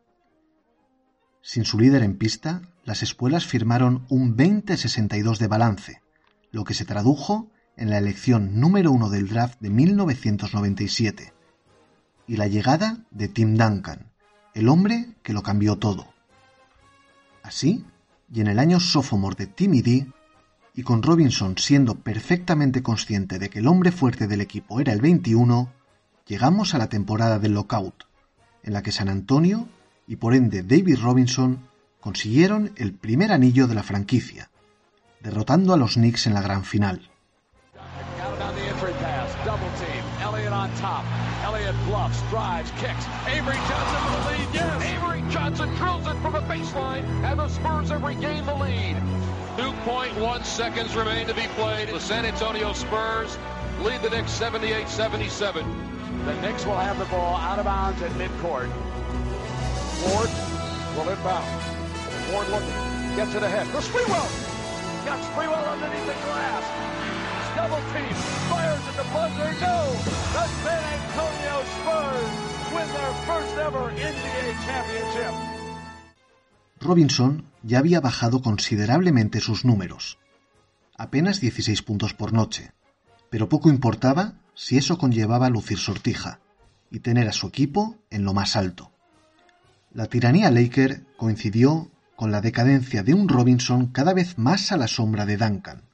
Sin 1.42 1.64
su 1.64 1.78
líder 1.78 2.02
en 2.02 2.16
pista, 2.16 2.62
las 2.84 3.02
espuelas 3.02 3.46
firmaron 3.46 4.06
un 4.08 4.36
20-62 4.36 5.38
de 5.38 5.46
balance, 5.46 6.02
lo 6.50 6.64
que 6.64 6.74
se 6.74 6.84
tradujo 6.84 7.50
en 7.76 7.90
la 7.90 7.98
elección 7.98 8.60
número 8.60 8.90
uno 8.90 9.08
del 9.08 9.28
draft 9.28 9.60
de 9.60 9.70
1997 9.70 11.32
y 12.26 12.36
la 12.36 12.46
llegada 12.46 13.04
de 13.10 13.28
Tim 13.28 13.56
Duncan, 13.56 14.10
el 14.54 14.68
hombre 14.68 15.16
que 15.22 15.32
lo 15.32 15.42
cambió 15.42 15.76
todo. 15.76 16.06
Así, 17.42 17.84
y 18.32 18.40
en 18.40 18.48
el 18.48 18.58
año 18.58 18.80
sophomore 18.80 19.36
de 19.36 19.46
Timmy 19.46 19.80
D, 19.80 20.06
y 20.78 20.84
con 20.84 21.02
Robinson 21.02 21.58
siendo 21.58 21.96
perfectamente 21.96 22.84
consciente 22.84 23.40
de 23.40 23.50
que 23.50 23.58
el 23.58 23.66
hombre 23.66 23.90
fuerte 23.90 24.28
del 24.28 24.40
equipo 24.40 24.78
era 24.78 24.92
el 24.92 25.00
21, 25.00 25.72
llegamos 26.24 26.72
a 26.72 26.78
la 26.78 26.88
temporada 26.88 27.40
del 27.40 27.54
lockout, 27.54 28.04
en 28.62 28.74
la 28.74 28.80
que 28.84 28.92
San 28.92 29.08
Antonio 29.08 29.66
y 30.06 30.14
por 30.14 30.36
ende 30.36 30.62
David 30.62 31.00
Robinson 31.02 31.66
consiguieron 31.98 32.70
el 32.76 32.94
primer 32.94 33.32
anillo 33.32 33.66
de 33.66 33.74
la 33.74 33.82
franquicia, 33.82 34.50
derrotando 35.20 35.74
a 35.74 35.76
los 35.76 35.94
Knicks 35.94 36.28
en 36.28 36.34
la 36.34 36.42
gran 36.42 36.62
final. 36.62 37.10
Top. 49.58 49.78
Elliott 49.78 49.84
bluffs, 49.84 50.56
drives, 50.56 50.74
kicks. 50.78 51.04
Avery 51.04 51.04
Johnson 51.04 51.04
for 51.04 51.04
the 51.04 51.14
lead. 51.14 51.18
Yes. 51.18 51.18
Avery 51.18 51.18
Johnson 51.18 51.18
drills 51.18 51.18
it 51.18 51.18
from 51.18 51.18
the 51.18 51.18
baseline, 51.18 51.18
and 51.18 51.18
the 51.18 51.18
Spurs 51.18 51.18
have 51.18 51.18
regained 51.18 51.18
the 51.18 51.18
lead. 51.18 51.18
2.1 51.18 51.24
seconds 51.24 51.24
remain 51.24 51.26
to 51.26 51.34
be 51.34 51.46
played. 51.56 51.88
The 51.88 52.00
San 52.00 52.24
Antonio 52.24 52.72
Spurs 52.72 53.38
lead 53.80 54.02
the 54.02 54.10
Knicks 54.10 54.38
78-77. 54.38 55.64
The 56.24 56.40
Knicks 56.40 56.64
will 56.66 56.76
have 56.76 56.98
the 56.98 57.04
ball 57.06 57.36
out 57.36 57.58
of 57.58 57.64
bounds 57.64 58.02
at 58.02 58.10
midcourt. 58.12 58.70
Ward 60.06 60.30
will 60.94 61.08
inbound. 61.10 61.48
Ward 62.32 62.48
looking, 62.48 62.70
gets 63.16 63.34
it 63.34 63.42
ahead. 63.42 63.66
The 63.68 63.80
Sprewell 63.80 64.28
got 65.04 65.18
Sprewell 65.32 65.66
underneath 65.72 66.06
the 66.06 66.14
glass. 66.26 66.62
double 67.56 67.82
team. 67.92 68.14
Fires 68.50 68.82
at 68.86 68.96
the 68.96 69.04
buzzer. 69.10 69.52
No. 69.60 69.90
The 70.34 70.46
San 70.62 70.82
Antonio 70.94 71.64
Spurs 71.82 72.30
win 72.74 72.88
their 72.94 73.14
first 73.26 73.56
ever 73.58 73.90
NBA 73.90 74.64
championship. 74.64 75.57
Robinson 76.80 77.44
ya 77.62 77.78
había 77.78 78.00
bajado 78.00 78.42
considerablemente 78.42 79.40
sus 79.40 79.64
números. 79.64 80.18
Apenas 80.96 81.40
16 81.40 81.82
puntos 81.82 82.14
por 82.14 82.32
noche. 82.32 82.72
Pero 83.30 83.48
poco 83.48 83.68
importaba 83.68 84.34
si 84.54 84.78
eso 84.78 84.98
conllevaba 84.98 85.50
lucir 85.50 85.78
sortija 85.78 86.40
y 86.90 87.00
tener 87.00 87.28
a 87.28 87.32
su 87.32 87.46
equipo 87.46 87.96
en 88.10 88.24
lo 88.24 88.34
más 88.34 88.56
alto. 88.56 88.90
La 89.92 90.06
tiranía 90.06 90.50
Laker 90.50 91.06
coincidió 91.16 91.90
con 92.16 92.30
la 92.32 92.40
decadencia 92.40 93.02
de 93.02 93.14
un 93.14 93.28
Robinson 93.28 93.86
cada 93.86 94.12
vez 94.12 94.38
más 94.38 94.72
a 94.72 94.76
la 94.76 94.88
sombra 94.88 95.26
de 95.26 95.36
Duncan 95.36 95.88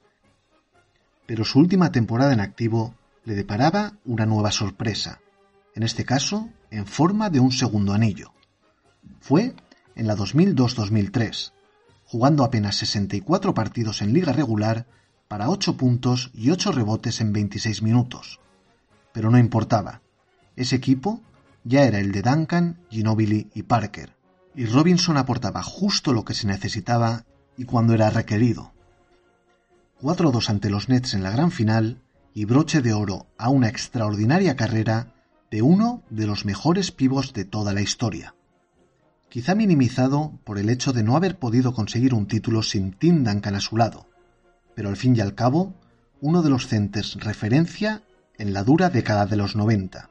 pero 1.25 1.43
su 1.43 1.59
última 1.59 1.91
temporada 1.91 2.33
en 2.33 2.39
activo 2.39 2.95
le 3.23 3.35
deparaba 3.35 3.93
una 4.05 4.25
nueva 4.25 4.51
sorpresa, 4.51 5.19
en 5.73 5.83
este 5.83 6.05
caso 6.05 6.49
en 6.69 6.85
forma 6.85 7.29
de 7.29 7.39
un 7.39 7.51
segundo 7.51 7.93
anillo. 7.93 8.33
Fue 9.19 9.55
en 9.95 10.07
la 10.07 10.15
2002-2003, 10.15 11.53
jugando 12.05 12.43
apenas 12.43 12.75
64 12.77 13.53
partidos 13.53 14.01
en 14.01 14.13
liga 14.13 14.33
regular 14.33 14.85
para 15.27 15.49
8 15.49 15.77
puntos 15.77 16.31
y 16.33 16.51
8 16.51 16.71
rebotes 16.71 17.21
en 17.21 17.33
26 17.33 17.81
minutos. 17.81 18.39
Pero 19.11 19.31
no 19.31 19.37
importaba, 19.37 20.01
ese 20.55 20.75
equipo 20.75 21.21
ya 21.63 21.83
era 21.83 21.99
el 21.99 22.11
de 22.11 22.21
Duncan, 22.21 22.77
Ginobili 22.89 23.49
y 23.53 23.63
Parker, 23.63 24.15
y 24.53 24.65
Robinson 24.65 25.17
aportaba 25.17 25.63
justo 25.63 26.13
lo 26.13 26.23
que 26.23 26.33
se 26.33 26.47
necesitaba 26.47 27.25
y 27.57 27.65
cuando 27.65 27.93
era 27.93 28.09
requerido. 28.09 28.73
4-2 30.01 30.49
ante 30.49 30.69
los 30.69 30.89
Nets 30.89 31.13
en 31.13 31.23
la 31.23 31.31
gran 31.31 31.51
final 31.51 32.01
y 32.33 32.45
broche 32.45 32.81
de 32.81 32.93
oro 32.93 33.27
a 33.37 33.49
una 33.49 33.69
extraordinaria 33.69 34.55
carrera 34.55 35.13
de 35.49 35.61
uno 35.61 36.03
de 36.09 36.27
los 36.27 36.45
mejores 36.45 36.91
pivos 36.91 37.33
de 37.33 37.45
toda 37.45 37.73
la 37.73 37.81
historia. 37.81 38.35
Quizá 39.35 39.53
minimizado 39.53 40.39
por 40.45 40.59
el 40.59 40.69
hecho 40.69 40.93
de 40.93 41.03
no 41.03 41.17
haber 41.17 41.37
podido 41.37 41.73
conseguir 41.73 42.13
un 42.13 42.25
título 42.25 42.63
sin 42.63 42.93
Tim 42.93 43.25
Duncan 43.25 43.55
a 43.55 43.59
su 43.59 43.75
lado, 43.75 44.07
pero 44.75 44.87
al 44.87 44.95
fin 44.95 45.13
y 45.13 45.19
al 45.19 45.35
cabo, 45.35 45.75
uno 46.21 46.41
de 46.41 46.49
los 46.49 46.67
centers 46.67 47.15
referencia 47.15 48.03
en 48.37 48.53
la 48.53 48.63
dura 48.63 48.89
década 48.89 49.25
de 49.25 49.35
los 49.35 49.57
90. 49.57 50.09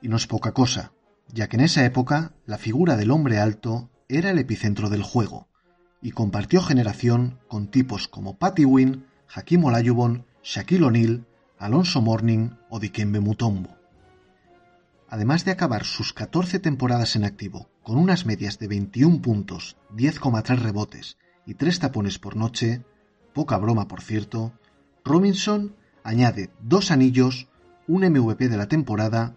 Y 0.00 0.06
no 0.06 0.16
es 0.16 0.28
poca 0.28 0.52
cosa, 0.52 0.92
ya 1.32 1.48
que 1.48 1.56
en 1.56 1.64
esa 1.64 1.84
época 1.84 2.30
la 2.46 2.56
figura 2.56 2.94
del 2.94 3.10
hombre 3.10 3.40
alto 3.40 3.90
era 4.08 4.30
el 4.30 4.38
epicentro 4.38 4.90
del 4.90 5.02
juego, 5.02 5.48
y 6.00 6.12
compartió 6.12 6.62
generación 6.62 7.40
con 7.48 7.66
tipos 7.66 8.06
como 8.06 8.38
Patty 8.38 8.64
Wynn, 8.64 9.06
Hakim 9.26 9.64
Olajuwon, 9.64 10.24
Shaquille 10.40 10.84
O'Neal, 10.84 11.26
Alonso 11.58 12.00
Morning 12.00 12.50
o 12.70 12.78
Dikembe 12.78 13.18
Mutombo. 13.18 13.76
Además 15.14 15.44
de 15.44 15.52
acabar 15.52 15.84
sus 15.84 16.12
14 16.12 16.58
temporadas 16.58 17.14
en 17.14 17.22
activo 17.22 17.70
con 17.84 17.98
unas 17.98 18.26
medias 18.26 18.58
de 18.58 18.66
21 18.66 19.22
puntos, 19.22 19.76
10,3 19.94 20.58
rebotes 20.58 21.18
y 21.46 21.54
3 21.54 21.78
tapones 21.78 22.18
por 22.18 22.34
noche, 22.34 22.82
poca 23.32 23.56
broma 23.58 23.86
por 23.86 24.00
cierto, 24.00 24.58
Robinson 25.04 25.76
añade 26.02 26.50
dos 26.58 26.90
anillos, 26.90 27.46
un 27.86 28.04
MVP 28.04 28.48
de 28.48 28.56
la 28.56 28.66
temporada, 28.66 29.36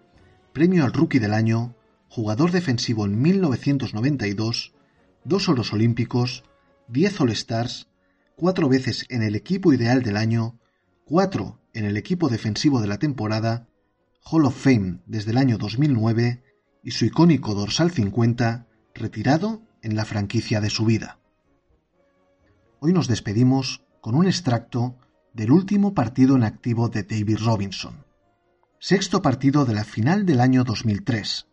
premio 0.52 0.84
al 0.84 0.92
Rookie 0.92 1.20
del 1.20 1.32
Año, 1.32 1.76
jugador 2.08 2.50
defensivo 2.50 3.06
en 3.06 3.22
1992, 3.22 4.74
dos 5.22 5.48
oros 5.48 5.72
olímpicos, 5.72 6.42
10 6.88 7.20
All-Stars, 7.20 7.86
cuatro 8.34 8.68
veces 8.68 9.06
en 9.10 9.22
el 9.22 9.36
equipo 9.36 9.72
ideal 9.72 10.02
del 10.02 10.16
año, 10.16 10.58
cuatro 11.04 11.60
en 11.72 11.84
el 11.84 11.96
equipo 11.96 12.28
defensivo 12.28 12.80
de 12.80 12.88
la 12.88 12.98
temporada, 12.98 13.67
Hall 14.24 14.44
of 14.44 14.54
Fame 14.54 15.00
desde 15.06 15.30
el 15.30 15.38
año 15.38 15.58
2009 15.58 16.42
y 16.82 16.90
su 16.90 17.06
icónico 17.06 17.54
dorsal 17.54 17.90
50 17.90 18.66
retirado 18.94 19.62
en 19.82 19.96
la 19.96 20.04
franquicia 20.04 20.60
de 20.60 20.70
su 20.70 20.84
vida. 20.84 21.18
Hoy 22.80 22.92
nos 22.92 23.08
despedimos 23.08 23.84
con 24.00 24.14
un 24.14 24.26
extracto 24.26 24.96
del 25.32 25.50
último 25.50 25.94
partido 25.94 26.36
en 26.36 26.42
activo 26.42 26.88
de 26.88 27.04
David 27.04 27.38
Robinson. 27.44 28.04
Sexto 28.78 29.22
partido 29.22 29.64
de 29.64 29.74
la 29.74 29.84
final 29.84 30.26
del 30.26 30.40
año 30.40 30.64
2003. 30.64 31.46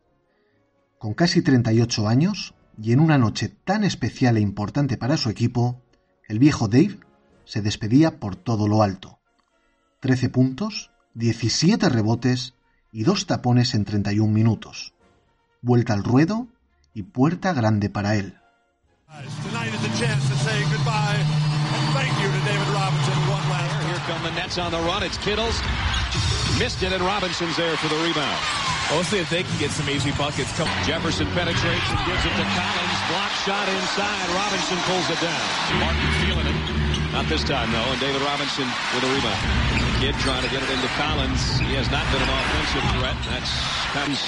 Con 0.97 1.13
casi 1.13 1.41
38 1.41 2.07
años 2.07 2.55
y 2.81 2.91
en 2.91 2.99
una 2.99 3.17
noche 3.17 3.49
tan 3.49 3.83
especial 3.83 4.37
e 4.37 4.41
importante 4.41 4.97
para 4.97 5.17
su 5.17 5.29
equipo, 5.29 5.81
el 6.27 6.39
viejo 6.39 6.67
Dave 6.67 6.99
se 7.45 7.61
despedía 7.61 8.19
por 8.19 8.35
todo 8.35 8.67
lo 8.67 8.83
alto. 8.83 9.19
13 10.01 10.29
puntos, 10.29 10.91
17 11.13 11.87
rebotes 11.89 12.54
y 12.95 13.03
dos 13.03 13.25
tapones 13.25 13.75
en 13.75 13.83
31 13.83 14.31
minutos. 14.31 14.93
Vuelta 15.61 15.91
al 15.91 16.05
ruedo 16.05 16.47
y 16.93 17.03
puerta 17.03 17.51
grande 17.51 17.89
para 17.89 18.15
él. 18.15 18.39
come 24.07 24.21
the 24.23 24.31
Nets 24.35 24.57
on 24.57 24.71
the 24.71 24.79
run. 24.79 25.03
It's 25.03 25.17
Kittles. 25.17 25.59
Missed 26.57 26.83
it, 26.83 26.93
and 26.93 27.03
Robinson's 27.03 27.57
there 27.57 27.75
for 27.77 27.89
the 27.89 27.99
rebound. 28.05 28.39
We'll 28.91 29.03
see 29.03 29.17
if 29.17 29.29
they 29.29 29.43
can 29.43 29.57
get 29.57 29.71
some 29.71 29.89
easy 29.89 30.11
buckets. 30.11 30.53
Come 30.55 30.69
Jefferson 30.85 31.27
penetrates 31.33 31.89
and 31.89 31.99
gives 32.05 32.23
it 32.23 32.35
to 32.37 32.45
Collins. 32.53 32.99
Block 33.09 33.31
shot 33.43 33.67
inside. 33.67 34.27
Robinson 34.29 34.77
pulls 34.85 35.09
it 35.09 35.19
down. 35.19 35.45
Martin 35.81 36.05
it. 36.29 36.34
Not 37.15 37.31
this 37.31 37.47
time, 37.47 37.71
though. 37.71 37.95
And 37.95 37.99
David 38.03 38.19
Robinson 38.27 38.67
with 38.91 39.07
a 39.07 39.11
rebound. 39.15 39.39
Kid 40.03 40.19
trying 40.19 40.43
to 40.43 40.51
get 40.51 40.59
it 40.59 40.67
into 40.67 40.91
Collins. 40.99 41.39
He 41.63 41.71
has 41.79 41.87
not 41.87 42.03
been 42.11 42.19
an 42.19 42.27
offensive 42.27 42.83
threat. 42.99 43.15
That's 43.31 43.55
comes 43.95 44.19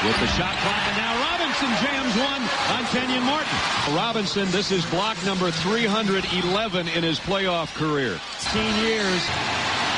with 0.00 0.16
the 0.16 0.30
shot 0.32 0.56
clock. 0.64 0.80
And 0.88 0.96
now 0.96 1.12
Robinson 1.12 1.68
jams 1.84 2.16
one 2.16 2.40
on 2.72 2.88
Kenyon 2.88 3.20
Martin. 3.20 3.52
Robinson, 3.92 4.48
this 4.48 4.72
is 4.72 4.80
block 4.88 5.20
number 5.28 5.52
311 5.52 6.88
in 6.88 7.04
his 7.04 7.20
playoff 7.20 7.68
career. 7.76 8.16
16 8.40 8.64
years. 8.80 9.20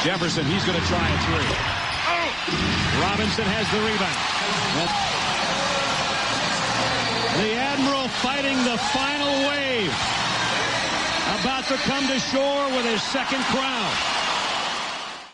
Jefferson, 0.03 0.43
he's 0.51 0.67
going 0.67 0.75
to 0.75 0.87
try 0.91 1.07
a 1.07 1.19
three. 1.23 1.47
Oh! 1.47 2.99
Robinson 2.99 3.47
has 3.47 3.63
the 3.71 3.79
rebound. 3.87 4.19
The 7.39 7.55
Admiral 7.55 8.11
fighting 8.19 8.59
the 8.67 8.75
final 8.91 9.31
wave. 9.47 9.95
About 11.41 11.67
to 11.67 11.77
come 11.77 12.05
to 12.09 12.19
shore 12.19 12.67
with 12.71 12.85
his 12.85 13.01
second 13.01 13.43
crown. 13.45 14.28